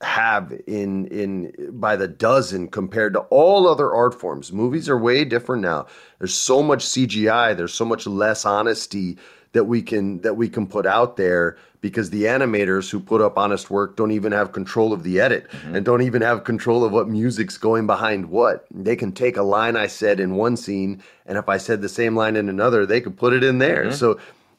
have 0.00 0.52
in 0.66 1.06
in 1.06 1.52
by 1.72 1.96
the 1.96 2.06
dozen 2.06 2.68
compared 2.68 3.12
to 3.14 3.20
all 3.30 3.66
other 3.66 3.92
art 3.92 4.18
forms. 4.18 4.52
Movies 4.52 4.88
are 4.88 4.98
way 4.98 5.24
different 5.24 5.62
now. 5.62 5.86
There's 6.18 6.34
so 6.34 6.62
much 6.62 6.84
CGI, 6.84 7.56
there's 7.56 7.74
so 7.74 7.84
much 7.84 8.06
less 8.06 8.44
honesty 8.44 9.18
that 9.52 9.64
we 9.64 9.82
can 9.82 10.20
that 10.20 10.34
we 10.34 10.48
can 10.48 10.66
put 10.66 10.86
out 10.86 11.16
there 11.16 11.56
because 11.80 12.10
the 12.10 12.24
animators 12.24 12.90
who 12.90 13.00
put 13.00 13.20
up 13.20 13.38
honest 13.38 13.70
work 13.70 13.96
don't 13.96 14.10
even 14.10 14.32
have 14.32 14.52
control 14.52 14.92
of 14.92 15.04
the 15.04 15.20
edit 15.20 15.48
mm-hmm. 15.50 15.76
and 15.76 15.86
don't 15.86 16.02
even 16.02 16.22
have 16.22 16.44
control 16.44 16.84
of 16.84 16.92
what 16.92 17.08
music's 17.08 17.56
going 17.56 17.86
behind 17.86 18.26
what. 18.26 18.66
They 18.70 18.96
can 18.96 19.12
take 19.12 19.36
a 19.36 19.42
line 19.42 19.76
I 19.76 19.86
said 19.86 20.20
in 20.20 20.34
one 20.34 20.56
scene 20.56 21.02
and 21.26 21.38
if 21.38 21.48
I 21.48 21.56
said 21.56 21.80
the 21.80 21.88
same 21.88 22.16
line 22.16 22.36
in 22.36 22.48
another, 22.48 22.84
they 22.84 23.00
could 23.00 23.16
put 23.16 23.32
it 23.32 23.44
in 23.44 23.58
there. 23.58 23.86
Mm-hmm. 23.86 23.94
So 23.94 24.18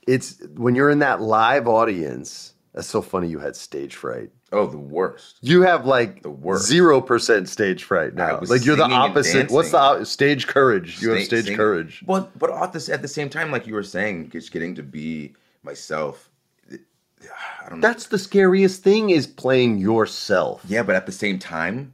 it's 0.10 0.42
when 0.56 0.76
you're 0.76 0.90
in 0.90 1.00
that 1.00 1.22
live 1.22 1.68
audience, 1.68 2.54
that's 2.74 2.88
so 2.88 3.02
funny 3.02 3.28
you 3.28 3.40
had 3.40 3.56
stage 3.56 3.96
fright. 3.96 4.32
Oh, 4.52 4.66
the 4.66 4.80
worst. 4.80 5.38
You 5.42 5.62
have 5.62 5.86
like 5.86 6.24
The 6.24 6.32
worst. 6.32 6.66
zero 6.66 7.02
percent 7.02 7.48
stage 7.50 7.84
fright 7.84 8.16
now. 8.16 8.40
Like 8.42 8.66
you're 8.66 8.76
the 8.76 8.84
opposite. 8.84 9.52
What's 9.52 9.72
the 9.72 10.04
stage 10.06 10.48
courage? 10.48 11.02
You 11.02 11.12
have 11.12 11.24
stage 11.24 11.56
courage. 11.56 12.04
But 12.06 12.38
but 12.38 12.50
at 12.52 12.74
the, 12.74 12.90
at 12.92 13.02
the 13.02 13.08
same 13.08 13.30
time, 13.30 13.52
like 13.52 13.68
you 13.68 13.76
were 13.76 13.84
saying, 13.84 14.32
just 14.32 14.52
getting 14.52 14.74
to 14.76 14.84
be 14.84 15.36
myself. 15.64 16.30
I 16.72 17.70
don't 17.70 17.80
know. 17.80 17.88
That's 17.88 18.08
the 18.08 18.18
scariest 18.18 18.82
thing 18.82 19.10
is 19.12 19.28
playing 19.28 19.78
yourself. 19.78 20.64
Yeah, 20.68 20.84
but 20.84 20.96
at 20.96 21.06
the 21.06 21.12
same 21.12 21.38
time, 21.38 21.94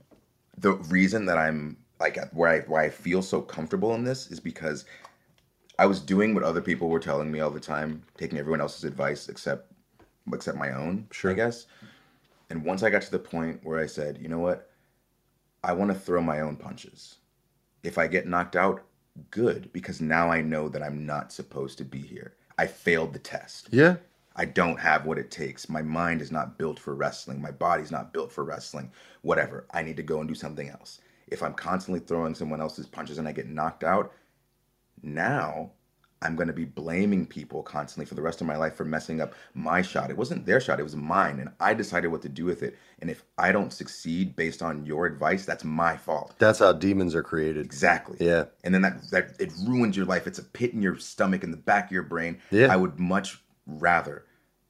the 0.57 0.73
reason 0.73 1.25
that 1.25 1.37
I'm 1.37 1.77
like 1.99 2.17
where 2.31 2.49
I 2.49 2.59
why 2.61 2.85
I 2.85 2.89
feel 2.89 3.21
so 3.21 3.41
comfortable 3.41 3.95
in 3.95 4.03
this 4.03 4.31
is 4.31 4.39
because 4.39 4.85
I 5.77 5.85
was 5.85 5.99
doing 5.99 6.33
what 6.33 6.43
other 6.43 6.61
people 6.61 6.89
were 6.89 6.99
telling 6.99 7.31
me 7.31 7.39
all 7.39 7.49
the 7.49 7.59
time, 7.59 8.03
taking 8.17 8.37
everyone 8.37 8.61
else's 8.61 8.83
advice 8.83 9.29
except 9.29 9.71
except 10.33 10.57
my 10.57 10.71
own, 10.71 11.07
sure. 11.11 11.31
I 11.31 11.35
guess. 11.35 11.67
And 12.49 12.63
once 12.63 12.83
I 12.83 12.89
got 12.89 13.01
to 13.03 13.11
the 13.11 13.19
point 13.19 13.59
where 13.63 13.79
I 13.79 13.85
said, 13.85 14.19
you 14.21 14.27
know 14.27 14.39
what? 14.39 14.69
I 15.63 15.73
want 15.73 15.91
to 15.91 15.97
throw 15.97 16.21
my 16.21 16.41
own 16.41 16.55
punches. 16.55 17.17
If 17.83 17.97
I 17.97 18.07
get 18.07 18.27
knocked 18.27 18.55
out, 18.55 18.83
good, 19.31 19.71
because 19.73 20.01
now 20.01 20.29
I 20.29 20.41
know 20.41 20.69
that 20.69 20.83
I'm 20.83 21.05
not 21.05 21.31
supposed 21.31 21.77
to 21.79 21.85
be 21.85 21.99
here. 21.99 22.35
I 22.57 22.67
failed 22.67 23.13
the 23.13 23.19
test. 23.19 23.69
Yeah. 23.71 23.95
I 24.35 24.45
don't 24.45 24.79
have 24.79 25.05
what 25.05 25.17
it 25.17 25.31
takes. 25.31 25.69
My 25.69 25.81
mind 25.81 26.21
is 26.21 26.31
not 26.31 26.57
built 26.57 26.77
for 26.77 26.93
wrestling. 26.93 27.41
My 27.41 27.51
body's 27.51 27.91
not 27.91 28.13
built 28.13 28.31
for 28.31 28.43
wrestling. 28.43 28.91
Whatever. 29.21 29.65
I 29.73 29.81
need 29.81 29.97
to 29.97 30.03
go 30.03 30.19
and 30.19 30.27
do 30.27 30.35
something 30.35 30.69
else. 30.69 30.99
If 31.27 31.41
I'm 31.41 31.53
constantly 31.53 32.01
throwing 32.01 32.35
someone 32.35 32.61
else's 32.61 32.85
punches 32.85 33.17
and 33.17 33.27
I 33.27 33.31
get 33.31 33.47
knocked 33.47 33.83
out, 33.83 34.11
now 35.05 35.71
I'm 36.21 36.35
going 36.35 36.47
to 36.47 36.53
be 36.53 36.65
blaming 36.65 37.25
people 37.25 37.61
constantly 37.61 38.05
for 38.05 38.15
the 38.15 38.21
rest 38.21 38.41
of 38.41 38.47
my 38.47 38.55
life 38.55 38.75
for 38.75 38.85
messing 38.85 39.21
up 39.21 39.33
my 39.53 39.81
shot. 39.81 40.09
It 40.09 40.17
wasn't 40.17 40.45
their 40.45 40.59
shot, 40.59 40.79
it 40.79 40.83
was 40.83 40.95
mine. 40.95 41.39
And 41.39 41.49
I 41.59 41.73
decided 41.73 42.07
what 42.07 42.21
to 42.23 42.29
do 42.29 42.45
with 42.45 42.63
it. 42.63 42.77
And 42.99 43.09
if 43.09 43.23
I 43.37 43.51
don't 43.51 43.71
succeed 43.71 44.35
based 44.35 44.63
on 44.63 44.85
your 44.85 45.05
advice, 45.05 45.45
that's 45.45 45.63
my 45.63 45.97
fault. 45.97 46.33
That's 46.39 46.59
how 46.59 46.73
demons 46.73 47.13
are 47.13 47.23
created. 47.23 47.65
Exactly. 47.65 48.17
Yeah. 48.19 48.45
And 48.63 48.73
then 48.73 48.81
that, 48.81 49.11
that 49.11 49.35
it 49.39 49.51
ruins 49.67 49.95
your 49.95 50.05
life. 50.05 50.25
It's 50.25 50.39
a 50.39 50.43
pit 50.43 50.73
in 50.73 50.81
your 50.81 50.97
stomach, 50.97 51.43
in 51.43 51.51
the 51.51 51.57
back 51.57 51.85
of 51.85 51.91
your 51.91 52.03
brain. 52.03 52.39
Yeah. 52.49 52.73
I 52.73 52.75
would 52.77 52.99
much 52.99 53.41
rather 53.67 54.25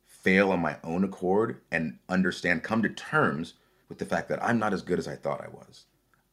fail 0.08 0.52
on 0.52 0.60
my 0.60 0.78
own 0.84 1.04
accord 1.04 1.62
and 1.72 2.00
understand, 2.10 2.64
come 2.64 2.82
to 2.82 2.90
terms 2.90 3.54
with 3.88 4.00
the 4.00 4.06
fact 4.06 4.28
that 4.30 4.44
I'm 4.44 4.60
not 4.60 4.74
as 4.74 4.82
good 4.82 5.00
as 5.00 5.08
I 5.08 5.16
thought 5.16 5.42
I 5.42 5.50
was. 5.50 5.86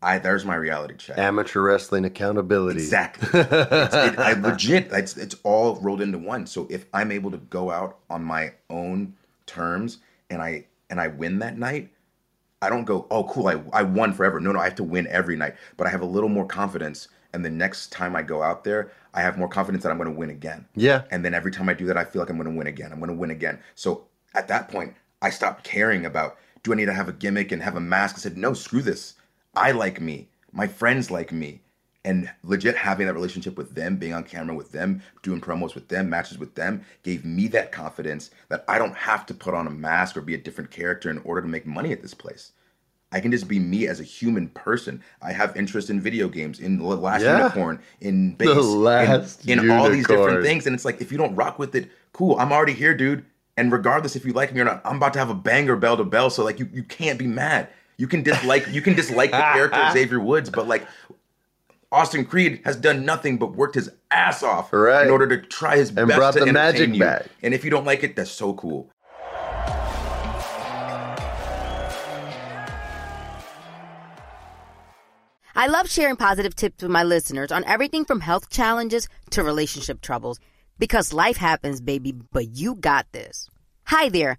I 0.03 0.19
there's 0.19 0.45
my 0.45 0.57
reality 0.57 0.97
check. 0.97 1.17
Amateur 1.17 1.62
wrestling 1.62 2.05
accountability. 2.05 2.81
Exactly. 2.81 3.29
it's, 3.41 3.95
it, 3.95 4.19
I 4.19 4.33
legit. 4.33 4.93
It's 4.93 5.17
it's 5.17 5.37
all 5.45 5.77
rolled 5.77 6.03
into 6.03 6.19
one. 6.19 6.47
So 6.47 6.67
if 6.69 6.87
I'm 6.93 7.12
able 7.12 7.31
to 7.31 7.38
go 7.38 7.71
out 7.71 7.99
on 8.11 8.25
my 8.25 8.53
own 8.69 9.15
terms 9.47 9.99
and 10.29 10.43
I 10.43 10.67
and 10.91 11.01
I 11.01 11.09
win 11.09 11.38
that 11.38 11.57
night, 11.57 11.91
I 12.61 12.69
don't 12.69 12.85
go, 12.85 13.07
oh 13.11 13.25
cool, 13.25 13.47
I 13.47 13.62
I 13.73 13.85
won 13.85 14.12
forever. 14.12 14.41
No, 14.41 14.53
no, 14.53 14.59
I 14.59 14.65
have 14.65 14.75
to 14.77 14.85
win 14.85 15.07
every 15.07 15.37
night. 15.37 15.55
But 15.77 15.87
I 15.87 15.91
have 15.91 16.03
a 16.03 16.07
little 16.07 16.29
more 16.29 16.47
confidence. 16.47 17.09
And 17.35 17.43
the 17.43 17.51
next 17.51 17.91
time 17.91 18.15
I 18.15 18.21
go 18.21 18.43
out 18.43 18.62
there, 18.62 18.91
I 19.15 19.23
have 19.23 19.38
more 19.38 19.49
confidence 19.49 19.85
that 19.85 19.91
I'm 19.91 19.97
going 19.97 20.12
to 20.12 20.19
win 20.19 20.29
again. 20.29 20.67
Yeah. 20.75 21.05
And 21.11 21.25
then 21.25 21.33
every 21.33 21.51
time 21.51 21.67
I 21.71 21.73
do 21.73 21.87
that, 21.87 21.97
I 21.97 22.05
feel 22.05 22.21
like 22.21 22.29
I'm 22.29 22.37
going 22.37 22.51
to 22.51 22.55
win 22.55 22.67
again. 22.67 22.93
I'm 22.93 22.99
going 22.99 23.09
to 23.09 23.17
win 23.17 23.31
again. 23.31 23.59
So 23.75 24.05
at 24.35 24.49
that 24.49 24.69
point, 24.69 24.95
I 25.23 25.31
stopped 25.31 25.65
caring 25.65 26.05
about 26.05 26.37
do 26.62 26.73
I 26.73 26.77
need 26.77 26.87
to 26.87 26.93
have 26.93 27.09
a 27.09 27.12
gimmick 27.12 27.51
and 27.51 27.62
have 27.62 27.77
a 27.77 27.81
mask. 27.81 28.17
I 28.17 28.19
said, 28.19 28.37
no, 28.37 28.53
screw 28.53 28.83
this. 28.83 29.15
I 29.55 29.73
like 29.73 30.01
me. 30.01 30.29
My 30.53 30.67
friends 30.67 31.11
like 31.11 31.33
me. 31.33 31.61
And 32.05 32.29
legit 32.43 32.75
having 32.77 33.07
that 33.07 33.15
relationship 33.15 33.57
with 33.57 33.77
them, 33.77 33.97
being 33.97 34.12
on 34.12 34.25
camera 34.25 34.57
with 34.57 34.73
them, 34.73 35.03
doing 35.23 35.41
promos 35.41 35.77
with 35.77 35.87
them, 35.87 36.11
matches 36.11 36.37
with 36.37 36.57
them, 36.57 36.85
gave 37.05 37.25
me 37.25 37.47
that 37.49 37.71
confidence 37.71 38.31
that 38.49 38.65
I 38.67 38.79
don't 38.79 38.97
have 38.97 39.25
to 39.27 39.35
put 39.35 39.55
on 39.55 39.69
a 39.69 39.71
mask 39.71 40.17
or 40.17 40.21
be 40.21 40.35
a 40.35 40.38
different 40.38 40.73
character 40.73 41.11
in 41.11 41.19
order 41.19 41.43
to 41.43 41.47
make 41.47 41.65
money 41.65 41.93
at 41.93 42.03
this 42.03 42.12
place. 42.12 42.53
I 43.12 43.21
can 43.21 43.31
just 43.31 43.47
be 43.47 43.61
me 43.61 43.87
as 43.87 44.01
a 44.01 44.05
human 44.05 44.49
person. 44.49 45.03
I 45.21 45.33
have 45.33 45.57
interest 45.57 45.91
in 45.91 46.01
video 46.01 46.29
games, 46.29 46.59
in 46.59 46.79
the 46.79 46.85
last 46.85 47.23
Yeah. 47.23 47.38
unicorn, 47.38 47.79
in 48.01 48.35
base, 48.35 48.49
The 48.49 48.62
Last 48.62 49.47
in, 49.47 49.61
in 49.61 49.71
all 49.71 49.88
these 49.88 50.07
different 50.07 50.43
things. 50.43 50.67
And 50.67 50.75
it's 50.75 50.85
like 50.85 51.01
if 51.01 51.12
you 51.12 51.19
don't 51.19 51.37
rock 51.37 51.59
with 51.59 51.75
it, 51.77 51.91
cool. 52.12 52.37
I'm 52.41 52.53
already 52.53 52.73
here, 52.73 52.95
dude. 52.95 53.25
And 53.57 53.71
regardless 53.71 54.17
if 54.17 54.25
you 54.25 54.33
like 54.33 54.55
me 54.55 54.62
or 54.62 54.65
not, 54.65 54.81
I'm 54.85 54.97
about 54.97 55.12
to 55.12 55.19
have 55.19 55.29
a 55.31 55.35
banger 55.35 55.77
bell 55.77 55.99
to 55.99 56.05
bell. 56.05 56.31
So 56.31 56.43
like 56.43 56.59
you 56.59 56.69
you 56.73 56.83
can't 56.83 57.19
be 57.19 57.27
mad. 57.27 57.69
You 57.96 58.07
can 58.09 58.22
dislike 58.22 58.66
you 58.70 58.83
can 58.83 58.94
dislike 58.94 59.31
the 59.31 59.37
character 59.38 59.78
of 59.78 59.92
Xavier 59.92 60.18
Woods, 60.20 60.50
but 60.50 60.66
like 60.66 60.87
Austin 61.92 62.24
Creed 62.24 62.61
has 62.64 62.76
done 62.76 63.05
nothing 63.05 63.37
but 63.38 63.52
worked 63.55 63.74
his 63.74 63.90
ass 64.11 64.42
off 64.42 64.72
Right. 64.72 65.05
in 65.07 65.11
order 65.12 65.28
to 65.28 65.46
try 65.46 65.76
his 65.76 65.90
best. 65.90 65.98
And 66.00 66.09
best 66.09 66.18
brought 66.18 66.33
to 66.35 66.40
the 66.40 66.48
entertain 66.48 66.55
magic 66.55 66.94
you. 66.94 67.00
back. 67.00 67.26
And 67.42 67.52
if 67.55 67.64
you 67.64 67.70
don't 67.70 67.85
like 67.85 68.02
it, 68.02 68.16
that's 68.16 68.31
so 68.31 68.55
cool. 68.55 68.90
I 75.55 75.66
love 75.66 75.88
sharing 75.90 76.16
positive 76.16 76.55
tips 76.57 76.83
with 76.83 76.90
my 76.90 77.02
listeners 77.02 77.52
on 77.52 77.64
everything 77.64 78.05
from 78.05 78.20
health 78.20 78.48
challenges 78.48 79.09
to 79.31 79.42
relationship 79.42 80.00
troubles 80.00 80.40
because 80.78 81.12
life 81.12 81.37
happens, 81.37 81.81
baby, 81.81 82.12
but 82.12 82.57
you 82.57 82.74
got 82.74 83.07
this. 83.12 83.48
Hi 83.87 84.09
there, 84.09 84.38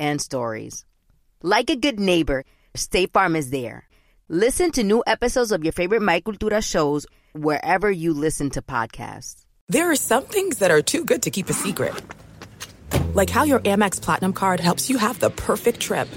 and 0.00 0.20
stories. 0.20 0.84
Like 1.42 1.70
a 1.70 1.76
good 1.76 2.00
neighbor, 2.00 2.44
State 2.74 3.12
Farm 3.12 3.36
is 3.36 3.50
there. 3.50 3.86
Listen 4.28 4.72
to 4.72 4.82
new 4.82 5.04
episodes 5.06 5.52
of 5.52 5.62
your 5.62 5.72
favorite 5.72 6.02
My 6.02 6.20
Cultura 6.20 6.64
shows 6.64 7.06
wherever 7.32 7.90
you 7.90 8.12
listen 8.12 8.50
to 8.50 8.62
podcasts. 8.62 9.44
There 9.68 9.90
are 9.90 9.96
some 9.96 10.24
things 10.24 10.58
that 10.58 10.70
are 10.70 10.82
too 10.82 11.04
good 11.04 11.22
to 11.22 11.30
keep 11.30 11.48
a 11.48 11.52
secret. 11.52 11.94
Like 13.14 13.30
how 13.30 13.44
your 13.44 13.60
Amex 13.60 14.00
Platinum 14.00 14.32
card 14.32 14.58
helps 14.60 14.88
you 14.88 14.98
have 14.98 15.20
the 15.20 15.30
perfect 15.30 15.80
trip. 15.80 16.08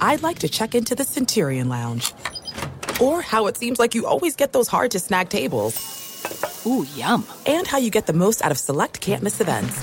I'd 0.00 0.22
like 0.22 0.38
to 0.40 0.48
check 0.48 0.74
into 0.74 0.94
the 0.94 1.04
Centurion 1.04 1.68
Lounge. 1.68 2.12
Or 3.00 3.20
how 3.22 3.46
it 3.46 3.56
seems 3.56 3.78
like 3.78 3.94
you 3.94 4.06
always 4.06 4.36
get 4.36 4.52
those 4.52 4.68
hard 4.68 4.92
to 4.92 5.00
snag 5.00 5.28
tables. 5.28 5.74
Ooh, 6.66 6.86
yum. 6.94 7.26
And 7.46 7.66
how 7.66 7.78
you 7.78 7.90
get 7.90 8.06
the 8.06 8.12
most 8.12 8.42
out 8.42 8.50
of 8.50 8.58
select 8.58 9.00
can't 9.00 9.22
miss 9.22 9.40
events. 9.40 9.82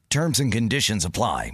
Terms 0.11 0.41
and 0.41 0.51
conditions 0.51 1.05
apply. 1.05 1.53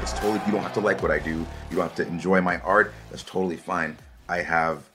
It's 0.00 0.14
totally 0.14 0.40
you 0.46 0.52
don't 0.52 0.62
have 0.62 0.72
to 0.72 0.80
like 0.80 1.02
what 1.02 1.10
I 1.10 1.18
do. 1.18 1.32
You 1.68 1.76
don't 1.76 1.82
have 1.82 1.94
to 1.96 2.06
enjoy 2.06 2.40
my 2.40 2.58
art. 2.60 2.94
That's 3.10 3.22
totally 3.22 3.58
fine. 3.58 3.94
I 4.26 4.38
have 4.38 4.88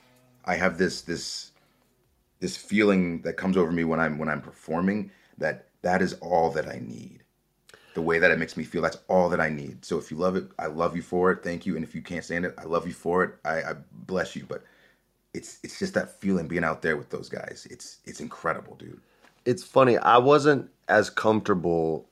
I 0.46 0.56
have 0.56 0.80
this 0.80 1.02
this 1.02 1.52
this 2.40 2.58
feeling 2.58 3.22
that 3.22 3.34
comes 3.34 3.58
over 3.58 3.72
me 3.72 3.84
when 3.84 4.00
I'm 4.00 4.18
when 4.18 4.28
I'm 4.28 4.42
performing 4.42 5.12
that 5.38 5.68
that 5.84 6.02
is 6.02 6.14
all 6.14 6.50
that 6.50 6.68
I 6.68 6.80
need. 6.80 7.22
The 7.94 8.02
way 8.02 8.18
that 8.18 8.32
it 8.32 8.40
makes 8.40 8.58
me 8.58 8.64
feel, 8.64 8.82
that's 8.82 8.98
all 9.08 9.30
that 9.30 9.40
I 9.40 9.50
need. 9.50 9.86
So 9.86 10.00
if 10.00 10.10
you 10.10 10.18
love 10.18 10.36
it, 10.36 10.46
I 10.58 10.66
love 10.66 10.96
you 10.96 11.04
for 11.04 11.32
it. 11.32 11.44
Thank 11.44 11.68
you. 11.68 11.76
And 11.76 11.86
if 11.86 11.94
you 11.94 12.02
can't 12.02 12.26
stand 12.26 12.44
it, 12.44 12.56
I 12.58 12.64
love 12.64 12.88
you 12.88 12.94
for 12.94 13.24
it. 13.24 13.36
I, 13.46 13.62
I 13.62 13.74
bless 13.92 14.36
you. 14.36 14.48
But 14.48 14.64
it's 15.36 15.60
it's 15.62 15.78
just 15.78 15.94
that 15.94 16.20
feeling 16.20 16.48
being 16.48 16.64
out 16.64 16.82
there 16.82 16.98
with 16.98 17.12
those 17.12 17.30
guys. 17.30 17.68
It's 17.70 18.00
it's 18.04 18.20
incredible, 18.20 18.78
dude. 18.78 19.00
It's 19.46 19.64
funny. 19.64 20.00
I 20.00 20.18
wasn't 20.18 20.72
as 20.88 21.10
comfortable 21.10 22.10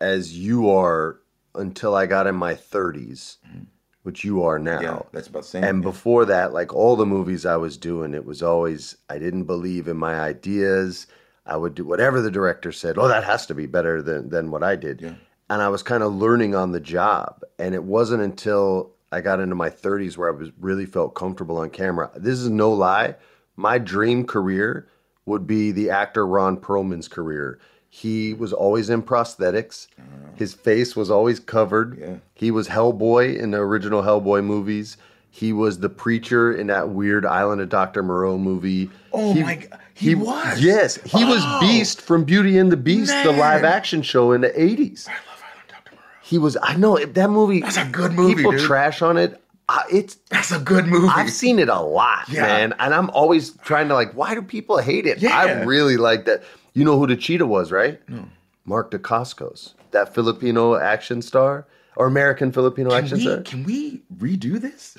as 0.00 0.36
you 0.36 0.70
are 0.70 1.20
until 1.54 1.94
I 1.94 2.06
got 2.06 2.26
in 2.26 2.34
my 2.34 2.54
30s, 2.54 3.36
mm-hmm. 3.46 3.64
which 4.02 4.24
you 4.24 4.42
are 4.42 4.58
now. 4.58 4.80
Yeah, 4.80 5.02
that's 5.12 5.28
about 5.28 5.42
the 5.42 5.48
same. 5.48 5.64
And 5.64 5.82
before 5.82 6.24
that, 6.26 6.52
like 6.52 6.74
all 6.74 6.96
the 6.96 7.06
movies 7.06 7.44
I 7.44 7.56
was 7.56 7.76
doing, 7.76 8.14
it 8.14 8.24
was 8.24 8.42
always 8.42 8.96
I 9.08 9.18
didn't 9.18 9.44
believe 9.44 9.88
in 9.88 9.96
my 9.96 10.20
ideas. 10.20 11.06
I 11.46 11.56
would 11.56 11.74
do 11.74 11.84
whatever 11.84 12.20
the 12.20 12.30
director 12.30 12.72
said. 12.72 12.98
Oh, 12.98 13.08
that 13.08 13.24
has 13.24 13.46
to 13.46 13.54
be 13.54 13.66
better 13.66 14.02
than 14.02 14.28
than 14.28 14.50
what 14.50 14.62
I 14.62 14.76
did. 14.76 15.00
Yeah. 15.00 15.14
And 15.48 15.60
I 15.62 15.68
was 15.68 15.82
kind 15.82 16.02
of 16.02 16.14
learning 16.14 16.54
on 16.54 16.70
the 16.70 16.80
job. 16.80 17.42
And 17.58 17.74
it 17.74 17.82
wasn't 17.82 18.22
until 18.22 18.92
I 19.10 19.20
got 19.20 19.40
into 19.40 19.56
my 19.56 19.68
30s 19.68 20.16
where 20.16 20.28
I 20.28 20.36
was 20.36 20.50
really 20.60 20.86
felt 20.86 21.16
comfortable 21.16 21.58
on 21.58 21.70
camera. 21.70 22.10
This 22.14 22.38
is 22.38 22.48
no 22.48 22.72
lie. 22.72 23.16
My 23.56 23.78
dream 23.78 24.24
career 24.24 24.86
would 25.30 25.46
be 25.46 25.72
the 25.72 25.88
actor 25.90 26.26
Ron 26.26 26.56
Perlman's 26.58 27.08
career. 27.08 27.58
He 27.88 28.34
was 28.34 28.52
always 28.52 28.90
in 28.90 29.02
prosthetics. 29.02 29.86
Uh-huh. 29.98 30.30
His 30.36 30.52
face 30.54 30.94
was 30.94 31.10
always 31.10 31.40
covered. 31.40 32.20
He 32.34 32.50
was 32.50 32.68
Hellboy 32.68 33.36
in 33.38 33.50
the 33.50 33.58
original 33.58 34.02
Hellboy 34.02 34.44
movies. 34.44 34.96
He 35.32 35.52
was 35.52 35.78
the 35.78 35.88
preacher 35.88 36.52
in 36.52 36.66
that 36.68 36.90
weird 36.90 37.24
Island 37.24 37.60
of 37.62 37.68
Dr. 37.68 38.02
Moreau 38.02 38.36
movie. 38.38 38.90
Oh 39.12 39.32
He- 39.32 39.42
my 39.42 39.54
god, 39.56 39.78
he, 39.94 40.14
was. 40.14 40.60
Yes, 40.62 40.96
he 41.02 41.24
was 41.24 41.42
Oh, 41.44 41.60
Beast 41.60 42.00
from 42.00 42.24
Beauty 42.24 42.58
and 42.58 42.70
the 42.72 42.76
Beast, 42.76 43.12
the 43.24 43.32
live 43.32 43.64
action 43.64 44.02
show 44.02 44.32
in 44.32 44.40
the 44.40 44.48
80s. 44.50 45.08
I 45.08 45.12
love 45.12 45.42
Island 45.42 45.62
of 45.62 45.68
Dr. 45.68 45.90
Moreau. 45.94 46.02
He 46.22 46.38
was, 46.38 46.56
I 46.62 46.76
know, 46.76 46.96
that 46.98 47.30
movie. 47.30 47.60
That's 47.60 47.76
a 47.76 47.84
good 47.86 48.12
movie, 48.12 48.36
People 48.36 48.52
dude. 48.52 48.60
trash 48.62 49.02
on 49.02 49.16
it. 49.18 49.39
Uh, 49.72 49.82
it's 49.92 50.16
That's 50.30 50.50
a 50.50 50.58
good 50.58 50.86
movie. 50.88 51.06
I've 51.14 51.30
seen 51.30 51.60
it 51.60 51.68
a 51.68 51.78
lot, 51.80 52.28
Yeah. 52.28 52.42
man. 52.42 52.74
And 52.80 52.92
I'm 52.92 53.08
always 53.10 53.50
trying 53.58 53.86
to 53.88 53.94
like, 53.94 54.12
why 54.14 54.34
do 54.34 54.42
people 54.42 54.78
hate 54.78 55.06
it? 55.06 55.18
Yeah. 55.22 55.36
I 55.38 55.62
really 55.64 55.96
like 55.96 56.24
that. 56.24 56.42
You 56.74 56.84
know 56.84 56.98
who 56.98 57.06
the 57.06 57.14
cheetah 57.16 57.46
was, 57.46 57.70
right? 57.70 58.00
No. 58.08 58.24
Mark 58.64 58.90
Dacascos, 58.90 59.74
that 59.92 60.12
Filipino 60.12 60.74
action 60.74 61.22
star 61.22 61.66
or 61.96 62.06
American 62.08 62.50
Filipino 62.50 62.90
Can 62.90 62.98
action 63.04 63.18
we, 63.18 63.22
star. 63.24 63.42
can 63.42 63.62
we 63.64 64.00
redo 64.18 64.60
this? 64.60 64.96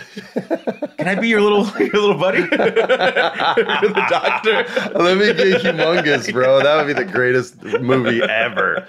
Can 0.97 1.07
I 1.07 1.15
be 1.15 1.27
your 1.27 1.41
little 1.41 1.65
your 1.79 1.89
little 2.01 2.17
buddy? 2.17 2.41
the 2.45 4.05
doctor. 4.09 4.65
Let 4.97 5.17
me 5.17 5.33
get 5.33 5.61
humongous, 5.61 6.31
bro. 6.31 6.61
That 6.63 6.75
would 6.77 6.87
be 6.87 6.93
the 6.93 7.09
greatest 7.09 7.61
movie 7.63 8.21
ever. 8.21 8.87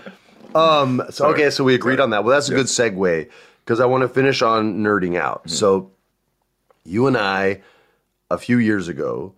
Um. 0.55 1.03
So 1.11 1.27
okay, 1.29 1.51
so 1.51 1.65
we 1.65 1.75
agreed 1.75 1.99
on 2.01 2.11
that. 2.11 2.25
Well, 2.25 2.35
that's 2.35 2.49
a 2.49 2.55
good 2.55 2.67
segue 2.67 3.29
because 3.65 3.81
I 3.81 3.87
want 3.87 4.03
to 4.03 4.09
finish 4.09 4.43
on 4.43 4.79
nerding 4.79 5.19
out. 5.19 5.49
So, 5.51 5.91
you 6.85 7.07
and 7.07 7.17
I, 7.17 7.63
a 8.31 8.39
few 8.39 8.59
years 8.59 8.89
ago, 8.89 9.35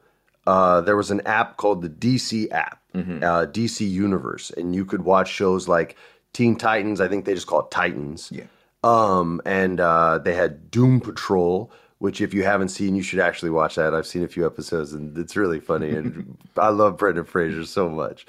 uh, 0.46 0.80
there 0.82 0.96
was 0.96 1.10
an 1.10 1.20
app 1.26 1.56
called 1.56 1.82
the 1.82 1.88
DC 1.88 2.50
app, 2.52 2.82
uh, 3.22 3.46
DC 3.46 3.88
Universe, 3.88 4.50
and 4.50 4.74
you 4.74 4.84
could 4.84 5.02
watch 5.02 5.28
shows 5.28 5.68
like 5.68 5.96
Teen 6.32 6.56
Titans. 6.56 7.00
I 7.00 7.08
think 7.08 7.24
they 7.24 7.34
just 7.34 7.46
call 7.46 7.60
it 7.60 7.70
Titans. 7.70 8.30
Yeah. 8.32 8.44
Um, 8.82 9.40
and 9.46 9.80
uh, 9.80 10.18
they 10.18 10.34
had 10.34 10.70
Doom 10.70 11.00
Patrol, 11.00 11.70
which 11.98 12.20
if 12.20 12.34
you 12.34 12.44
haven't 12.44 12.68
seen, 12.68 12.94
you 12.94 13.02
should 13.02 13.20
actually 13.20 13.50
watch 13.50 13.76
that. 13.76 13.94
I've 13.94 14.06
seen 14.06 14.22
a 14.22 14.28
few 14.28 14.44
episodes, 14.44 14.92
and 14.92 15.16
it's 15.16 15.36
really 15.36 15.60
funny. 15.60 15.90
And 15.90 16.36
I 16.58 16.68
love 16.68 16.98
Brendan 16.98 17.24
Fraser 17.24 17.64
so 17.64 17.88
much. 17.88 18.26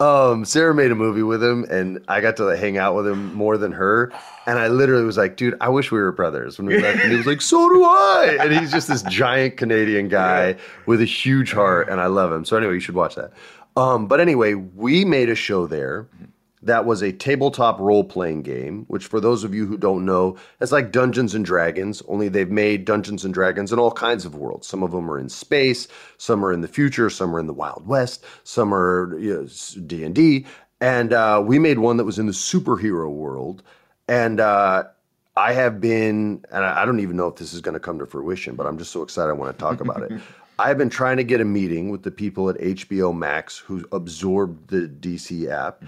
Um, 0.00 0.44
Sarah 0.44 0.74
made 0.74 0.92
a 0.92 0.94
movie 0.94 1.24
with 1.24 1.42
him, 1.42 1.64
and 1.68 2.04
I 2.06 2.20
got 2.20 2.36
to 2.36 2.44
like, 2.44 2.58
hang 2.60 2.78
out 2.78 2.94
with 2.94 3.06
him 3.06 3.34
more 3.34 3.56
than 3.58 3.72
her. 3.72 4.12
And 4.46 4.58
I 4.58 4.68
literally 4.68 5.04
was 5.04 5.16
like, 5.16 5.36
"Dude, 5.36 5.56
I 5.60 5.68
wish 5.70 5.90
we 5.90 5.98
were 5.98 6.12
brothers." 6.12 6.56
When 6.56 6.68
we 6.68 6.80
left, 6.80 7.00
and 7.02 7.10
he 7.10 7.16
was 7.16 7.26
like, 7.26 7.40
"So 7.40 7.68
do 7.68 7.82
I." 7.82 8.38
And 8.40 8.52
he's 8.52 8.70
just 8.70 8.86
this 8.86 9.02
giant 9.02 9.56
Canadian 9.56 10.08
guy 10.08 10.56
with 10.86 11.00
a 11.00 11.04
huge 11.04 11.52
heart, 11.52 11.88
and 11.88 12.00
I 12.00 12.06
love 12.06 12.32
him. 12.32 12.44
So 12.44 12.56
anyway, 12.56 12.74
you 12.74 12.80
should 12.80 12.94
watch 12.94 13.16
that. 13.16 13.32
Um, 13.76 14.06
but 14.06 14.20
anyway, 14.20 14.54
we 14.54 15.04
made 15.04 15.30
a 15.30 15.34
show 15.34 15.66
there 15.66 16.06
that 16.62 16.84
was 16.84 17.02
a 17.02 17.12
tabletop 17.12 17.78
role 17.78 18.04
playing 18.04 18.42
game, 18.42 18.84
which, 18.88 19.06
for 19.06 19.20
those 19.20 19.44
of 19.44 19.54
you 19.54 19.66
who 19.66 19.76
don't 19.76 20.04
know, 20.04 20.36
it's 20.60 20.72
like 20.72 20.92
Dungeons 20.92 21.34
and 21.34 21.44
Dragons, 21.44 22.02
only 22.08 22.28
they've 22.28 22.50
made 22.50 22.84
Dungeons 22.84 23.24
and 23.24 23.32
Dragons 23.32 23.72
in 23.72 23.78
all 23.78 23.92
kinds 23.92 24.24
of 24.24 24.34
worlds. 24.34 24.66
Some 24.66 24.82
of 24.82 24.92
them 24.92 25.10
are 25.10 25.18
in 25.18 25.28
space, 25.28 25.88
some 26.16 26.44
are 26.44 26.52
in 26.52 26.60
the 26.60 26.68
future, 26.68 27.10
some 27.10 27.34
are 27.34 27.40
in 27.40 27.46
the 27.46 27.52
Wild 27.52 27.86
West, 27.86 28.24
some 28.44 28.74
are 28.74 29.18
D 29.18 30.44
and 30.80 31.12
uh, 31.12 31.42
we 31.44 31.58
made 31.58 31.78
one 31.78 31.96
that 31.96 32.04
was 32.04 32.18
in 32.18 32.26
the 32.26 32.32
superhero 32.32 33.10
world. 33.10 33.62
And 34.06 34.40
uh, 34.40 34.84
I 35.36 35.52
have 35.52 35.80
been, 35.80 36.44
and 36.50 36.64
I 36.64 36.84
don't 36.84 37.00
even 37.00 37.16
know 37.16 37.26
if 37.26 37.36
this 37.36 37.52
is 37.52 37.60
going 37.60 37.74
to 37.74 37.80
come 37.80 37.98
to 37.98 38.06
fruition, 38.06 38.54
but 38.54 38.66
I'm 38.66 38.78
just 38.78 38.92
so 38.92 39.02
excited 39.02 39.30
I 39.30 39.32
want 39.32 39.56
to 39.56 39.60
talk 39.60 39.80
about 39.80 40.02
it. 40.02 40.12
I 40.60 40.68
have 40.68 40.78
been 40.78 40.90
trying 40.90 41.18
to 41.18 41.24
get 41.24 41.40
a 41.40 41.44
meeting 41.44 41.90
with 41.90 42.02
the 42.02 42.10
people 42.10 42.48
at 42.48 42.56
HBO 42.56 43.16
Max 43.16 43.58
who 43.58 43.86
absorbed 43.92 44.70
the 44.70 44.88
DC 44.88 45.48
app 45.48 45.84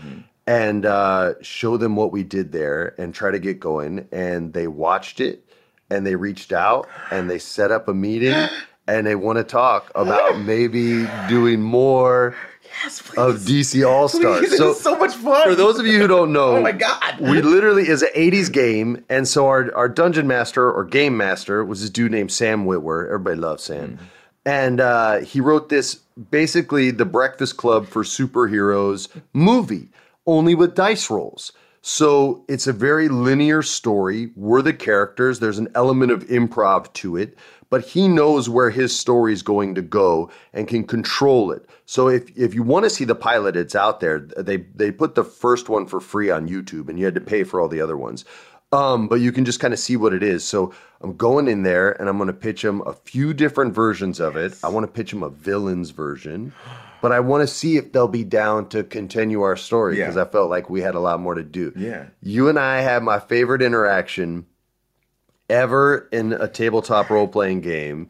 and 0.50 0.84
uh, 0.84 1.34
show 1.42 1.76
them 1.76 1.94
what 1.94 2.10
we 2.10 2.24
did 2.24 2.50
there 2.50 2.92
and 2.98 3.14
try 3.14 3.30
to 3.30 3.38
get 3.38 3.60
going. 3.60 4.08
And 4.10 4.52
they 4.52 4.66
watched 4.66 5.20
it 5.20 5.44
and 5.88 6.04
they 6.04 6.16
reached 6.16 6.52
out 6.52 6.88
and 7.12 7.30
they 7.30 7.38
set 7.38 7.70
up 7.70 7.86
a 7.86 7.94
meeting 7.94 8.34
and 8.88 9.06
they 9.06 9.14
want 9.14 9.38
to 9.38 9.44
talk 9.44 9.92
about 9.94 10.38
maybe 10.52 11.06
doing 11.28 11.62
more 11.62 12.34
of 13.16 13.36
DC 13.42 13.88
All 13.88 14.08
Stars. 14.08 14.50
Is 14.52 14.80
so 14.80 14.96
much 14.98 15.14
fun. 15.14 15.48
For 15.48 15.54
those 15.54 15.78
of 15.78 15.86
you 15.86 16.00
who 16.00 16.08
don't 16.08 16.32
know, 16.32 16.56
Oh 16.56 16.62
my 16.62 16.72
God. 16.72 17.20
we 17.20 17.42
literally 17.42 17.88
is 17.88 18.02
an 18.02 18.08
'80s 18.16 18.50
game, 18.50 19.04
and 19.08 19.26
so 19.28 19.46
our 19.48 19.74
our 19.74 19.88
dungeon 19.88 20.26
master 20.26 20.70
or 20.70 20.84
game 20.84 21.16
master 21.16 21.64
was 21.64 21.80
this 21.80 21.90
dude 21.90 22.12
named 22.12 22.30
Sam 22.32 22.66
Witwer. 22.66 23.06
Everybody 23.06 23.36
loves 23.36 23.64
Sam, 23.64 23.98
and 24.46 24.80
uh, 24.80 25.18
he 25.18 25.40
wrote 25.40 25.68
this 25.68 25.96
basically 26.30 26.90
the 26.92 27.04
Breakfast 27.04 27.56
Club 27.56 27.86
for 27.88 28.04
superheroes 28.04 29.08
movie, 29.32 29.88
only 30.26 30.54
with 30.54 30.74
dice 30.74 31.10
rolls. 31.10 31.52
So 31.82 32.44
it's 32.48 32.66
a 32.66 32.72
very 32.72 33.08
linear 33.08 33.62
story. 33.62 34.30
We're 34.36 34.62
the 34.62 34.74
characters. 34.74 35.40
There's 35.40 35.58
an 35.58 35.68
element 35.74 36.12
of 36.12 36.26
improv 36.26 36.92
to 36.94 37.16
it, 37.16 37.38
but 37.70 37.82
he 37.82 38.06
knows 38.06 38.50
where 38.50 38.68
his 38.68 38.94
story 38.96 39.32
is 39.32 39.42
going 39.42 39.74
to 39.76 39.82
go 39.82 40.30
and 40.52 40.68
can 40.68 40.84
control 40.84 41.52
it. 41.52 41.64
So 41.86 42.08
if 42.08 42.36
if 42.36 42.54
you 42.54 42.62
want 42.62 42.84
to 42.84 42.90
see 42.90 43.04
the 43.04 43.14
pilot, 43.14 43.56
it's 43.56 43.74
out 43.74 44.00
there. 44.00 44.18
They 44.18 44.58
they 44.58 44.90
put 44.90 45.14
the 45.14 45.24
first 45.24 45.70
one 45.70 45.86
for 45.86 46.00
free 46.00 46.30
on 46.30 46.48
YouTube, 46.48 46.90
and 46.90 46.98
you 46.98 47.06
had 47.06 47.14
to 47.14 47.20
pay 47.20 47.44
for 47.44 47.60
all 47.60 47.68
the 47.68 47.80
other 47.80 47.96
ones. 47.96 48.26
Um, 48.72 49.08
but 49.08 49.16
you 49.16 49.32
can 49.32 49.44
just 49.44 49.58
kind 49.58 49.74
of 49.74 49.80
see 49.80 49.96
what 49.96 50.12
it 50.12 50.22
is. 50.22 50.44
So 50.44 50.72
I'm 51.00 51.16
going 51.16 51.48
in 51.48 51.64
there 51.64 51.92
and 52.00 52.08
I'm 52.08 52.18
going 52.18 52.28
to 52.28 52.32
pitch 52.32 52.62
them 52.62 52.82
a 52.86 52.92
few 52.92 53.34
different 53.34 53.74
versions 53.74 54.20
of 54.20 54.36
it. 54.36 54.54
I 54.62 54.68
want 54.68 54.84
to 54.84 54.92
pitch 54.92 55.10
them 55.10 55.24
a 55.24 55.28
villains 55.30 55.90
version, 55.90 56.52
but 57.02 57.10
I 57.10 57.18
want 57.18 57.40
to 57.42 57.48
see 57.48 57.76
if 57.78 57.92
they'll 57.92 58.06
be 58.06 58.22
down 58.22 58.68
to 58.68 58.84
continue 58.84 59.42
our 59.42 59.56
story 59.56 59.96
because 59.96 60.14
Yeah. 60.14 60.22
I 60.22 60.24
felt 60.26 60.50
like 60.50 60.70
we 60.70 60.82
had 60.82 60.94
a 60.94 61.00
lot 61.00 61.18
more 61.20 61.34
to 61.34 61.42
do. 61.42 61.72
Yeah. 61.74 62.06
You 62.22 62.48
and 62.48 62.58
I 62.60 62.80
had 62.80 63.02
my 63.02 63.18
favorite 63.18 63.60
interaction 63.60 64.46
ever 65.48 66.08
in 66.12 66.32
a 66.32 66.46
tabletop 66.46 67.10
role 67.10 67.28
playing 67.28 67.62
game. 67.62 68.08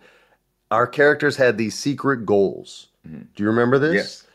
Our 0.71 0.87
characters 0.87 1.37
had 1.37 1.57
these 1.59 1.75
secret 1.75 2.27
goals. 2.27 2.89
Do 3.05 3.43
you 3.43 3.47
remember 3.47 3.79
this? 3.79 3.95
Yes. 3.95 4.27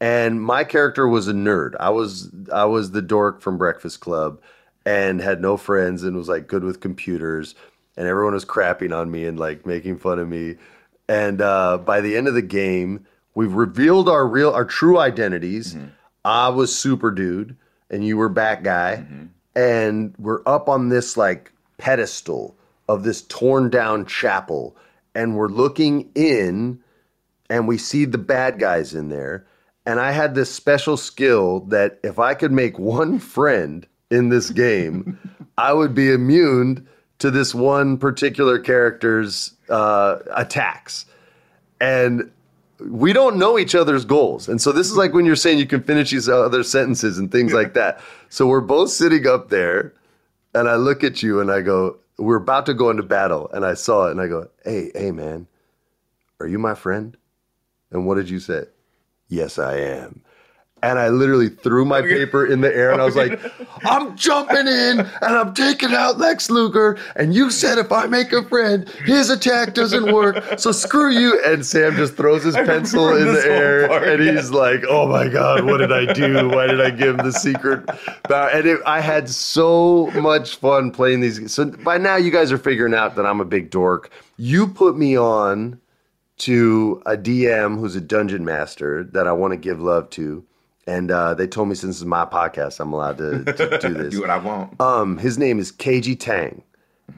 And 0.00 0.40
my 0.40 0.62
character 0.64 1.06
was 1.08 1.26
a 1.28 1.32
nerd. 1.32 1.74
I 1.80 1.90
was 1.90 2.30
I 2.52 2.64
was 2.66 2.92
the 2.92 3.02
dork 3.02 3.40
from 3.40 3.58
Breakfast 3.58 4.00
Club 4.00 4.40
and 4.84 5.20
had 5.20 5.40
no 5.40 5.56
friends 5.56 6.02
and 6.02 6.16
was 6.16 6.28
like 6.28 6.46
good 6.46 6.64
with 6.64 6.80
computers 6.80 7.54
and 7.96 8.06
everyone 8.06 8.34
was 8.34 8.44
crapping 8.44 8.96
on 8.96 9.10
me 9.10 9.26
and 9.26 9.38
like 9.38 9.66
making 9.66 9.98
fun 9.98 10.18
of 10.18 10.28
me. 10.28 10.56
And 11.08 11.40
uh, 11.40 11.78
by 11.78 12.00
the 12.00 12.16
end 12.16 12.28
of 12.28 12.34
the 12.34 12.42
game, 12.42 13.06
we've 13.34 13.52
revealed 13.52 14.08
our 14.08 14.26
real 14.26 14.50
our 14.50 14.64
true 14.64 14.98
identities. 14.98 15.76
I 16.24 16.48
was 16.48 16.74
super 16.74 17.10
dude 17.10 17.56
and 17.90 18.06
you 18.06 18.16
were 18.16 18.28
bat 18.28 18.62
guy. 18.62 18.94
And 19.54 20.14
we're 20.18 20.42
up 20.46 20.68
on 20.68 20.88
this 20.88 21.16
like 21.16 21.52
pedestal 21.76 22.56
of 22.88 23.04
this 23.04 23.22
torn 23.22 23.68
down 23.70 24.06
chapel 24.06 24.76
and 25.14 25.36
we're 25.36 25.48
looking 25.48 26.10
in 26.14 26.80
and 27.50 27.68
we 27.68 27.76
see 27.76 28.06
the 28.06 28.18
bad 28.18 28.58
guys 28.58 28.94
in 28.94 29.10
there. 29.10 29.46
And 29.84 30.00
I 30.00 30.12
had 30.12 30.34
this 30.34 30.50
special 30.50 30.96
skill 30.96 31.60
that 31.66 31.98
if 32.02 32.18
I 32.18 32.34
could 32.34 32.52
make 32.52 32.78
one 32.78 33.18
friend 33.18 33.86
in 34.12 34.28
this 34.28 34.50
game, 34.50 35.18
I 35.56 35.72
would 35.72 35.94
be 35.94 36.12
immune 36.12 36.86
to 37.18 37.30
this 37.30 37.54
one 37.54 37.96
particular 37.96 38.58
character's 38.58 39.54
uh, 39.68 40.18
attacks. 40.34 41.06
And 41.80 42.30
we 42.78 43.12
don't 43.12 43.36
know 43.36 43.58
each 43.58 43.74
other's 43.74 44.04
goals. 44.04 44.48
And 44.48 44.60
so 44.60 44.70
this 44.72 44.90
is 44.90 44.96
like 44.96 45.14
when 45.14 45.24
you're 45.24 45.36
saying 45.36 45.58
you 45.58 45.66
can 45.66 45.82
finish 45.82 46.10
these 46.10 46.28
other 46.28 46.62
sentences 46.62 47.18
and 47.18 47.30
things 47.30 47.52
like 47.52 47.74
that. 47.74 48.00
So 48.28 48.46
we're 48.46 48.60
both 48.60 48.90
sitting 48.90 49.26
up 49.26 49.48
there, 49.48 49.92
and 50.54 50.68
I 50.68 50.76
look 50.76 51.04
at 51.04 51.22
you 51.22 51.40
and 51.40 51.50
I 51.50 51.62
go, 51.62 51.96
We're 52.18 52.36
about 52.36 52.66
to 52.66 52.74
go 52.74 52.90
into 52.90 53.02
battle. 53.02 53.48
And 53.52 53.64
I 53.64 53.74
saw 53.74 54.08
it 54.08 54.10
and 54.12 54.20
I 54.20 54.26
go, 54.26 54.48
Hey, 54.64 54.90
hey, 54.94 55.10
man, 55.10 55.46
are 56.40 56.46
you 56.46 56.58
my 56.58 56.74
friend? 56.74 57.16
And 57.90 58.06
what 58.06 58.16
did 58.16 58.28
you 58.28 58.40
say? 58.40 58.64
Yes, 59.28 59.58
I 59.58 59.76
am. 59.78 60.22
And 60.82 60.98
I 60.98 61.08
literally 61.08 61.48
threw 61.48 61.84
my 61.84 62.02
paper 62.02 62.44
in 62.44 62.60
the 62.60 62.74
air 62.74 62.90
and 62.90 63.00
I 63.00 63.04
was 63.04 63.14
like, 63.14 63.40
I'm 63.84 64.16
jumping 64.16 64.66
in 64.66 65.00
and 65.00 65.08
I'm 65.22 65.54
taking 65.54 65.94
out 65.94 66.18
Lex 66.18 66.50
Luger. 66.50 66.98
And 67.14 67.32
you 67.34 67.50
said 67.50 67.78
if 67.78 67.92
I 67.92 68.06
make 68.06 68.32
a 68.32 68.42
friend, 68.42 68.88
his 69.04 69.30
attack 69.30 69.74
doesn't 69.74 70.12
work. 70.12 70.58
So 70.58 70.72
screw 70.72 71.10
you. 71.10 71.40
And 71.46 71.64
Sam 71.64 71.94
just 71.94 72.16
throws 72.16 72.42
his 72.42 72.56
pencil 72.56 73.16
in 73.16 73.32
the 73.32 73.44
air 73.44 73.88
part, 73.88 74.08
and 74.08 74.22
he's 74.22 74.50
like, 74.50 74.82
oh 74.88 75.06
my 75.06 75.28
God, 75.28 75.64
what 75.64 75.78
did 75.78 75.92
I 75.92 76.12
do? 76.12 76.48
Why 76.48 76.66
did 76.66 76.80
I 76.80 76.90
give 76.90 77.18
him 77.18 77.24
the 77.24 77.32
secret? 77.32 77.86
bow?" 78.28 78.48
And 78.48 78.66
it, 78.66 78.80
I 78.84 79.00
had 79.00 79.28
so 79.28 80.10
much 80.14 80.56
fun 80.56 80.90
playing 80.90 81.20
these. 81.20 81.52
So 81.52 81.66
by 81.66 81.98
now, 81.98 82.16
you 82.16 82.30
guys 82.30 82.50
are 82.52 82.58
figuring 82.58 82.94
out 82.94 83.16
that 83.16 83.26
I'm 83.26 83.40
a 83.40 83.44
big 83.44 83.70
dork. 83.70 84.10
You 84.36 84.66
put 84.66 84.96
me 84.96 85.16
on 85.16 85.80
to 86.38 87.02
a 87.06 87.16
DM 87.16 87.78
who's 87.78 87.94
a 87.94 88.00
dungeon 88.00 88.44
master 88.44 89.04
that 89.12 89.26
I 89.28 89.32
want 89.32 89.52
to 89.52 89.56
give 89.56 89.80
love 89.80 90.10
to. 90.10 90.44
And 90.86 91.10
uh, 91.10 91.34
they 91.34 91.46
told 91.46 91.68
me 91.68 91.74
since 91.74 91.96
this 91.96 92.00
is 92.00 92.04
my 92.06 92.24
podcast, 92.24 92.80
I'm 92.80 92.92
allowed 92.92 93.18
to, 93.18 93.44
to 93.44 93.78
do 93.78 93.94
this. 93.94 94.14
Do 94.14 94.20
what 94.22 94.30
I 94.30 94.38
want. 94.38 94.80
Um, 94.80 95.16
his 95.18 95.38
name 95.38 95.58
is 95.58 95.70
KG 95.70 96.18
Tang. 96.18 96.62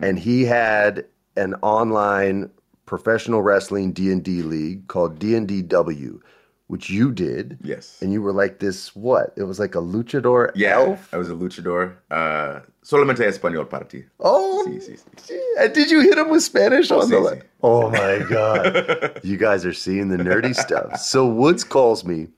and 0.03 0.19
he 0.19 0.45
had 0.45 1.05
an 1.37 1.55
online 1.62 2.51
professional 2.87 3.43
wrestling 3.43 3.93
D&D 3.93 4.43
league 4.43 4.87
called 4.89 5.19
D&DW, 5.19 6.21
which 6.67 6.91
you 6.91 7.11
did. 7.11 7.59
Yes. 7.62 7.99
And 8.03 8.12
you 8.12 8.21
were 8.21 8.33
like 8.33 8.59
this 8.59 8.95
what? 8.95 9.33
It 9.37 9.45
was 9.45 9.59
like 9.59 9.75
a 9.75 9.79
luchador 9.79 10.51
Yeah, 10.55 10.75
elf? 10.75 11.09
I 11.12 11.17
was 11.17 11.31
a 11.31 11.33
luchador. 11.35 11.95
Uh, 12.11 12.61
solamente 12.85 13.21
español 13.27 13.69
para 13.69 13.85
ti. 13.87 14.05
Oh, 14.21 14.65
Sí, 14.69 14.77
sí, 14.81 14.99
sí. 15.17 15.39
and 15.59 15.73
did 15.75 15.91
you 15.91 16.01
hit 16.01 16.19
him 16.19 16.29
with 16.31 16.43
Spanish 16.43 16.91
Oh, 16.91 17.01
on 17.01 17.09
the 17.11 17.19
li-. 17.21 17.41
Oh 17.62 17.91
my 17.91 18.25
god. 18.29 19.21
you 19.25 19.37
guys 19.39 19.65
are 19.65 19.73
seeing 19.75 20.09
the 20.09 20.17
nerdy 20.19 20.55
stuff. 20.55 20.99
So 20.99 21.27
Woods 21.27 21.65
calls 21.65 22.05
me 22.05 22.29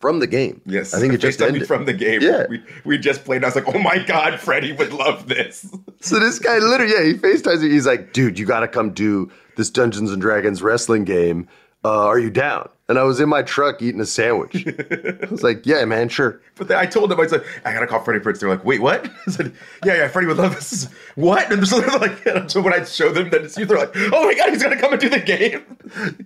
from 0.00 0.20
the 0.20 0.26
game. 0.26 0.60
Yes, 0.64 0.94
I 0.94 1.00
think 1.00 1.12
it 1.12 1.18
just 1.18 1.40
ended. 1.42 1.66
from 1.66 1.84
the 1.84 1.92
game. 1.92 2.20
Yeah. 2.22 2.46
we, 2.48 2.62
we 2.84 2.98
just 2.98 3.24
played. 3.24 3.36
And 3.36 3.44
I 3.46 3.48
was 3.48 3.56
like, 3.56 3.74
"Oh 3.74 3.78
my 3.78 3.98
god, 3.98 4.38
Freddie 4.40 4.72
would 4.72 4.92
love 4.92 5.28
this." 5.28 5.66
So 6.00 6.20
this 6.20 6.38
guy 6.38 6.58
literally, 6.58 6.92
yeah, 6.92 7.02
he 7.04 7.14
FaceTimes 7.14 7.60
me. 7.60 7.70
He's 7.70 7.84
like, 7.84 8.12
dude, 8.12 8.38
you 8.38 8.46
got 8.46 8.60
to 8.60 8.68
come 8.68 8.90
do 8.92 9.32
this 9.56 9.68
Dungeons 9.68 10.12
and 10.12 10.22
Dragons 10.22 10.62
wrestling 10.62 11.02
game. 11.02 11.48
Uh, 11.84 12.06
are 12.06 12.18
you 12.18 12.30
down? 12.30 12.68
And 12.88 12.98
I 12.98 13.02
was 13.04 13.20
in 13.20 13.28
my 13.28 13.42
truck 13.42 13.82
eating 13.82 14.00
a 14.00 14.06
sandwich. 14.06 14.66
I 14.66 15.26
was 15.30 15.42
like, 15.42 15.66
yeah, 15.66 15.84
man, 15.84 16.08
sure. 16.08 16.40
But 16.56 16.68
then 16.68 16.78
I 16.78 16.86
told 16.86 17.10
them, 17.10 17.20
I 17.20 17.26
said, 17.26 17.44
"I 17.64 17.72
gotta 17.74 17.86
call 17.86 18.02
Freddie 18.02 18.20
Prinze." 18.20 18.40
They're 18.40 18.48
like, 18.48 18.64
"Wait, 18.64 18.80
what?" 18.80 19.08
I 19.26 19.30
said, 19.30 19.52
"Yeah, 19.84 19.96
yeah, 19.96 20.08
Freddie 20.08 20.26
would 20.26 20.38
love 20.38 20.54
this." 20.54 20.88
What? 21.14 21.52
And 21.52 21.68
so 21.68 21.80
they're 21.80 21.98
like, 21.98 22.50
so 22.50 22.62
when 22.62 22.72
I 22.72 22.84
show 22.84 23.12
them 23.12 23.28
that 23.30 23.42
it's 23.42 23.58
you, 23.58 23.66
they're 23.66 23.78
like, 23.78 23.92
"Oh 23.94 24.24
my 24.24 24.34
god, 24.34 24.48
he's 24.50 24.62
gonna 24.62 24.80
come 24.80 24.92
and 24.92 25.00
do 25.00 25.08
the 25.10 25.20
game." 25.20 25.62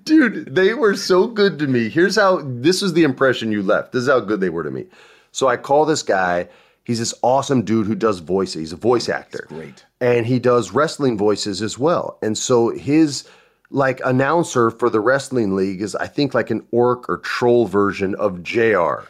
Dude, 0.04 0.54
they 0.54 0.72
were 0.74 0.94
so 0.96 1.26
good 1.26 1.58
to 1.58 1.66
me. 1.66 1.88
Here's 1.88 2.14
how 2.16 2.40
this 2.44 2.80
is 2.82 2.92
the 2.92 3.02
impression 3.02 3.50
you 3.50 3.62
left. 3.62 3.92
This 3.92 4.02
is 4.04 4.08
how 4.08 4.20
good 4.20 4.40
they 4.40 4.50
were 4.50 4.62
to 4.62 4.70
me. 4.70 4.86
So 5.32 5.48
I 5.48 5.56
call 5.56 5.84
this 5.84 6.02
guy. 6.02 6.48
He's 6.84 6.98
this 6.98 7.14
awesome 7.22 7.62
dude 7.62 7.86
who 7.86 7.94
does 7.94 8.18
voices. 8.20 8.54
He's 8.54 8.72
a 8.72 8.76
voice 8.76 9.08
actor. 9.08 9.46
great. 9.48 9.84
And 10.00 10.26
he 10.26 10.38
does 10.40 10.72
wrestling 10.72 11.16
voices 11.16 11.62
as 11.62 11.78
well. 11.78 12.18
And 12.22 12.36
so 12.36 12.70
his 12.70 13.28
like 13.72 14.00
announcer 14.04 14.70
for 14.70 14.88
the 14.88 15.00
wrestling 15.00 15.56
league 15.56 15.82
is 15.82 15.94
I 15.96 16.06
think 16.06 16.34
like 16.34 16.50
an 16.50 16.66
orc 16.70 17.08
or 17.08 17.18
troll 17.18 17.66
version 17.66 18.14
of 18.16 18.42
JR. 18.42 19.00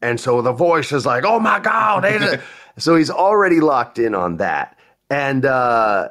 And 0.00 0.18
so 0.18 0.42
the 0.42 0.52
voice 0.52 0.90
is 0.92 1.04
like, 1.04 1.24
"Oh 1.24 1.38
my 1.38 1.60
god." 1.60 2.40
so 2.78 2.96
he's 2.96 3.10
already 3.10 3.60
locked 3.60 3.98
in 3.98 4.14
on 4.14 4.38
that. 4.38 4.78
And 5.10 5.44
uh 5.44 6.08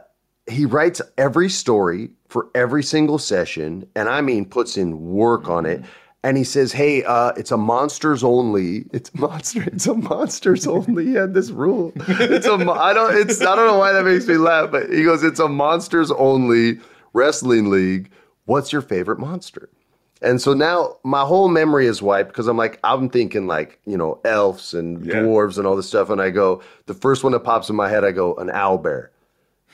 he 0.47 0.65
writes 0.65 1.01
every 1.17 1.49
story 1.49 2.09
for 2.27 2.49
every 2.55 2.83
single 2.83 3.17
session 3.17 3.87
and 3.95 4.09
i 4.09 4.21
mean 4.21 4.45
puts 4.45 4.77
in 4.77 5.11
work 5.11 5.49
on 5.49 5.65
it 5.65 5.83
and 6.23 6.37
he 6.37 6.43
says 6.43 6.71
hey 6.71 7.03
uh, 7.03 7.31
it's 7.37 7.51
a 7.51 7.57
monsters 7.57 8.23
only 8.23 8.85
it's 8.91 9.13
monster 9.15 9.63
it's 9.63 9.87
a 9.87 9.93
monsters 9.93 10.67
only 10.67 11.05
he 11.05 11.13
had 11.13 11.33
this 11.33 11.51
rule 11.51 11.91
it's 12.07 12.47
a 12.47 12.57
mo- 12.57 12.73
i 12.73 12.93
don't 12.93 13.15
it's 13.15 13.41
i 13.41 13.55
don't 13.55 13.67
know 13.67 13.77
why 13.77 13.91
that 13.91 14.03
makes 14.03 14.27
me 14.27 14.37
laugh 14.37 14.71
but 14.71 14.89
he 14.89 15.03
goes 15.03 15.23
it's 15.23 15.39
a 15.39 15.47
monsters 15.47 16.11
only 16.11 16.79
wrestling 17.13 17.69
league 17.69 18.09
what's 18.45 18.71
your 18.71 18.81
favorite 18.81 19.19
monster 19.19 19.69
and 20.23 20.39
so 20.39 20.53
now 20.53 20.97
my 21.03 21.21
whole 21.21 21.47
memory 21.47 21.87
is 21.87 21.99
wiped 21.99 22.29
because 22.29 22.47
I'm 22.47 22.55
like, 22.55 22.79
I'm 22.83 23.09
thinking 23.09 23.47
like, 23.47 23.79
you 23.87 23.97
know, 23.97 24.19
elves 24.23 24.75
and 24.75 25.03
Yeah. 25.03 25.15
dwarves 25.15 25.57
and 25.57 25.65
all 25.65 25.75
this 25.75 25.87
stuff. 25.87 26.11
And 26.11 26.21
I 26.21 26.29
go, 26.29 26.61
the 26.85 26.93
first 26.93 27.23
one 27.23 27.31
that 27.33 27.39
pops 27.39 27.71
in 27.71 27.75
my 27.75 27.89
head, 27.89 28.03
I 28.05 28.11
go, 28.11 28.35
an 28.35 28.51
owl 28.51 28.77
bear. 28.77 29.09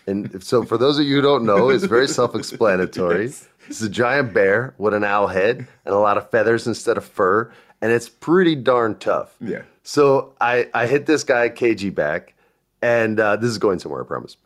And 0.08 0.42
so 0.42 0.64
for 0.64 0.78
those 0.78 1.00
of 1.00 1.06
you 1.06 1.18
who 1.18 1.22
don't 1.22 1.46
know, 1.46 1.68
it's 1.70 1.84
very 1.84 2.08
self-explanatory. 2.20 3.26
It's 3.68 3.82
a 3.82 3.90
giant 3.90 4.34
bear 4.34 4.74
with 4.78 4.94
an 4.94 5.04
owl 5.04 5.28
head 5.28 5.68
and 5.84 5.94
a 5.94 5.98
lot 6.00 6.18
of 6.18 6.30
feathers 6.32 6.66
instead 6.66 6.96
of 6.96 7.04
fur. 7.04 7.52
And 7.82 7.92
it's 7.92 8.08
pretty 8.08 8.56
darn 8.56 8.98
tough. 9.00 9.36
Yeah. 9.42 9.64
So 9.84 10.34
I, 10.40 10.70
I 10.74 10.88
hit 10.88 11.08
this 11.08 11.26
guy 11.26 11.50
KG 11.50 11.94
back, 11.94 12.36
and 12.82 13.20
uh, 13.20 13.36
this 13.36 13.50
is 13.50 13.58
going 13.58 13.80
somewhere, 13.80 14.02
I 14.02 14.08
promise. 14.08 14.38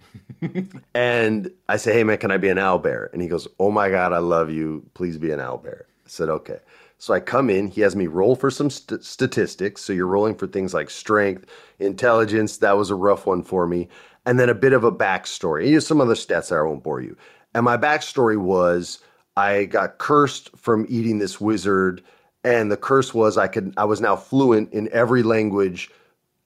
And 0.94 1.52
I 1.70 1.78
say, 1.78 1.94
hey 1.94 2.04
man, 2.04 2.18
can 2.18 2.32
I 2.32 2.38
be 2.38 2.50
an 2.50 2.58
owl 2.58 2.80
bear? 2.80 3.10
And 3.14 3.22
he 3.22 3.28
goes, 3.28 3.48
oh 3.60 3.72
my 3.72 3.90
God, 3.90 4.14
I 4.14 4.18
love 4.20 4.50
you. 4.50 4.84
Please 4.94 5.18
be 5.18 5.32
an 5.32 5.40
owl 5.40 5.58
bear. 5.58 5.86
I 6.06 6.10
said, 6.10 6.30
okay. 6.30 6.60
So 6.98 7.14
I 7.14 7.20
come 7.20 7.50
in, 7.50 7.68
he 7.68 7.82
has 7.82 7.96
me 7.96 8.08
roll 8.08 8.36
for 8.36 8.52
some 8.52 8.70
st- 8.70 9.04
statistics. 9.04 9.82
So 9.82 9.92
you're 9.92 10.06
rolling 10.06 10.36
for 10.36 10.46
things 10.46 10.74
like 10.74 10.90
strength, 10.90 11.46
intelligence. 11.80 12.58
That 12.58 12.78
was 12.78 12.92
a 12.92 12.96
rough 12.96 13.26
one 13.26 13.44
for 13.44 13.66
me. 13.66 13.90
And 14.26 14.40
then 14.40 14.50
a 14.50 14.56
bit 14.56 14.74
of 14.74 14.84
a 14.84 14.92
backstory. 14.92 15.66
Here's 15.66 15.88
some 15.88 16.00
other 16.00 16.14
stats 16.14 16.50
that 16.50 16.60
I 16.60 16.62
won't 16.62 16.84
bore 16.84 17.02
you. 17.02 17.18
And 17.56 17.66
my 17.66 17.76
backstory 17.76 18.38
was 18.38 19.00
I 19.36 19.66
got 19.66 19.98
cursed 19.98 20.56
from 20.56 20.86
eating 20.90 21.18
this 21.18 21.42
wizard. 21.42 22.04
And 22.44 22.72
the 22.72 22.78
curse 22.78 23.14
was 23.14 23.38
I 23.38 23.48
could 23.48 23.74
I 23.78 23.86
was 23.86 24.02
now 24.02 24.16
fluent 24.16 24.72
in 24.72 24.88
every 24.92 25.24
language 25.24 25.90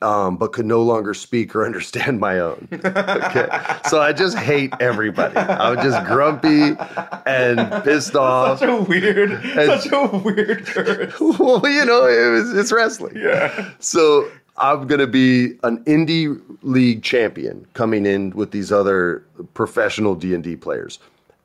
um, 0.06 0.38
but 0.38 0.54
could 0.54 0.68
no 0.68 0.84
longer 0.84 1.16
speak 1.16 1.56
or 1.56 1.66
understand 1.66 2.20
my 2.20 2.40
own. 2.40 2.68
Okay. 2.72 3.50
so 3.90 4.00
I 4.02 4.14
just 4.14 4.38
hate 4.38 4.72
everybody. 4.80 5.36
I'm 5.36 5.78
just 5.78 6.06
grumpy 6.06 6.78
and 7.26 7.84
pissed 7.84 8.16
off. 8.16 8.60
Such 8.60 8.70
a 8.70 8.82
weird, 8.84 9.42
such 9.56 9.92
a 9.92 10.18
weird 10.24 10.66
curse. 10.66 11.20
well, 11.20 11.68
you 11.68 11.86
know, 11.86 12.06
it 12.06 12.32
was, 12.32 12.54
it's 12.54 12.72
wrestling. 12.72 13.16
Yeah. 13.16 13.72
So 13.80 14.30
I'm 14.58 14.86
going 14.86 15.00
to 15.00 15.08
be 15.08 15.58
an 15.64 15.84
indie 15.86 16.40
league 16.62 17.02
champion 17.02 17.66
coming 17.74 18.06
in 18.06 18.30
with 18.32 18.52
these 18.52 18.72
other 18.72 19.26
professional 19.56 20.14
D&D 20.14 20.58
players. 20.58 21.00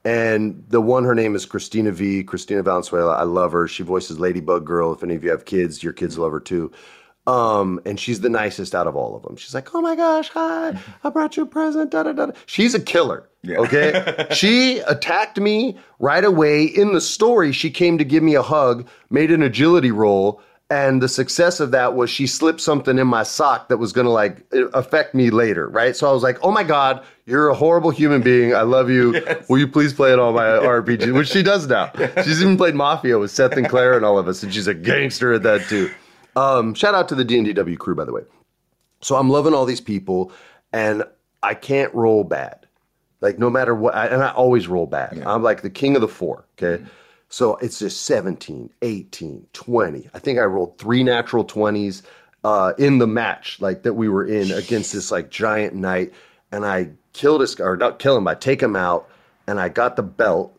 And 0.05 0.65
the 0.69 0.81
one, 0.81 1.05
her 1.05 1.15
name 1.15 1.35
is 1.35 1.45
Cristina 1.45 1.93
Vee 1.93 2.25
Cristina 2.25 2.63
Valenzuela. 2.63 3.15
I 3.17 3.25
love 3.25 3.53
her. 3.53 3.69
She 3.69 3.83
voices 3.83 4.19
Ladybug 4.19 4.65
Girl. 4.65 4.93
If 4.93 5.03
any 5.03 5.15
of 5.15 5.23
you 5.23 5.31
have 5.31 5.45
kids, 5.45 5.83
your 5.83 5.93
kids 5.93 6.17
love 6.17 6.33
her 6.33 6.41
too. 6.41 6.73
Um, 7.31 7.81
and 7.87 8.01
she's 8.01 8.21
the 8.21 8.29
nicest 8.29 8.75
out 8.75 8.89
of 8.89 8.97
all 8.97 9.15
of 9.15 9.23
them. 9.23 9.37
She's 9.37 9.55
like, 9.55 9.73
"Oh 9.73 9.81
my 9.81 9.95
gosh, 9.95 10.29
hi! 10.31 10.77
I 11.05 11.11
brought 11.11 11.37
you 11.37 11.45
a 11.45 11.47
present." 11.47 11.91
Da 11.91 12.03
da 12.03 12.13
da. 12.13 12.27
da." 12.27 12.33
She's 12.47 12.75
a 12.75 12.81
killer. 12.81 13.29
Okay, 13.49 14.27
she 14.33 14.81
attacked 14.81 15.39
me 15.39 15.79
right 16.01 16.25
away 16.25 16.65
in 16.65 16.93
the 16.93 17.01
story. 17.01 17.53
She 17.53 17.71
came 17.71 17.99
to 17.99 18.05
give 18.05 18.25
me 18.25 18.35
a 18.35 18.43
hug, 18.43 18.89
made 19.11 19.31
an 19.31 19.43
agility 19.43 19.93
roll, 19.93 20.43
and 20.71 21.01
the 21.01 21.09
success 21.09 21.61
of 21.61 21.71
that 21.71 21.95
was 21.95 22.11
she 22.11 22.27
slipped 22.27 22.61
something 22.61 22.99
in 22.99 23.07
my 23.07 23.23
sock 23.23 23.69
that 23.69 23.77
was 23.77 23.93
gonna 23.93 24.11
like 24.11 24.45
affect 24.75 25.15
me 25.15 25.31
later. 25.31 25.69
Right. 25.69 25.95
So 25.95 26.11
I 26.11 26.13
was 26.13 26.25
like, 26.25 26.39
"Oh 26.43 26.51
my 26.51 26.65
god, 26.65 27.05
you're 27.27 27.49
a 27.49 27.55
horrible 27.55 27.91
human 27.91 28.23
being. 28.23 28.57
I 28.57 28.63
love 28.63 28.91
you. 28.91 29.23
Will 29.49 29.59
you 29.59 29.69
please 29.69 29.93
play 29.93 30.13
it 30.13 30.19
on 30.19 30.35
my 30.35 30.47
RPG?" 30.47 31.15
Which 31.15 31.29
she 31.29 31.45
does 31.45 31.69
now. 31.69 31.93
She's 32.25 32.43
even 32.43 32.57
played 32.57 32.75
Mafia 32.75 33.21
with 33.21 33.31
Seth 33.31 33.57
and 33.57 33.69
Claire 33.69 33.95
and 33.95 34.05
all 34.05 34.19
of 34.19 34.27
us, 34.27 34.43
and 34.43 34.53
she's 34.53 34.67
a 34.67 34.75
gangster 34.75 35.33
at 35.33 35.45
that 35.45 35.69
too. 35.69 35.91
Um, 36.37 36.75
shout 36.75 36.95
out 36.95 37.09
to 37.09 37.15
the 37.15 37.25
D&DW 37.25 37.79
crew, 37.79 37.95
by 37.95 38.05
the 38.05 38.13
way. 38.13 38.23
So 39.01 39.17
I'm 39.17 39.31
loving 39.31 39.55
all 39.55 39.65
these 39.65 39.81
people, 39.81 40.33
and 40.73 41.05
I 41.43 41.55
can't 41.55 41.93
roll 41.95 42.25
bad. 42.25 42.67
Like 43.21 43.39
no 43.39 43.51
matter 43.51 43.75
what, 43.75 43.95
I, 43.95 44.07
and 44.07 44.23
I 44.23 44.31
always 44.31 44.69
roll 44.69 44.87
bad. 44.87 45.23
I'm 45.27 45.43
like 45.43 45.63
the 45.63 45.71
king 45.71 45.95
of 45.95 46.01
the 46.01 46.09
four. 46.09 46.47
Okay. 46.59 46.83
So 47.29 47.57
it's 47.57 47.79
just 47.79 48.03
17, 48.03 48.71
18, 48.83 49.47
20. 49.53 50.11
I 50.13 50.19
think 50.19 50.39
I 50.39 50.43
rolled 50.43 50.79
three 50.79 51.05
natural 51.05 51.45
20s 51.45 52.03
uh, 52.43 52.73
in 52.79 52.99
the 52.99 53.07
match 53.07 53.61
like 53.61 53.83
that 53.83 53.95
we 53.95 54.09
were 54.09 54.27
in 54.27 54.51
against 54.51 54.93
this 54.93 55.11
like 55.11 55.31
giant 55.31 55.75
knight. 55.75 56.13
And 56.51 56.67
I 56.67 56.91
killed 57.13 57.43
this 57.43 57.55
guy, 57.55 57.65
or 57.65 57.77
not 57.77 57.99
kill 57.99 58.17
him, 58.17 58.27
I 58.27 58.35
take 58.35 58.61
him 58.61 58.75
out, 58.75 59.09
and 59.47 59.61
I 59.61 59.69
got 59.69 59.97
the 59.97 60.03
belt. 60.03 60.57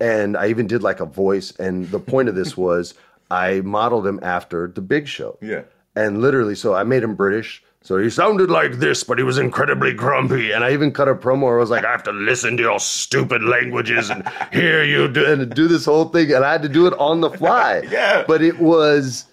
And 0.00 0.36
I 0.36 0.48
even 0.48 0.66
did 0.66 0.82
like 0.82 1.00
a 1.00 1.06
voice. 1.06 1.52
And 1.58 1.88
the 1.90 2.00
point 2.00 2.28
of 2.28 2.34
this 2.34 2.56
was 2.56 2.94
I 3.30 3.60
modeled 3.60 4.06
him 4.06 4.20
after 4.22 4.68
the 4.68 4.80
big 4.80 5.06
show. 5.08 5.38
Yeah. 5.42 5.62
And 5.94 6.20
literally, 6.20 6.54
so 6.54 6.74
I 6.74 6.84
made 6.84 7.02
him 7.02 7.14
British. 7.14 7.62
So 7.82 7.98
he 7.98 8.10
sounded 8.10 8.50
like 8.50 8.74
this, 8.74 9.04
but 9.04 9.18
he 9.18 9.24
was 9.24 9.38
incredibly 9.38 9.94
grumpy. 9.94 10.50
And 10.52 10.64
I 10.64 10.72
even 10.72 10.92
cut 10.92 11.08
a 11.08 11.14
promo 11.14 11.42
where 11.42 11.56
I 11.56 11.60
was 11.60 11.70
like, 11.70 11.84
I 11.84 11.90
have 11.90 12.02
to 12.04 12.12
listen 12.12 12.56
to 12.56 12.62
your 12.64 12.80
stupid 12.80 13.42
languages 13.42 14.10
and 14.10 14.28
hear 14.52 14.82
you 14.84 15.08
do 15.08 15.24
and 15.24 15.54
do 15.54 15.68
this 15.68 15.84
whole 15.84 16.06
thing. 16.06 16.32
And 16.32 16.44
I 16.44 16.52
had 16.52 16.62
to 16.62 16.68
do 16.68 16.86
it 16.86 16.94
on 16.98 17.20
the 17.20 17.30
fly. 17.30 17.82
Yeah. 17.90 18.24
But 18.26 18.42
it 18.42 18.58
was 18.58 19.24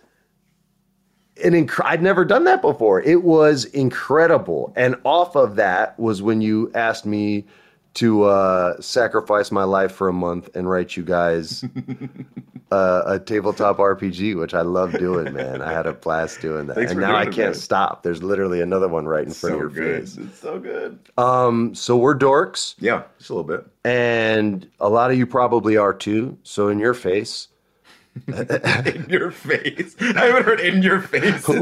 an 1.44 1.54
inc- 1.54 1.82
I'd 1.84 2.02
never 2.02 2.24
done 2.24 2.46
that 2.46 2.62
before. 2.62 3.02
It 3.02 3.24
was 3.24 3.66
incredible. 3.66 4.72
And 4.76 4.96
off 5.04 5.36
of 5.36 5.56
that 5.58 6.00
was 6.00 6.22
when 6.22 6.42
you 6.42 6.72
asked 6.74 7.06
me 7.06 7.46
to 7.96 8.24
uh, 8.24 8.80
sacrifice 8.82 9.52
my 9.52 9.64
life 9.64 9.92
for 9.92 10.08
a 10.08 10.14
month 10.14 10.50
and 10.56 10.70
write 10.70 10.96
you 10.98 11.04
guys 11.04 11.64
uh, 12.72 13.04
a 13.06 13.20
tabletop 13.20 13.78
RPG, 13.78 14.38
which 14.38 14.54
I 14.54 14.62
love 14.62 14.92
doing, 14.98 15.34
man. 15.34 15.62
I 15.62 15.72
had 15.72 15.86
a 15.86 15.94
blast 15.94 16.42
doing 16.42 16.68
that. 16.68 16.76
Thanks 16.76 16.92
and 16.92 17.00
now 17.02 17.16
I 17.16 17.24
can't 17.26 17.38
man. 17.38 17.54
stop. 17.54 18.04
There's 18.04 18.22
literally 18.24 18.62
another 18.62 18.88
one 18.88 19.06
right 19.06 19.26
in 19.26 19.34
front 19.34 19.54
So 19.60 19.66
of 19.66 19.76
your 19.76 19.86
good. 19.88 20.02
face. 20.02 20.18
It's 20.18 20.40
so 20.40 20.60
good. 20.60 21.00
Um, 21.18 21.74
so 21.76 21.96
we're 21.98 22.18
dorks, 22.18 22.76
Yeah, 22.80 23.04
just 23.18 23.30
a 23.30 23.34
little 23.36 23.48
bit. 23.48 23.66
and 23.86 24.70
a 24.80 24.90
lot 24.90 25.12
of 25.12 25.18
you 25.18 25.26
probably 25.26 25.78
are 25.78 25.94
too. 25.94 26.38
So 26.44 26.68
in 26.68 26.80
your 26.80 26.94
face, 26.94 27.48
In 28.28 29.06
your 29.10 29.30
face. 29.30 29.96
I 30.00 30.26
haven't 30.26 30.44
heard 30.46 30.62
in 30.62 30.82
your 30.82 31.02
face 31.02 31.44
so 31.46 31.54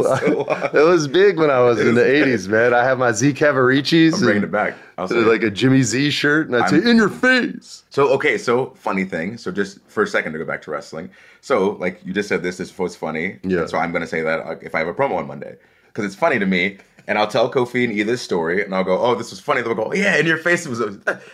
it 0.72 0.74
was 0.88 1.08
big 1.08 1.39
when 1.39 1.49
I 1.49 1.60
was 1.62 1.80
in 1.80 1.95
the 1.95 2.01
'80s, 2.04 2.47
man. 2.47 2.76
I 2.76 2.84
have 2.84 2.99
my 2.99 3.12
Z 3.12 3.34
Cavariccis. 3.34 4.14
I'm 4.14 4.20
bringing 4.20 4.43
it 4.43 4.51
back. 4.51 4.76
Say 5.08 5.16
Did 5.16 5.28
like 5.28 5.41
a 5.41 5.49
Jimmy 5.49 5.82
Z 5.82 6.12
shirt, 6.12 6.47
and 6.47 6.56
I'd 6.56 6.70
say, 6.70 6.76
I'm- 6.78 6.88
"In 6.88 6.97
your 6.97 7.10
face." 7.10 7.84
So 7.89 8.08
okay, 8.14 8.38
so 8.38 8.68
funny 8.76 9.04
thing. 9.04 9.38
So 9.38 9.51
just 9.51 9.80
for 9.88 10.04
a 10.04 10.08
second 10.08 10.34
to 10.34 10.38
go 10.39 10.45
back 10.45 10.62
to 10.64 10.72
wrestling. 10.72 11.10
So 11.41 11.72
like 11.80 11.99
you 12.06 12.14
just 12.14 12.30
said, 12.30 12.43
this 12.43 12.60
is 12.60 12.78
was 12.78 12.95
funny. 12.95 13.39
Yeah. 13.43 13.66
So 13.66 13.80
I'm 13.80 13.91
gonna 13.91 14.06
say 14.08 14.22
that 14.22 14.60
if 14.62 14.76
I 14.76 14.80
have 14.80 14.88
a 14.88 14.93
promo 14.93 15.18
on 15.18 15.26
Monday, 15.28 15.56
because 15.88 16.06
it's 16.06 16.16
funny 16.16 16.38
to 16.39 16.45
me. 16.45 16.78
And 17.06 17.18
I'll 17.18 17.28
tell 17.28 17.51
Kofi 17.51 17.84
and 17.84 17.91
E 17.91 18.01
this 18.04 18.22
story, 18.22 18.64
and 18.64 18.74
I'll 18.74 18.86
go, 18.86 18.97
"Oh, 18.97 19.16
this 19.16 19.32
was 19.32 19.39
funny." 19.41 19.62
They'll 19.64 19.74
go, 19.74 19.91
"Yeah, 19.93 20.16
in 20.18 20.26
your 20.28 20.38
face 20.38 20.66
it 20.66 20.70
was." 20.70 20.82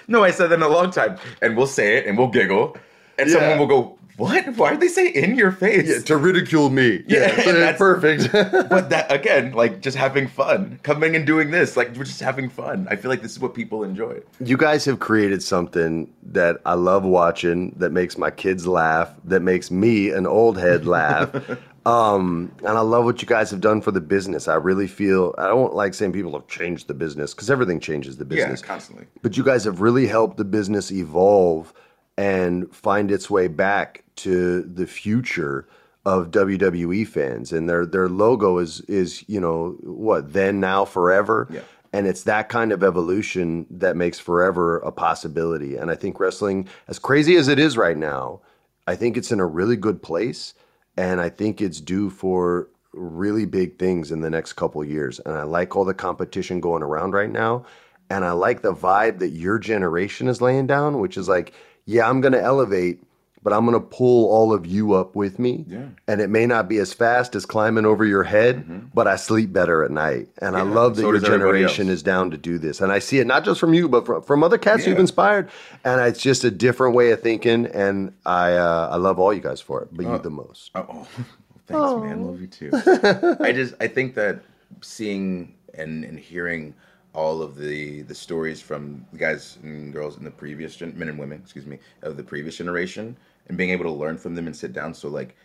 no, 0.08 0.24
I 0.24 0.32
said 0.32 0.48
that 0.48 0.56
in 0.56 0.64
a 0.64 0.68
long 0.70 0.90
time, 0.92 1.18
and 1.44 1.56
we'll 1.56 1.68
say 1.68 1.98
it, 1.98 2.08
and 2.08 2.18
we'll 2.18 2.30
giggle, 2.30 2.76
and 3.20 3.30
Yeah. 3.30 3.36
someone 3.36 3.60
will 3.60 3.68
go, 3.68 3.99
"What? 4.20 4.56
Why 4.58 4.72
did 4.72 4.80
they 4.82 4.88
say 4.88 5.08
in 5.10 5.36
your 5.36 5.52
face?" 5.52 5.90
Yeah, 5.90 6.00
to 6.00 6.18
ridicule 6.18 6.70
me. 6.70 7.04
Yeah, 7.08 7.28
that's 7.36 7.46
that's- 7.46 7.78
perfect. 7.78 8.32
but 8.70 8.90
that 8.90 9.12
again, 9.12 9.54
like 9.54 9.82
just 9.82 9.98
having 9.98 10.28
fun, 10.28 10.80
coming 10.84 11.16
and 11.16 11.26
doing 11.26 11.52
this, 11.52 11.76
like 11.76 11.90
we're 11.96 12.04
just 12.04 12.22
having 12.22 12.50
fun. 12.50 12.88
I 12.92 12.96
feel 12.96 13.10
like 13.10 13.22
this 13.22 13.32
is 13.32 13.40
what 13.40 13.54
people 13.54 13.84
enjoy. 13.84 14.20
you 14.40 14.58
guys 14.58 14.86
have 14.86 15.00
created 15.00 15.42
something 15.42 16.14
that 16.32 16.58
I 16.66 16.74
love 16.76 17.04
watching, 17.04 17.72
that 17.78 17.92
makes 17.92 18.18
my 18.18 18.30
kids 18.30 18.68
laugh, 18.68 19.12
that 19.26 19.42
makes 19.42 19.72
me, 19.72 20.12
an 20.12 20.28
old 20.28 20.58
head, 20.60 20.86
laugh. 20.86 21.34
um, 21.86 22.52
and 22.60 22.78
I 22.78 22.82
love 22.82 23.06
what 23.06 23.22
you 23.22 23.28
guys 23.28 23.50
have 23.52 23.62
done 23.62 23.82
for 23.82 23.92
the 23.92 24.02
business. 24.02 24.48
I 24.48 24.56
really 24.56 24.88
feel, 24.88 25.34
I 25.38 25.48
don't 25.48 25.74
like 25.74 25.94
saying 25.94 26.12
people 26.14 26.34
have 26.34 26.48
changed 26.48 26.88
the 26.88 26.94
business 26.94 27.34
because 27.34 27.50
everything 27.50 27.80
changes 27.80 28.18
the 28.18 28.26
business. 28.26 28.62
Yeah, 28.62 28.68
constantly. 28.68 29.08
But 29.22 29.38
you 29.38 29.44
guys 29.44 29.64
have 29.64 29.82
really 29.82 30.06
helped 30.08 30.38
the 30.38 30.46
business 30.46 30.92
evolve 30.92 31.74
and 32.18 32.74
find 32.76 33.12
its 33.12 33.30
way 33.30 33.48
back 33.48 34.04
to 34.24 34.62
the 34.64 34.88
future 34.88 35.68
of 36.06 36.32
WWE 36.32 37.08
fans. 37.08 37.52
And 37.52 37.70
their 37.70 37.86
their 37.86 38.10
logo 38.10 38.58
is 38.58 38.82
is, 38.82 39.24
you 39.28 39.40
know, 39.40 39.78
what, 39.82 40.34
then 40.34 40.60
now 40.60 40.86
forever. 40.86 41.48
Yeah. 41.50 41.62
And 41.92 42.06
it's 42.06 42.24
that 42.24 42.50
kind 42.50 42.72
of 42.72 42.84
evolution 42.84 43.66
that 43.72 43.98
makes 43.98 44.20
forever 44.20 44.78
a 44.80 44.92
possibility. 44.92 45.76
And 45.76 45.90
I 45.90 45.96
think 45.96 46.20
wrestling, 46.20 46.68
as 46.88 47.00
crazy 47.00 47.36
as 47.36 47.48
it 47.48 47.58
is 47.58 47.78
right 47.78 47.98
now, 47.98 48.42
I 48.86 48.96
think 48.96 49.18
it's 49.18 49.32
in 49.32 49.40
a 49.40 49.46
really 49.46 49.76
good 49.76 50.02
place. 50.04 50.54
And 50.98 51.20
I 51.20 51.30
think 51.30 51.62
it's 51.62 51.82
due 51.82 52.10
for 52.10 52.70
really 52.94 53.46
big 53.46 53.80
things 53.80 54.12
in 54.12 54.22
the 54.22 54.30
next 54.30 54.54
couple 54.54 54.84
years. 54.84 55.20
And 55.20 55.36
I 55.36 55.44
like 55.44 55.76
all 55.76 55.86
the 55.86 55.94
competition 55.94 56.60
going 56.60 56.84
around 56.84 57.14
right 57.14 57.30
now. 57.30 57.66
And 58.10 58.26
I 58.26 58.32
like 58.32 58.62
the 58.62 58.74
vibe 58.74 59.20
that 59.20 59.30
your 59.30 59.60
generation 59.60 60.28
is 60.28 60.42
laying 60.42 60.68
down, 60.68 61.00
which 61.00 61.18
is 61.18 61.28
like, 61.28 61.54
yeah, 61.86 62.10
I'm 62.10 62.22
going 62.22 62.34
to 62.34 62.42
elevate, 62.42 63.02
but 63.42 63.54
I'm 63.54 63.66
going 63.66 63.80
to 63.80 63.86
pull 63.86 64.30
all 64.30 64.54
of 64.54 64.66
you 64.66 64.94
up 64.94 65.16
with 65.16 65.40
me. 65.40 65.66
Yeah. 65.68 65.86
And 66.08 66.20
it 66.22 66.30
may 66.30 66.46
not 66.46 66.68
be 66.68 66.78
as 66.78 66.94
fast 66.94 67.36
as 67.36 67.46
climbing 67.46 67.86
over 67.86 68.04
your 68.06 68.24
head, 68.24 68.90
but 68.94 69.08
I 69.08 69.16
sleep 69.16 69.54
better 69.54 69.84
at 69.84 69.92
night. 69.92 70.28
And 70.42 70.58
I 70.58 70.62
love 70.64 70.96
that 70.98 71.04
so 71.04 71.12
your 71.12 71.20
generation 71.22 71.88
is 71.90 72.04
down 72.04 72.32
to 72.32 72.38
do 72.38 72.58
this. 72.58 72.82
And 72.82 72.92
I 72.92 73.00
see 73.00 73.20
it 73.20 73.28
not 73.28 73.46
just 73.46 73.60
from 73.60 73.74
you, 73.74 73.88
but 73.88 74.06
from, 74.06 74.22
from 74.24 74.44
other 74.44 74.58
cats 74.58 74.84
Yeah. 74.84 74.90
you've 74.90 75.00
inspired. 75.00 75.50
And 75.86 76.02
it's 76.02 76.22
just 76.22 76.44
a 76.44 76.52
different 76.52 76.96
way 76.96 77.12
of 77.12 77.22
thinking. 77.22 77.66
And 77.68 78.14
I, 78.26 78.54
uh, 78.54 78.90
I 78.92 78.98
love 78.98 79.20
all 79.20 79.34
you 79.34 79.42
guys 79.42 79.62
for 79.62 79.82
it, 79.84 79.90
but 79.92 80.06
you 80.06 80.18
the 80.20 80.30
most. 80.30 80.72
Oh, 80.76 80.86
oh, 80.90 81.08
thanks, 81.68 82.04
man. 82.04 82.26
Love 82.26 82.42
you 82.42 82.48
too. 82.48 82.72
I 83.40 83.52
just 83.54 83.74
I 83.80 83.88
think 83.88 84.16
that 84.16 84.42
seeing 84.82 85.54
and, 85.76 86.04
and 86.04 86.20
hearing 86.20 86.74
all 87.14 87.42
of 87.42 87.56
the 87.58 88.04
the 88.04 88.14
stories 88.16 88.62
from 88.62 89.06
the 89.12 89.18
guys 89.18 89.58
and 89.64 89.92
girls 89.92 90.18
in 90.18 90.24
the 90.24 90.32
previous 90.32 90.76
gen- 90.76 90.94
men 90.98 91.10
and 91.10 91.18
women, 91.18 91.40
excuse 91.44 91.66
me, 91.66 91.80
of 92.04 92.18
the 92.18 92.24
previous 92.24 92.58
generation, 92.58 93.18
and 93.50 93.58
being 93.58 93.72
able 93.72 93.86
to 93.86 93.92
learn 93.92 94.18
from 94.18 94.36
them 94.36 94.48
and 94.48 94.56
sit 94.56 94.72
down. 94.72 94.94
So 94.94 95.10
like, 95.10 95.36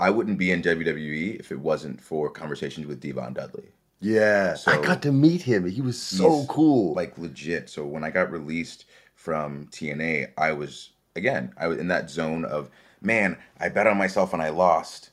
I 0.00 0.10
wouldn't 0.10 0.38
be 0.38 0.52
in 0.52 0.62
WWE 0.62 1.38
if 1.38 1.52
it 1.52 1.58
wasn't 1.58 2.00
for 2.00 2.30
conversations 2.30 2.86
with 2.86 3.00
D-Von 3.00 3.34
Dudley. 3.34 3.72
Yeah. 4.00 4.56
I 4.66 4.80
got 4.80 5.02
to 5.02 5.12
meet 5.12 5.42
him. 5.42 5.68
He 5.68 5.82
was 5.82 6.00
so 6.00 6.46
cool. 6.46 6.94
like 6.94 7.18
legit. 7.18 7.68
So 7.68 7.84
when 7.84 8.04
I 8.04 8.10
got 8.10 8.30
released 8.30 8.84
from 9.16 9.66
TNA, 9.66 10.30
I 10.38 10.52
was 10.52 10.90
again, 11.16 11.52
I 11.58 11.66
was 11.66 11.78
in 11.78 11.88
that 11.88 12.08
zone 12.08 12.44
of 12.44 12.70
man, 13.00 13.36
I 13.60 13.68
bet 13.68 13.86
on 13.86 13.98
myself 13.98 14.32
and 14.32 14.42
I 14.42 14.50
lost. 14.50 15.10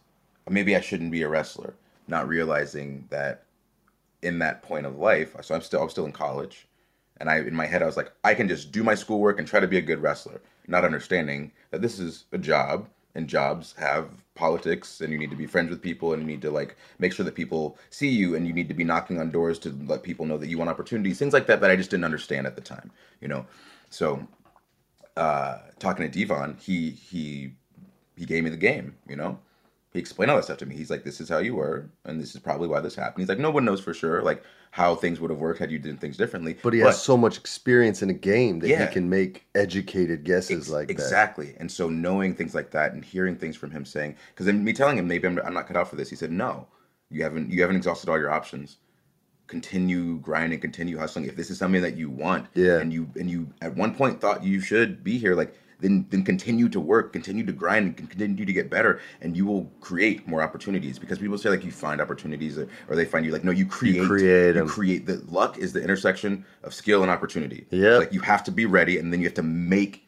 Maybe 0.47 0.75
I 0.75 0.81
shouldn't 0.81 1.11
be 1.11 1.23
a 1.23 1.27
wrestler. 1.27 1.73
Not 2.07 2.27
realizing 2.27 3.05
that 3.09 3.43
in 4.21 4.39
that 4.39 4.61
point 4.61 4.85
of 4.85 4.97
life, 4.97 5.35
so 5.41 5.55
I'm 5.55 5.61
still 5.61 5.81
I'm 5.81 5.89
still 5.89 6.05
in 6.05 6.11
college, 6.11 6.67
and 7.17 7.29
I 7.29 7.39
in 7.39 7.55
my 7.55 7.65
head 7.65 7.81
I 7.81 7.87
was 7.87 7.97
like, 7.97 8.11
I 8.23 8.35
can 8.35 8.47
just 8.47 8.71
do 8.71 8.83
my 8.83 8.95
schoolwork 8.95 9.39
and 9.39 9.47
try 9.47 9.59
to 9.59 9.67
be 9.67 9.77
a 9.77 9.81
good 9.81 10.01
wrestler, 10.01 10.41
not 10.67 10.85
understanding 10.85 11.51
that 11.71 11.81
this 11.81 11.99
is 11.99 12.25
a 12.31 12.37
job 12.37 12.87
and 13.15 13.27
jobs 13.27 13.73
have 13.77 14.09
politics 14.35 14.99
and 15.01 15.11
you 15.11 15.17
need 15.17 15.29
to 15.29 15.35
be 15.35 15.45
friends 15.45 15.69
with 15.69 15.81
people 15.81 16.13
and 16.13 16.21
you 16.21 16.27
need 16.27 16.41
to 16.41 16.51
like 16.51 16.75
make 16.99 17.13
sure 17.13 17.23
that 17.23 17.35
people 17.35 17.77
see 17.89 18.09
you 18.09 18.35
and 18.35 18.45
you 18.45 18.53
need 18.53 18.67
to 18.67 18.73
be 18.73 18.83
knocking 18.83 19.19
on 19.19 19.31
doors 19.31 19.57
to 19.57 19.69
let 19.87 20.03
people 20.03 20.25
know 20.25 20.37
that 20.37 20.47
you 20.47 20.57
want 20.57 20.69
opportunities 20.69 21.17
things 21.17 21.33
like 21.33 21.47
that 21.47 21.61
that 21.61 21.71
i 21.71 21.75
just 21.75 21.89
didn't 21.89 22.03
understand 22.03 22.45
at 22.45 22.55
the 22.55 22.61
time 22.61 22.91
you 23.21 23.27
know? 23.27 23.45
So 23.89 24.27
uh 25.15 25.59
talking 25.79 26.05
to 26.05 26.11
D-Von 26.11 26.57
he 26.59 26.89
he 26.89 27.53
he 28.17 28.25
gave 28.25 28.43
me 28.43 28.49
the 28.49 28.57
game 28.57 28.95
you 29.07 29.15
know 29.15 29.39
he 29.95 29.99
explained 30.01 30.29
all 30.31 30.37
that 30.37 30.43
stuff 30.43 30.57
to 30.57 30.65
me 30.65 30.75
he's 30.75 30.89
like 30.89 31.03
this 31.03 31.19
is 31.21 31.27
how 31.29 31.37
you 31.39 31.55
were 31.55 31.89
and 32.05 32.19
this 32.21 32.35
is 32.35 32.41
probably 32.41 32.67
why 32.67 32.79
this 32.79 32.95
happened 32.95 33.21
he's 33.21 33.29
like 33.29 33.39
no 33.39 33.49
one 33.51 33.65
knows 33.65 33.81
for 33.81 33.93
sure 33.93 34.21
like 34.21 34.43
how 34.71 34.93
things 34.95 35.19
would 35.19 35.29
have 35.31 35.39
worked 35.39 35.57
had 35.59 35.71
you 35.71 35.79
done 35.79 35.97
things 35.97 36.17
differently 36.17 36.57
but 36.63 36.73
he 36.73 36.79
has 36.79 37.01
so 37.01 37.15
much 37.15 37.37
experience 37.37 38.01
in 38.01 38.09
a 38.09 38.13
game 38.13 38.59
that 38.59 38.67
Yeah. 38.67 38.85
he 38.87 38.93
can 38.93 39.09
make 39.09 39.45
educated 39.55 40.23
guesses 40.23 40.57
Ex- 40.65 40.69
like 40.69 40.87
that. 40.87 40.93
exactly 40.93 41.55
and 41.59 41.71
so 41.71 41.89
knowing 41.89 42.35
things 42.35 42.53
like 42.53 42.71
that 42.71 42.93
and 42.93 43.03
hearing 43.03 43.35
things 43.35 43.55
from 43.55 43.71
him 43.71 43.85
saying 43.85 44.15
because 44.33 44.45
then 44.45 44.63
me 44.63 44.73
telling 44.73 44.97
him 44.97 45.07
maybe 45.07 45.27
I'm, 45.27 45.39
I'm 45.39 45.53
not 45.53 45.67
cut 45.67 45.77
out 45.77 45.89
for 45.89 45.95
this 45.95 46.09
he 46.09 46.15
said 46.15 46.31
no 46.31 46.67
you 47.09 47.23
haven't 47.23 47.49
you 47.51 47.61
haven't 47.61 47.77
exhausted 47.77 48.09
all 48.09 48.19
your 48.19 48.31
options 48.31 48.77
continue 49.47 50.17
grinding 50.19 50.59
continue 50.59 50.97
hustling 50.97 51.25
if 51.25 51.35
this 51.35 51.49
is 51.51 51.57
something 51.59 51.81
that 51.81 51.95
you 51.95 52.09
want 52.09 52.47
Yeah. 52.55 52.79
and 52.79 52.91
you 52.91 53.07
and 53.15 53.29
you 53.29 53.47
at 53.61 53.75
one 53.75 53.93
point 53.93 54.19
thought 54.19 54.43
you 54.43 54.59
should 54.59 55.03
be 55.03 55.17
here 55.19 55.35
like 55.35 55.53
then 55.79 56.05
then 56.09 56.23
continue 56.23 56.69
to 56.69 56.79
work 56.79 57.13
continue 57.13 57.45
to 57.45 57.51
grind 57.51 57.85
and 57.85 58.09
continue 58.09 58.45
to 58.45 58.53
get 58.53 58.69
better 58.69 58.99
and 59.21 59.35
you 59.35 59.45
will 59.45 59.65
create 59.81 60.27
more 60.27 60.41
opportunities 60.41 60.99
because 60.99 61.17
people 61.19 61.37
say 61.37 61.49
like 61.49 61.63
you 61.63 61.71
find 61.71 62.01
opportunities 62.01 62.57
or, 62.57 62.67
or 62.87 62.95
they 62.95 63.05
find 63.05 63.25
you 63.25 63.31
like 63.31 63.43
no 63.43 63.51
you 63.51 63.65
create 63.65 63.95
you 63.95 64.07
create 64.07 64.55
you 64.55 64.65
create 64.65 65.05
the 65.05 65.21
luck 65.27 65.57
is 65.57 65.73
the 65.73 65.81
intersection 65.81 66.45
of 66.63 66.73
skill 66.73 67.01
and 67.01 67.11
opportunity 67.11 67.65
Yeah, 67.71 67.97
like 67.97 68.13
you 68.13 68.21
have 68.21 68.43
to 68.45 68.51
be 68.51 68.65
ready 68.65 68.97
and 68.97 69.11
then 69.11 69.19
you 69.19 69.27
have 69.27 69.35
to 69.35 69.43
make 69.43 70.07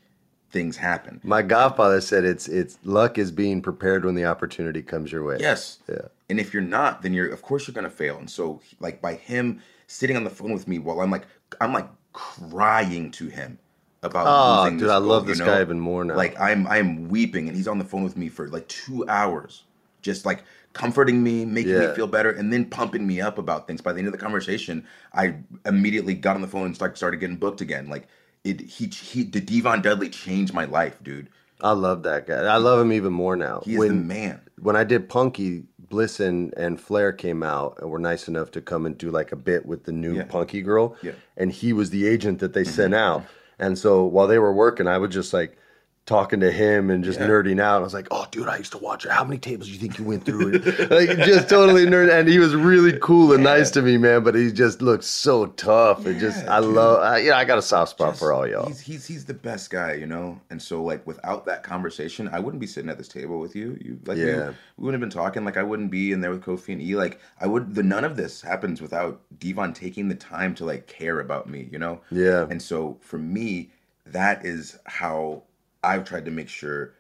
things 0.50 0.78
happen 0.78 1.20
My 1.24 1.42
godfather 1.42 2.00
said 2.02 2.24
it's 2.24 2.48
it's 2.48 2.78
luck 2.84 3.18
is 3.18 3.32
being 3.32 3.62
prepared 3.62 4.06
when 4.06 4.16
the 4.16 4.26
opportunity 4.26 4.82
comes 4.82 5.12
your 5.12 5.24
way. 5.26 5.38
Yes. 5.40 5.80
Yeah. 5.90 6.08
And 6.30 6.40
if 6.40 6.54
you're 6.54 6.64
not, 6.64 7.02
then 7.02 7.14
you're 7.14 7.28
of 7.28 7.42
course 7.42 7.68
you're 7.68 7.76
gonna 7.76 7.90
fail. 7.90 8.18
And 8.18 8.30
so 8.30 8.62
like 8.80 9.02
by 9.02 9.16
him 9.16 9.62
sitting 9.88 10.16
on 10.16 10.24
the 10.24 10.30
phone 10.30 10.54
with 10.54 10.66
me 10.68 10.80
while 10.80 11.02
I'm 11.02 11.12
like 11.12 11.28
I'm 11.60 11.74
like 11.74 11.90
crying 12.14 13.12
to 13.12 13.28
him 13.28 13.60
about 14.04 14.26
Oh, 14.28 14.64
losing 14.64 14.78
dude, 14.80 14.90
I 14.90 15.00
goal, 15.00 15.08
love 15.08 15.26
this 15.26 15.40
know? 15.40 15.46
guy 15.46 15.62
even 15.62 15.80
more 15.80 16.04
now. 16.04 16.16
Like 16.16 16.40
I'm 16.40 16.68
I'm 16.68 17.10
weeping 17.10 17.48
and 17.48 17.56
he's 17.58 17.68
on 17.68 17.78
the 17.80 17.86
phone 17.86 18.04
with 18.04 18.18
me 18.18 18.30
for 18.30 18.48
like 18.50 18.68
two 18.68 19.08
hours, 19.10 19.64
just 20.02 20.26
like 20.26 20.44
comforting 20.74 21.24
me, 21.24 21.46
making 21.46 21.72
Yeah. 21.74 21.90
me 21.90 21.96
feel 21.96 22.08
better, 22.08 22.30
and 22.32 22.54
then 22.54 22.66
pumping 22.66 23.06
me 23.08 23.20
up 23.22 23.38
about 23.38 23.68
things. 23.68 23.82
By 23.82 23.94
the 23.94 24.00
end 24.00 24.08
of 24.08 24.12
the 24.14 24.20
conversation, 24.20 24.86
I 25.14 25.36
immediately 25.66 26.14
got 26.14 26.36
on 26.36 26.42
the 26.42 26.48
phone 26.48 26.66
and 26.68 26.76
start, 26.76 26.98
started 26.98 27.18
getting 27.20 27.38
booked 27.38 27.62
again. 27.62 27.90
Like 27.90 28.08
it 28.44 28.62
he 28.62 28.86
he 28.88 29.24
the 29.24 29.42
D-Von 29.42 29.82
Dudley 29.82 30.10
changed 30.10 30.54
my 30.54 30.66
life, 30.66 30.98
dude. 31.04 31.30
I 31.60 31.72
love 31.72 32.04
that 32.04 32.28
guy. 32.28 32.44
I 32.44 32.58
love 32.58 32.80
him 32.80 32.94
even 32.94 33.12
more 33.14 33.36
now. 33.36 33.62
He 33.66 33.74
is 33.74 33.80
the 33.88 33.94
man. 33.94 34.42
When 34.62 34.76
I 34.76 34.84
did 34.84 35.10
Punky, 35.10 35.64
Bliss 35.90 36.20
and, 36.20 36.54
and 36.56 36.80
Flair 36.80 37.12
came 37.12 37.42
out 37.42 37.80
and 37.82 37.90
were 37.90 37.98
nice 37.98 38.28
enough 38.28 38.52
to 38.52 38.62
come 38.62 38.86
and 38.86 38.96
do 38.96 39.10
like 39.10 39.32
a 39.32 39.36
bit 39.36 39.66
with 39.66 39.86
the 39.86 39.92
new 39.92 40.18
Yeah. 40.18 40.26
Punky 40.26 40.62
girl. 40.62 40.96
Yeah. 41.02 41.12
Mm-hmm. 41.14 41.20
And 41.38 41.52
he 41.52 41.74
was 41.74 41.90
the 41.90 42.08
agent 42.08 42.38
that 42.40 42.54
they 42.54 42.64
sent 42.64 42.94
out. 42.94 43.26
And 43.60 43.78
so 43.78 44.04
while 44.06 44.28
they 44.28 44.40
were 44.40 44.54
working, 44.54 44.88
I 44.88 44.98
was 44.98 45.12
just 45.14 45.34
like 45.34 45.58
talking 46.08 46.40
to 46.40 46.50
him 46.50 46.90
and 46.90 47.04
just 47.04 47.20
Yeah. 47.20 47.28
nerding 47.28 47.62
out. 47.62 47.82
I 47.82 47.84
was 47.84 47.94
like, 47.94 48.08
"Oh, 48.10 48.26
dude, 48.32 48.48
I 48.48 48.56
used 48.58 48.72
to 48.72 48.78
watch 48.78 49.06
it. 49.06 49.12
How 49.12 49.24
many 49.26 49.38
tables 49.38 49.68
do 49.68 49.74
you 49.74 49.80
think 49.80 50.00
you 50.00 50.06
went 50.06 50.26
through?" 50.26 50.54
like 50.90 51.10
just 51.20 51.50
totally 51.50 51.86
nerd. 51.86 52.10
And 52.12 52.28
he 52.30 52.40
was 52.40 52.56
really 52.56 52.98
cool 53.02 53.34
and 53.34 53.44
nice 53.44 53.70
to 53.72 53.82
me, 53.82 53.98
man. 53.98 54.24
But 54.24 54.34
he 54.34 54.52
just 54.52 54.82
looked 54.82 55.04
so 55.04 55.48
tough. 55.48 56.06
and 56.06 56.20
just, 56.20 56.48
I 56.48 56.62
dude. 56.62 56.74
love. 56.74 57.02
I, 57.04 57.18
yeah, 57.20 57.38
I 57.38 57.44
got 57.46 57.58
a 57.58 57.62
soft 57.62 57.92
spot 57.92 58.12
Just- 58.12 58.20
for 58.20 58.32
all 58.34 58.48
y'all. 58.48 58.66
He's, 58.68 58.80
he's 58.80 59.06
he's 59.06 59.26
the 59.26 59.34
best 59.34 59.70
guy, 59.70 59.94
you 59.94 60.08
know. 60.08 60.40
And 60.50 60.60
so 60.62 60.82
like 60.82 61.06
without 61.06 61.46
that 61.46 61.62
conversation, 61.62 62.30
I 62.32 62.40
wouldn't 62.40 62.62
be 62.62 62.68
sitting 62.68 62.90
at 62.90 62.98
this 62.98 63.10
table 63.10 63.38
with 63.40 63.56
you. 63.56 63.78
You 63.82 64.00
like 64.06 64.18
we- 64.18 64.26
Yeah. 64.28 64.54
we, 64.78 64.86
wouldn't 64.86 65.02
have 65.02 65.10
been 65.10 65.10
talking. 65.22 65.44
Like 65.44 65.58
I 65.58 65.64
wouldn't 65.64 65.92
be 65.92 66.14
in 66.14 66.22
there 66.22 66.32
with 66.32 66.42
Kofi 66.44 66.72
and 66.72 66.82
E. 66.82 66.96
Like 66.96 67.20
I 67.42 67.48
would. 67.48 67.76
The 67.76 67.84
none 67.84 68.06
of 68.06 68.16
this 68.16 68.42
happens 68.42 68.82
without 68.82 69.20
D-Von 69.40 69.74
taking 69.74 70.08
the 70.08 70.16
time 70.16 70.56
to 70.56 70.64
like 70.66 70.88
care 70.88 71.20
about 71.20 71.50
me, 71.50 71.68
you 71.70 71.78
know. 71.80 72.00
Yeah. 72.12 72.48
And 72.50 72.62
so 72.62 72.98
for 73.02 73.18
me, 73.18 73.72
that 74.06 74.46
is 74.46 74.78
how 74.86 75.44
I've 75.88 76.04
tried 76.04 76.26
to 76.26 76.32
make 76.32 76.50
sure 76.50 76.94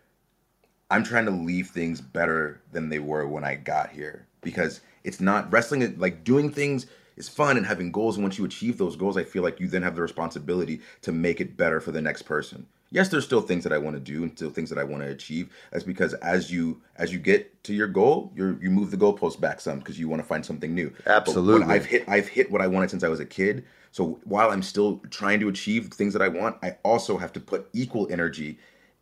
I'm 0.89 1.03
trying 1.03 1.25
to 1.25 1.31
leave 1.31 1.67
things 1.67 1.99
better 1.99 2.61
than 2.71 2.87
they 2.87 2.99
were 2.99 3.27
when 3.27 3.43
I 3.43 3.55
got 3.55 3.89
here 3.89 4.27
because 4.41 4.79
it's 5.03 5.19
not 5.19 5.51
wrestling 5.51 5.97
like 5.99 6.23
doing 6.23 6.49
things 6.49 6.85
is 7.17 7.27
fun 7.27 7.57
and 7.57 7.65
having 7.65 7.91
goals 7.91 8.15
and 8.15 8.23
once 8.23 8.37
you 8.37 8.45
achieve 8.45 8.77
those 8.77 8.95
goals 8.95 9.17
I 9.17 9.25
feel 9.25 9.43
like 9.43 9.59
you 9.59 9.67
then 9.67 9.83
have 9.83 9.95
the 9.95 10.01
responsibility 10.01 10.79
to 11.01 11.11
make 11.11 11.41
it 11.41 11.57
better 11.57 11.81
for 11.81 11.91
the 11.91 12.01
next 12.01 12.21
person. 12.21 12.65
Yes, 12.89 13.09
there's 13.09 13.25
still 13.25 13.41
things 13.41 13.65
that 13.65 13.73
I 13.73 13.77
want 13.77 13.97
to 13.97 13.99
do 13.99 14.23
and 14.23 14.31
still 14.31 14.49
things 14.49 14.69
that 14.69 14.79
I 14.79 14.85
want 14.85 15.03
to 15.03 15.09
achieve. 15.09 15.49
That's 15.71 15.83
because 15.83 16.13
as 16.15 16.49
you 16.49 16.81
as 16.95 17.11
you 17.11 17.19
get 17.19 17.61
to 17.65 17.73
your 17.73 17.87
goal, 17.87 18.31
you 18.35 18.57
you 18.61 18.69
move 18.69 18.91
the 18.91 18.97
goalpost 18.97 19.41
back 19.41 19.59
some 19.59 19.79
because 19.79 19.99
you 19.99 20.07
want 20.07 20.21
to 20.21 20.27
find 20.27 20.45
something 20.45 20.73
new. 20.73 20.93
Absolutely. 21.05 21.65
I've 21.65 21.85
hit 21.85 22.07
I've 22.07 22.29
hit 22.29 22.49
what 22.49 22.61
I 22.61 22.67
wanted 22.67 22.89
since 22.89 23.03
I 23.03 23.09
was 23.09 23.19
a 23.19 23.25
kid. 23.25 23.65
So 23.91 24.19
while 24.23 24.51
I'm 24.51 24.61
still 24.61 25.01
trying 25.09 25.39
to 25.41 25.49
achieve 25.49 25.87
things 25.87 26.13
that 26.13 26.21
I 26.21 26.27
want, 26.27 26.57
I 26.63 26.77
also 26.83 27.17
have 27.17 27.33
to 27.33 27.39
put 27.39 27.67
equal 27.73 28.07
energy 28.09 28.57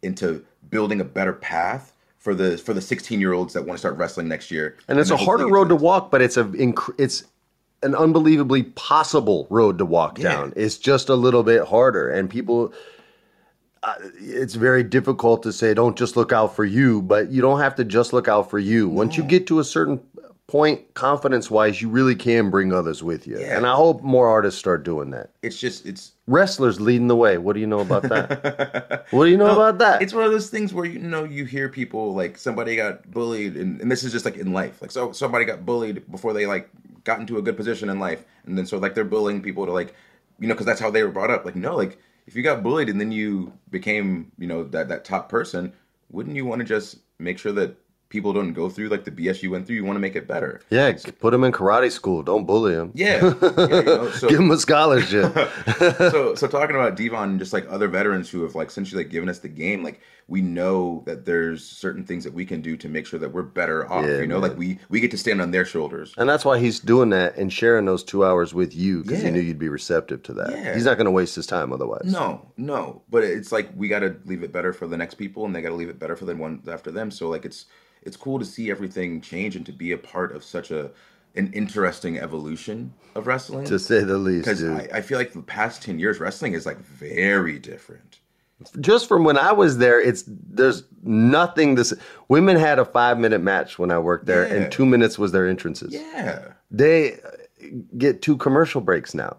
into 0.06 0.43
building 0.70 1.01
a 1.01 1.03
better 1.03 1.34
path 1.34 1.91
for 2.20 2.34
the 2.34 2.58
for 2.58 2.74
the 2.74 2.82
16 2.82 3.20
year 3.20 3.34
olds 3.34 3.53
that 3.53 3.64
want 3.66 3.74
to 3.74 3.80
start 3.80 3.97
wrestling 3.97 4.28
next 4.28 4.49
year. 4.51 4.78
and 4.88 4.99
it's 4.99 5.10
a 5.12 5.18
harder 5.18 5.47
road 5.47 5.70
to 5.70 5.76
walk 5.76 6.10
but 6.12 6.22
it's 6.22 6.38
a 6.38 6.43
inc- 6.45 6.93
it's 6.97 7.24
an 7.84 7.93
unbelievably 7.93 8.64
possible 8.76 9.45
road 9.49 9.78
to 9.78 9.86
walk 9.86 10.18
Yeah. 10.18 10.32
down. 10.32 10.53
It's 10.56 10.78
just 10.78 11.10
a 11.10 11.14
little 11.16 11.43
bit 11.43 11.66
harder, 11.68 12.10
and 12.10 12.30
people. 12.30 12.74
Uh, 13.84 13.93
it's 14.20 14.56
very 14.56 14.82
difficult 14.82 15.43
to 15.43 15.53
say 15.53 15.76
don't 15.76 15.95
just 15.95 16.18
look 16.18 16.32
out 16.32 16.56
for 16.56 16.66
you, 16.66 17.03
but 17.03 17.30
you 17.30 17.39
don't 17.43 17.60
have 17.60 17.76
to 17.76 17.84
just 17.84 18.12
look 18.14 18.28
out 18.28 18.49
for 18.49 18.58
you. 18.58 18.89
Once 18.89 19.16
you 19.18 19.22
get 19.24 19.45
to 19.45 19.60
a 19.60 19.64
certain 19.64 19.99
point, 20.48 20.93
confidence 20.93 21.50
wise, 21.50 21.82
you 21.82 21.89
really 21.89 22.16
can 22.16 22.50
bring 22.50 22.72
others 22.72 23.02
with 23.02 23.26
you. 23.26 23.39
Yeah. 23.39 23.58
And 23.58 23.66
I 23.66 23.74
hope 23.76 24.02
more 24.04 24.28
artists 24.28 24.60
start 24.60 24.84
doing 24.84 25.10
that. 25.12 25.32
It's 25.41 25.60
just 25.60 25.86
it's 25.86 26.12
Wrestlers 26.28 26.80
leading 26.80 27.08
the 27.08 27.16
way. 27.16 27.38
What 27.38 27.54
do 27.54 27.60
you 27.60 27.68
know 27.68 27.80
about 27.80 28.04
that? 28.04 29.06
what 29.12 29.26
do 29.26 29.32
you 29.32 29.38
know 29.38 29.52
about 29.52 29.78
that? 29.80 30.02
It's 30.02 30.14
one 30.14 30.24
of 30.24 30.32
those 30.32 30.50
things 30.50 30.74
where 30.74 30.86
you 30.86 31.00
know 31.00 31.24
you 31.24 31.46
hear 31.46 31.70
people 31.70 32.14
like 32.14 32.38
somebody 32.38 32.76
got 32.76 33.10
bullied, 33.12 33.56
and, 33.56 33.80
and 33.82 33.91
this 33.91 34.04
is 34.04 34.12
just 34.12 34.26
like 34.26 34.38
in 34.38 34.54
life. 34.54 34.82
Like 34.82 34.91
so, 34.91 35.12
somebody 35.12 35.46
got 35.46 35.66
bullied 35.66 36.10
before 36.12 36.34
they 36.34 36.46
like 36.46 36.70
got 37.04 37.20
into 37.20 37.38
a 37.38 37.41
good 37.41 37.58
position 37.58 37.89
in 37.89 38.00
life, 38.00 38.24
and 38.46 38.58
then 38.58 38.66
so 38.66 38.78
like 38.78 38.96
they're 38.96 39.04
bullying 39.04 39.41
people 39.41 39.66
to 39.66 39.72
like, 39.72 39.93
you 40.39 40.48
know, 40.48 40.54
because 40.54 40.66
that's 40.66 40.80
how 40.80 40.89
they 40.89 41.04
were 41.04 41.12
brought 41.12 41.32
up. 41.32 41.46
Like 41.46 41.56
no, 41.56 41.76
like 41.76 42.00
if 42.28 42.36
you 42.36 42.43
got 42.43 42.64
bullied 42.64 42.89
and 42.89 43.00
then 43.00 43.12
you 43.12 43.54
became 43.70 44.32
you 44.38 44.48
know 44.48 44.64
that 44.64 44.89
that 44.89 45.06
top 45.06 45.30
person, 45.30 45.74
wouldn't 46.10 46.36
you 46.36 46.46
want 46.46 46.60
to 46.60 46.66
just 46.66 46.98
make 47.20 47.38
sure 47.38 47.52
that 47.52 47.76
people 48.16 48.32
don't 48.32 48.53
go 48.53 48.70
through 48.70 48.88
like 48.88 49.03
the 49.03 49.11
BS 49.11 49.43
you 49.43 49.51
went 49.51 49.68
through? 49.68 49.76
You 49.76 49.84
want 49.84 49.97
to 49.97 49.99
make 49.99 50.16
it 50.16 50.26
better. 50.26 50.61
yeah, 50.70 50.93
put 51.20 51.32
them 51.32 51.43
in 51.43 51.51
karate 51.51 51.91
school. 51.91 52.24
Don't 52.24 52.45
bully 52.45 52.74
them. 52.74 52.91
Yeah, 52.93 53.34
yeah 53.43 53.68
you 53.68 53.84
know, 53.84 54.09
so, 54.11 54.30
Give 54.30 54.38
them 54.38 54.51
a 54.51 54.57
scholarship. 54.57 55.34
so 55.78 56.34
so 56.36 56.47
talking 56.47 56.78
about 56.78 56.95
D-Von 56.95 57.32
and 57.32 57.39
just 57.39 57.51
like 57.51 57.66
other 57.70 57.89
veterans 57.89 58.30
who 58.30 58.43
have 58.43 58.55
like 58.55 58.70
essentially 58.70 59.03
like 59.03 59.11
given 59.11 59.28
us 59.28 59.39
the 59.39 59.49
game, 59.49 59.84
like 59.84 59.99
we 60.28 60.41
know 60.41 61.03
that 61.05 61.26
there's 61.26 61.63
certain 61.63 62.03
things 62.03 62.24
that 62.24 62.34
we 62.34 62.45
can 62.45 62.61
do 62.61 62.76
to 62.78 62.89
make 62.89 63.05
sure 63.05 63.20
that 63.20 63.30
we're 63.30 63.43
better 63.43 63.91
off. 63.91 64.05
Yeah, 64.05 64.20
you 64.20 64.28
know, 64.28 64.39
man. 64.39 64.49
like 64.49 64.57
we 64.57 64.80
we 64.89 64.99
get 64.99 65.11
to 65.11 65.18
stand 65.18 65.41
on 65.41 65.51
their 65.51 65.66
shoulders. 65.66 66.13
And 66.18 66.28
that's 66.30 66.45
why 66.45 66.57
he's 66.57 66.80
doing 66.80 67.09
that 67.09 67.36
and 67.36 67.51
sharing 67.51 67.86
those 67.86 68.03
two 68.03 68.26
hours 68.26 68.53
with 68.53 68.74
you 68.74 69.03
because 69.03 69.22
he 69.22 69.30
knew 69.30 69.41
you'd 69.41 69.59
be 69.59 69.70
receptive 69.70 70.24
to 70.24 70.34
that. 70.34 70.51
Yeah. 70.51 70.74
He's 70.74 70.86
not 70.86 70.97
going 70.97 71.05
to 71.05 71.11
waste 71.11 71.36
his 71.36 71.45
time 71.45 71.74
otherwise. 71.74 72.05
No, 72.05 72.49
no, 72.57 73.01
but 73.09 73.24
it's 73.24 73.51
like 73.51 73.70
we 73.76 73.88
got 73.88 73.99
to 73.99 74.16
leave 74.26 74.43
it 74.43 74.51
better 74.51 74.74
for 74.74 74.88
the 74.88 74.97
next 74.97 75.16
people, 75.16 75.45
and 75.45 75.55
they 75.55 75.61
got 75.61 75.70
to 75.70 75.76
leave 75.76 75.89
it 75.89 75.99
better 75.99 76.16
for 76.16 76.26
the 76.26 76.36
ones 76.36 76.68
after 76.68 76.91
them. 76.91 77.11
So 77.11 77.30
like 77.30 77.45
it's 77.45 77.66
it's 78.06 78.16
cool 78.18 78.39
to 78.39 78.45
see 78.45 78.72
everything 78.72 79.20
change 79.22 79.56
and 79.56 79.66
to 79.66 79.72
be 79.72 79.91
a 79.91 79.97
part 79.97 80.36
of 80.36 80.43
such 80.43 80.72
a 80.72 80.91
an 81.36 81.51
interesting 81.51 82.18
evolution 82.18 82.93
of 83.16 83.28
wrestling. 83.28 83.66
To 83.66 83.78
say 83.78 84.03
the 84.06 84.18
least, 84.18 84.45
because. 84.45 84.64
I, 84.64 84.88
I 84.93 85.01
feel 85.01 85.18
like 85.18 85.34
the 85.34 85.41
past 85.41 85.82
ten 85.84 85.99
years 85.99 86.20
wrestling 86.20 86.53
is 86.53 86.66
like 86.66 86.78
very 86.80 87.60
different. 87.60 88.20
Just 88.80 89.10
from 89.10 89.26
when 89.26 89.38
I 89.38 89.51
was 89.51 89.80
there, 89.80 89.99
it's 89.99 90.24
there's 90.28 90.84
nothing. 91.03 91.76
This 91.76 91.93
women 92.30 92.56
had 92.56 92.80
a 92.80 92.86
five 92.86 93.20
minute 93.20 93.41
match 93.41 93.78
when 93.78 93.91
I 93.91 93.99
worked 93.99 94.28
there, 94.28 94.47
Yeah. 94.47 94.53
and 94.64 94.72
two 94.72 94.86
minutes 94.86 95.20
was 95.20 95.34
their 95.34 95.45
entrances. 95.45 95.93
Yeah. 95.93 96.53
They 96.72 97.16
uh, 97.16 97.18
get 97.97 98.22
two 98.22 98.38
commercial 98.38 98.80
breaks 98.80 99.14
now. 99.14 99.36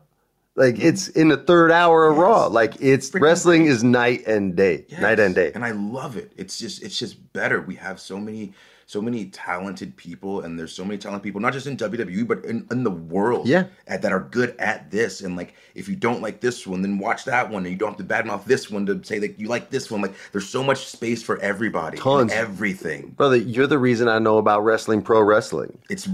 Like 0.57 0.79
it's 0.79 1.09
in 1.09 1.29
the 1.29 1.37
third 1.37 1.71
hour 1.71 2.09
of 2.09 2.17
Raw. 2.17 2.47
Like 2.47 2.75
it's 2.81 3.15
wrestling 3.15 3.67
is 3.67 3.85
night 3.85 4.27
and 4.27 4.57
day, 4.57 4.87
night 5.01 5.21
and 5.21 5.35
day. 5.35 5.53
and 5.55 5.65
I 5.65 5.73
love 5.73 6.17
it. 6.17 6.33
It's 6.37 6.59
just 6.59 6.83
it's 6.83 6.99
just 6.99 7.33
better. 7.33 7.61
We 7.61 7.75
have 7.77 8.01
so 8.01 8.19
many 8.19 8.55
so 8.89 9.03
many 9.03 9.27
talented 9.27 9.97
people, 9.97 10.43
and 10.43 10.57
there's 10.57 10.73
so 10.73 10.85
many 10.85 10.97
talented 10.97 11.25
people, 11.25 11.41
not 11.41 11.53
just 11.53 11.67
in 11.67 11.77
WWE, 11.77 12.25
but 12.25 12.45
in, 12.45 12.65
in 12.71 12.85
the 12.85 12.91
world, 12.93 13.49
Yeah. 13.49 13.65
at, 13.89 14.01
that 14.03 14.13
are 14.13 14.21
good 14.21 14.55
at 14.61 14.93
this. 14.93 15.23
And 15.23 15.37
like, 15.37 15.55
if 15.75 15.89
you 15.89 15.97
don't 15.97 16.23
like 16.23 16.41
this 16.41 16.69
one, 16.69 16.83
then 16.83 17.01
watch 17.01 17.25
that 17.25 17.51
one, 17.51 17.65
and 17.65 17.73
you 17.73 17.77
don't 17.77 17.99
have 17.99 17.99
to 17.99 18.05
badmouth 18.05 18.45
this 18.45 18.71
one 18.71 18.87
to 18.87 19.03
say 19.03 19.19
that 19.19 19.41
you 19.41 19.49
like 19.49 19.71
this 19.71 19.91
one. 19.91 20.03
Like, 20.03 20.15
there's 20.31 20.49
so 20.49 20.63
much 20.63 20.87
space 20.87 21.21
for 21.21 21.37
everybody, 21.41 21.99
Tons. 21.99 22.31
everything. 22.33 23.09
Brother, 23.17 23.37
you're 23.39 23.67
the 23.67 23.77
reason 23.77 24.07
I 24.07 24.21
know 24.21 24.39
about 24.39 24.63
wrestling, 24.63 25.03
pro 25.03 25.21
wrestling. 25.21 25.77
It's 25.91 26.09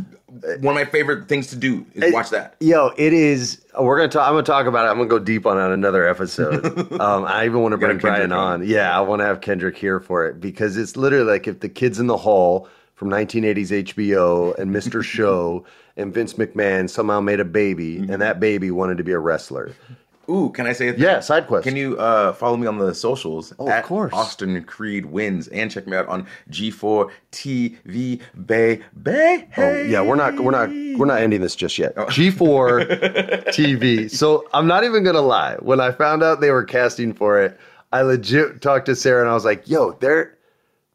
one 0.60 0.74
of 0.74 0.74
my 0.74 0.84
favorite 0.84 1.28
things 1.28 1.48
to 1.48 1.56
do 1.56 1.84
is 1.94 2.12
watch 2.12 2.30
that. 2.30 2.56
Yo, 2.60 2.92
it 2.96 3.12
is. 3.12 3.62
We're 3.78 3.96
gonna 3.98 4.08
talk. 4.08 4.26
I'm 4.26 4.32
gonna 4.34 4.42
talk 4.44 4.66
about 4.66 4.86
it. 4.86 4.90
I'm 4.90 4.96
gonna 4.96 5.08
go 5.08 5.18
deep 5.18 5.44
on 5.46 5.58
it 5.58 5.60
on 5.60 5.72
another 5.72 6.08
episode. 6.08 6.64
um, 7.00 7.24
I 7.24 7.44
even 7.44 7.60
want 7.60 7.72
to 7.72 7.78
bring 7.78 7.98
Brian 7.98 8.20
Kendrick 8.30 8.38
on. 8.38 8.66
Yeah, 8.66 8.96
I 8.96 9.00
want 9.00 9.20
to 9.20 9.26
have 9.26 9.40
Kendrick 9.40 9.76
here 9.76 10.00
for 10.00 10.26
it 10.26 10.40
because 10.40 10.76
it's 10.76 10.96
literally 10.96 11.30
like 11.30 11.46
if 11.46 11.60
the 11.60 11.68
kids 11.68 11.98
in 12.00 12.06
the 12.06 12.16
hall 12.16 12.68
from 12.94 13.10
1980s 13.10 13.84
HBO 13.94 14.56
and 14.58 14.74
Mr. 14.74 15.02
Show 15.04 15.64
and 15.96 16.14
Vince 16.14 16.34
McMahon 16.34 16.88
somehow 16.88 17.20
made 17.20 17.40
a 17.40 17.44
baby 17.44 17.96
Mm-hmm. 17.98 18.12
and 18.12 18.22
that 18.22 18.40
baby 18.40 18.70
wanted 18.70 18.96
to 18.98 19.04
be 19.04 19.12
a 19.12 19.18
wrestler. 19.18 19.72
Ooh, 20.32 20.50
can 20.50 20.66
I 20.66 20.72
say 20.72 20.88
it? 20.88 20.98
Yeah, 20.98 21.20
side 21.20 21.46
quest. 21.46 21.64
Can 21.64 21.76
you 21.76 21.98
uh, 21.98 22.32
follow 22.32 22.56
me 22.56 22.66
on 22.66 22.78
the 22.78 22.94
socials? 22.94 23.52
Oh, 23.58 23.70
of 23.70 23.84
course. 23.84 24.12
Austin 24.14 24.62
Creed 24.64 25.06
wins, 25.06 25.48
and 25.48 25.70
check 25.70 25.86
me 25.86 25.96
out 25.96 26.08
on 26.08 26.26
G4 26.50 27.10
TV 27.32 28.20
Baby. 28.46 29.46
Oh 29.58 29.82
yeah, 29.82 30.00
we're 30.02 30.16
not 30.16 30.38
we're 30.40 30.50
not 30.50 30.70
we're 30.98 31.06
not 31.06 31.20
ending 31.20 31.40
this 31.40 31.54
just 31.54 31.78
Oh. 31.78 31.82
yet. 31.82 31.94
G4 31.96 33.44
TV. 33.48 34.10
So 34.10 34.46
I'm 34.54 34.66
not 34.66 34.84
even 34.84 35.04
gonna 35.04 35.20
lie. 35.20 35.56
When 35.60 35.80
I 35.80 35.90
found 35.90 36.22
out 36.22 36.40
they 36.40 36.50
were 36.50 36.64
casting 36.64 37.12
for 37.12 37.40
it, 37.40 37.58
I 37.92 38.02
legit 38.02 38.60
talked 38.62 38.86
to 38.86 38.96
Sarah 38.96 39.20
and 39.22 39.30
I 39.30 39.34
was 39.34 39.44
like, 39.44 39.68
"Yo, 39.68 39.92
they're 40.00 40.36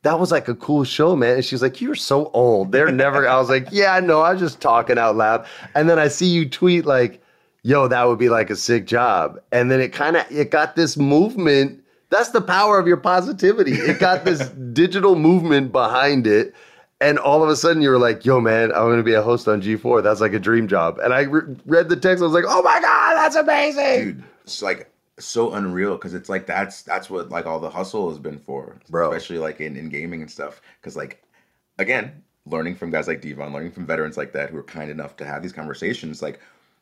that 0.04 0.20
was 0.20 0.32
like 0.32 0.48
a 0.48 0.56
cool 0.56 0.84
show, 0.84 1.16
man." 1.16 1.36
And 1.36 1.46
she's 1.46 1.62
like, 1.62 1.82
"You're 1.82 1.96
so 1.96 2.32
old. 2.34 2.72
They're 2.72 2.92
never." 2.92 3.28
I 3.28 3.38
was 3.38 3.50
like, 3.50 3.68
"Yeah, 3.72 3.94
I 3.94 4.00
know. 4.00 4.22
I 4.22 4.32
was 4.34 4.40
just 4.42 4.62
talking 4.62 4.98
out 4.98 5.16
loud." 5.16 5.46
And 5.76 5.90
then 5.90 6.00
I 6.00 6.08
see 6.08 6.28
you 6.28 6.48
tweet 6.50 6.86
like, 6.86 7.22
"Yo, 7.64 7.88
that 7.88 8.08
would 8.08 8.20
be 8.20 8.30
like 8.30 8.50
a 8.50 8.56
sick 8.56 8.86
job." 8.86 9.40
And 9.52 9.72
then 9.72 9.80
it 9.82 9.94
kind 9.94 10.18
of 10.18 10.26
it 10.32 10.52
got 10.52 10.76
this 10.76 10.98
movement. 10.98 11.84
That's 12.10 12.30
the 12.30 12.42
power 12.42 12.80
of 12.80 12.88
your 12.88 12.98
positivity. 12.98 13.74
It 13.74 14.00
got 14.00 14.24
this 14.26 14.48
digital 14.74 15.16
movement 15.16 15.72
behind 15.72 16.26
it. 16.26 16.54
And 17.00 17.20
all 17.20 17.44
of 17.44 17.50
a 17.50 17.56
sudden, 17.56 17.82
you 17.82 17.90
were 17.90 18.00
like, 18.00 18.26
"Yo, 18.26 18.40
man, 18.42 18.72
I'm 18.72 18.86
going 18.86 18.98
to 18.98 19.04
be 19.04 19.14
a 19.14 19.22
host 19.22 19.48
on 19.48 19.62
G4. 19.62 20.02
That's 20.04 20.22
like 20.22 20.34
a 20.34 20.40
dream 20.40 20.68
job." 20.68 21.00
And 21.00 21.14
I 21.14 21.22
re- 21.22 21.56
read 21.66 21.90
the 21.90 21.96
text. 21.96 22.22
I 22.22 22.26
was 22.26 22.34
like, 22.34 22.46
"Oh 22.48 22.62
my 22.64 22.80
god, 22.82 23.16
that's 23.16 23.36
amazing!" 23.36 24.04
dude. 24.04 24.24
It's 24.44 24.62
like 24.62 24.90
so 25.20 25.54
unreal 25.54 25.94
because 25.96 26.14
it's 26.14 26.30
like 26.30 26.46
that's 26.46 26.84
that's 26.84 27.10
what 27.10 27.30
like 27.30 27.46
all 27.46 27.60
the 27.60 27.70
hustle 27.70 28.10
has 28.10 28.20
been 28.20 28.40
for, 28.40 28.76
Bro. 28.90 29.12
Especially 29.12 29.40
like 29.40 29.60
in, 29.62 29.76
in 29.76 29.90
gaming 29.90 30.22
and 30.22 30.30
stuff. 30.30 30.62
Because 30.80 30.96
like 30.96 31.24
again, 31.80 32.24
learning 32.46 32.76
from 32.76 32.92
guys 32.92 33.08
like 33.08 33.22
D-Von, 33.22 33.54
learning 33.54 33.72
from 33.72 33.86
veterans 33.86 34.18
like 34.18 34.32
that 34.34 34.50
who 34.50 34.58
are 34.58 34.64
kind 34.64 34.90
enough 34.90 35.16
to 35.18 35.26
have 35.26 35.42
these 35.42 35.54
conversations, 35.54 36.22
like 36.22 36.40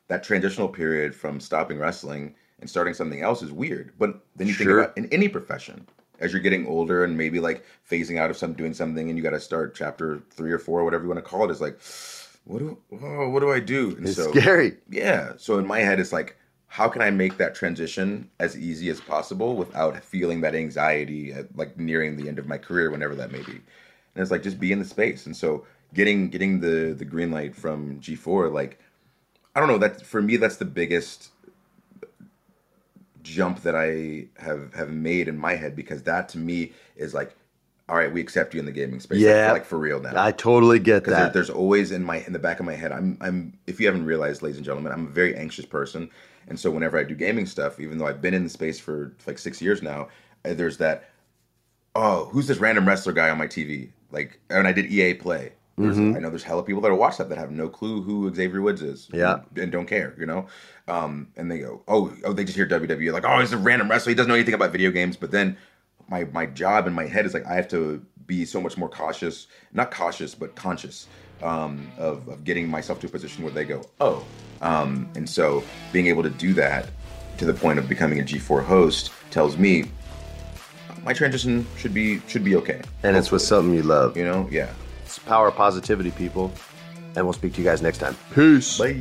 that 0.08 0.22
transitional 0.24 0.68
period 0.68 1.14
from 1.14 1.40
stopping 1.40 1.78
wrestling 1.78 2.34
and 2.60 2.68
starting 2.70 2.94
something 2.94 3.22
else 3.22 3.42
is 3.42 3.52
weird. 3.52 3.92
But 3.98 4.20
then 4.36 4.48
you 4.48 4.54
Sure. 4.54 4.66
think 4.66 4.70
about 4.70 4.96
in 4.96 5.12
any 5.12 5.28
profession. 5.28 5.86
As 6.18 6.32
you're 6.32 6.40
getting 6.42 6.66
older 6.66 7.04
and 7.04 7.16
maybe 7.18 7.40
like 7.40 7.64
phasing 7.90 8.18
out 8.18 8.30
of 8.30 8.38
some 8.38 8.54
doing 8.54 8.72
something, 8.72 9.08
and 9.10 9.18
you 9.18 9.22
got 9.22 9.30
to 9.30 9.40
start 9.40 9.74
chapter 9.74 10.22
three 10.30 10.50
or 10.52 10.58
four, 10.58 10.82
whatever 10.84 11.04
you 11.04 11.10
want 11.10 11.18
to 11.22 11.28
call 11.30 11.44
it, 11.44 11.50
is 11.50 11.60
like, 11.60 11.78
what 12.44 12.60
do 12.60 12.78
oh, 13.02 13.28
what 13.28 13.40
do 13.40 13.50
I 13.52 13.60
do? 13.60 13.94
And 13.96 14.08
It's 14.08 14.22
scary. 14.22 14.78
yeah. 14.88 15.32
So 15.36 15.58
in 15.58 15.66
my 15.66 15.80
head, 15.80 16.00
it's 16.00 16.12
like, 16.12 16.36
how 16.68 16.88
can 16.88 17.02
I 17.02 17.10
make 17.10 17.36
that 17.38 17.54
transition 17.54 18.30
as 18.40 18.56
easy 18.58 18.88
as 18.90 19.00
possible 19.00 19.56
without 19.56 20.02
feeling 20.02 20.40
that 20.42 20.54
anxiety 20.54 21.32
at 21.32 21.54
like 21.56 21.76
nearing 21.78 22.16
the 22.16 22.28
end 22.28 22.38
of 22.38 22.46
my 22.46 22.58
career, 22.58 22.90
whenever 22.90 23.14
that 23.16 23.30
may 23.32 23.42
be? 23.42 23.52
And 24.14 24.22
it's 24.22 24.30
like 24.30 24.42
just 24.42 24.60
be 24.60 24.72
in 24.72 24.78
the 24.78 24.84
space. 24.84 25.26
And 25.26 25.36
so 25.36 25.66
getting 25.94 26.28
getting 26.30 26.60
the 26.60 26.94
the 26.96 27.04
green 27.04 27.30
light 27.30 27.54
from 27.54 28.00
G4, 28.00 28.48
like 28.48 28.80
I 29.56 29.60
don't 29.60 29.68
know, 29.68 29.78
that 29.78 30.06
for 30.06 30.22
me 30.22 30.36
that's 30.36 30.58
the 30.58 30.66
biggest 30.66 31.30
jump 33.22 33.62
that 33.62 33.74
I 33.74 34.26
have 34.42 34.74
have 34.74 34.90
made 34.90 35.28
in 35.28 35.38
my 35.38 35.54
head 35.54 35.74
because 35.74 36.02
that 36.04 36.28
to 36.30 36.38
me 36.38 36.72
is 36.96 37.14
like, 37.14 37.34
all 37.88 37.96
right, 37.96 38.12
we 38.12 38.20
accept 38.20 38.54
you 38.54 38.60
in 38.60 38.66
the 38.66 38.72
gaming 38.72 39.00
space, 39.00 39.20
Yeah. 39.20 39.52
like, 39.52 39.64
for 39.64 39.78
real 39.78 40.00
now. 40.00 40.12
I 40.16 40.32
totally 40.32 40.78
get 40.78 41.04
Because 41.04 41.16
there, 41.16 41.26
that. 41.26 41.32
there's 41.34 41.50
always 41.50 41.90
in 41.92 42.04
my 42.04 42.18
in 42.18 42.32
the 42.34 42.38
back 42.38 42.60
of 42.60 42.66
my 42.66 42.74
head, 42.74 42.92
I'm 42.92 43.16
I'm 43.20 43.58
if 43.66 43.80
you 43.80 43.86
haven't 43.86 44.04
realized, 44.06 44.42
ladies 44.42 44.58
and 44.58 44.66
gentlemen, 44.66 44.92
I'm 44.92 45.06
a 45.06 45.10
very 45.10 45.34
anxious 45.36 45.66
person, 45.66 46.10
and 46.48 46.60
so 46.60 46.70
whenever 46.70 46.98
I 46.98 47.04
do 47.04 47.14
gaming 47.14 47.46
stuff, 47.46 47.80
even 47.80 47.98
though 47.98 48.06
I've 48.06 48.22
been 48.22 48.34
in 48.34 48.44
the 48.44 48.50
space 48.50 48.78
for 48.78 49.14
like 49.26 49.38
six 49.38 49.62
years 49.62 49.82
now, 49.82 50.08
there's 50.44 50.78
that. 50.78 51.10
Oh, 51.94 52.26
who's 52.26 52.46
this 52.46 52.58
random 52.58 52.86
wrestler 52.86 53.14
guy 53.14 53.30
on 53.30 53.38
my 53.38 53.46
TV? 53.48 53.90
Like, 54.12 54.38
and 54.50 54.68
I 54.68 54.72
did 54.72 54.92
EA 54.92 55.14
Play. 55.14 55.52
There's, 55.78 55.96
Mhm. 55.98 56.16
I 56.16 56.20
know 56.20 56.30
there's 56.30 56.42
hella 56.42 56.62
people 56.62 56.80
that 56.82 56.94
watch 56.94 57.18
that 57.18 57.28
that 57.28 57.36
have 57.38 57.50
no 57.50 57.68
clue 57.68 58.00
who 58.02 58.34
Xavier 58.34 58.62
Woods 58.62 58.80
is. 58.82 59.08
Yeah. 59.12 59.40
and 59.56 59.70
don't 59.70 59.86
care, 59.86 60.14
you 60.18 60.24
know. 60.24 60.46
Um, 60.88 61.28
and 61.36 61.50
they 61.50 61.58
go, 61.58 61.82
oh, 61.86 62.12
oh, 62.24 62.32
they 62.32 62.44
just 62.44 62.56
hear 62.56 62.66
WWE, 62.66 63.12
like, 63.12 63.24
oh, 63.26 63.40
he's 63.40 63.52
a 63.52 63.58
random 63.58 63.90
wrestler. 63.90 64.10
He 64.10 64.14
doesn't 64.14 64.28
know 64.28 64.34
anything 64.36 64.54
about 64.54 64.72
video 64.72 64.90
games. 64.90 65.16
But 65.16 65.30
then 65.32 65.56
my 66.08 66.24
my 66.32 66.46
job 66.46 66.86
in 66.86 66.92
my 66.94 67.04
head 67.06 67.26
is 67.26 67.34
like 67.34 67.44
I 67.46 67.54
have 67.54 67.68
to 67.68 68.00
be 68.26 68.44
so 68.44 68.60
much 68.60 68.76
more 68.78 68.88
cautious, 68.88 69.48
not 69.72 69.90
cautious, 69.90 70.34
but 70.34 70.54
conscious 70.56 71.08
um, 71.42 71.90
of 71.98 72.26
of 72.28 72.44
getting 72.44 72.68
myself 72.68 72.98
to 73.00 73.06
a 73.06 73.10
position 73.10 73.44
where 73.44 73.52
they 73.52 73.64
go, 73.64 73.82
oh, 74.00 74.24
um, 74.62 75.08
and 75.14 75.28
so 75.28 75.62
being 75.92 76.06
able 76.06 76.22
to 76.22 76.30
do 76.30 76.54
that 76.54 76.88
to 77.38 77.44
the 77.44 77.52
point 77.52 77.78
of 77.78 77.86
becoming 77.88 78.18
a 78.20 78.22
G4 78.22 78.64
host 78.64 79.10
tells 79.30 79.58
me 79.58 79.84
my 81.04 81.12
transition 81.12 81.66
should 81.76 81.92
be 81.92 82.20
should 82.26 82.44
be 82.44 82.56
okay. 82.56 82.80
and 83.02 83.16
it's 83.16 83.30
with 83.30 83.42
something 83.42 83.74
you 83.74 83.82
love. 83.82 84.16
You 84.16 84.24
know, 84.24 84.48
yeah. 84.50 84.70
It's 85.06 85.20
power 85.20 85.46
of 85.46 85.54
positivity, 85.54 86.10
people. 86.10 86.50
And 87.14 87.24
we'll 87.24 87.32
speak 87.32 87.52
to 87.54 87.58
you 87.60 87.64
guys 87.64 87.80
next 87.80 87.98
time. 87.98 88.16
Peace. 88.34 88.76
Bye. 88.76 88.96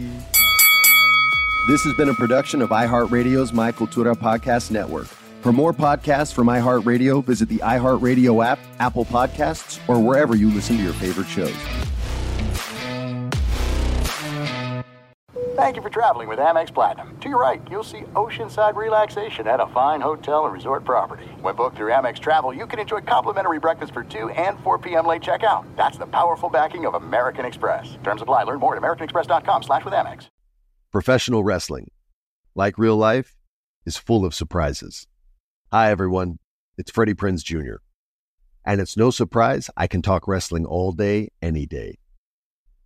This 1.68 1.84
has 1.84 1.94
been 1.98 2.10
a 2.10 2.14
production 2.14 2.62
of 2.62 2.70
iHeartRadio's 2.70 3.52
My 3.52 3.72
Cultura 3.72 4.14
Podcast 4.14 4.70
Network. 4.70 5.08
For 5.42 5.52
more 5.52 5.74
podcasts 5.74 6.32
from 6.32 6.46
iHeartRadio, 6.46 7.26
visit 7.26 7.50
the 7.50 7.58
iHeartRadio 7.58 8.46
app, 8.46 8.60
Apple 8.80 9.06
Podcasts, 9.06 9.80
or 9.90 10.00
wherever 10.00 10.36
you 10.36 10.52
listen 10.52 10.78
to 10.78 10.84
your 10.84 10.94
favorite 10.94 11.28
shows. 11.28 11.56
Thank 15.66 15.78
you 15.78 15.82
for 15.82 15.90
traveling 15.90 16.28
with 16.28 16.38
Amex 16.38 16.72
Platinum. 16.72 17.18
To 17.22 17.28
your 17.28 17.42
right, 17.42 17.60
you'll 17.72 17.84
see 17.84 18.02
oceanside 18.14 18.76
relaxation 18.76 19.48
at 19.48 19.60
a 19.60 19.66
fine 19.74 20.00
hotel 20.00 20.46
and 20.46 20.54
resort 20.54 20.84
property. 20.84 21.26
When 21.42 21.56
booked 21.56 21.78
through 21.78 21.92
Amex 21.92 22.20
Travel, 22.20 22.54
you 22.54 22.68
can 22.68 22.78
enjoy 22.78 23.02
complimentary 23.02 23.58
breakfast 23.58 23.92
for 23.92 24.04
2 24.04 24.30
and 24.30 24.60
4 24.60 24.78
p.m. 24.78 25.08
late 25.08 25.24
checkout. 25.24 25.66
That's 25.76 25.98
the 25.98 26.06
powerful 26.06 26.52
backing 26.52 26.86
of 26.86 26.94
American 26.94 27.46
Express. 27.46 27.98
Terms 28.04 28.22
apply. 28.22 28.44
Learn 28.44 28.60
more 28.60 28.76
at 28.76 28.82
americanexpress.com 28.84 29.64
slash 29.64 29.84
with 29.84 29.96
Amex. 29.96 30.28
Professional 30.92 31.44
wrestling, 31.44 31.90
like 32.54 32.78
real 32.78 32.96
life, 32.96 33.36
is 33.88 33.98
full 33.98 34.24
of 34.24 34.36
surprises. 34.36 35.08
Hi, 35.72 35.90
everyone. 35.90 36.38
It's 36.78 36.92
Freddie 36.92 37.16
Prinze 37.16 37.44
Jr. 37.44 37.78
And 38.64 38.80
it's 38.80 38.96
no 38.96 39.10
surprise 39.10 39.72
I 39.76 39.88
can 39.88 40.04
talk 40.04 40.28
wrestling 40.28 40.68
all 40.68 40.92
day, 40.92 41.30
any 41.42 41.66
day. 41.66 41.98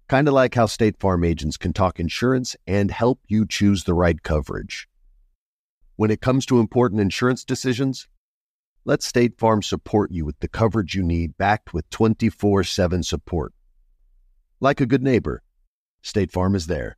Kind 0.09 0.27
of 0.27 0.33
like 0.33 0.55
how 0.55 0.65
State 0.65 0.99
Farm 0.99 1.23
agents 1.23 1.55
can 1.55 1.71
talk 1.71 1.99
insurance 1.99 2.55
and 2.65 2.89
help 2.89 3.19
you 3.27 3.45
choose 3.45 3.83
the 3.83 3.93
right 3.93 4.23
coverage. 4.23 4.87
When 5.97 6.09
it 6.09 6.19
comes 6.19 6.47
to 6.47 6.59
important 6.59 6.99
insurance 6.99 7.43
decisions, 7.43 8.07
let 8.85 9.03
State 9.03 9.37
Farm 9.37 9.61
support 9.61 10.09
you 10.09 10.25
with 10.25 10.39
the 10.39 10.47
coverage 10.47 10.95
you 10.95 11.03
need 11.03 11.37
backed 11.37 11.75
with 11.75 11.87
24 11.91 12.63
7 12.63 13.03
support. 13.03 13.53
Like 14.59 14.81
a 14.81 14.87
good 14.87 15.03
neighbor, 15.03 15.43
State 16.01 16.31
Farm 16.31 16.55
is 16.55 16.65
there. 16.65 16.97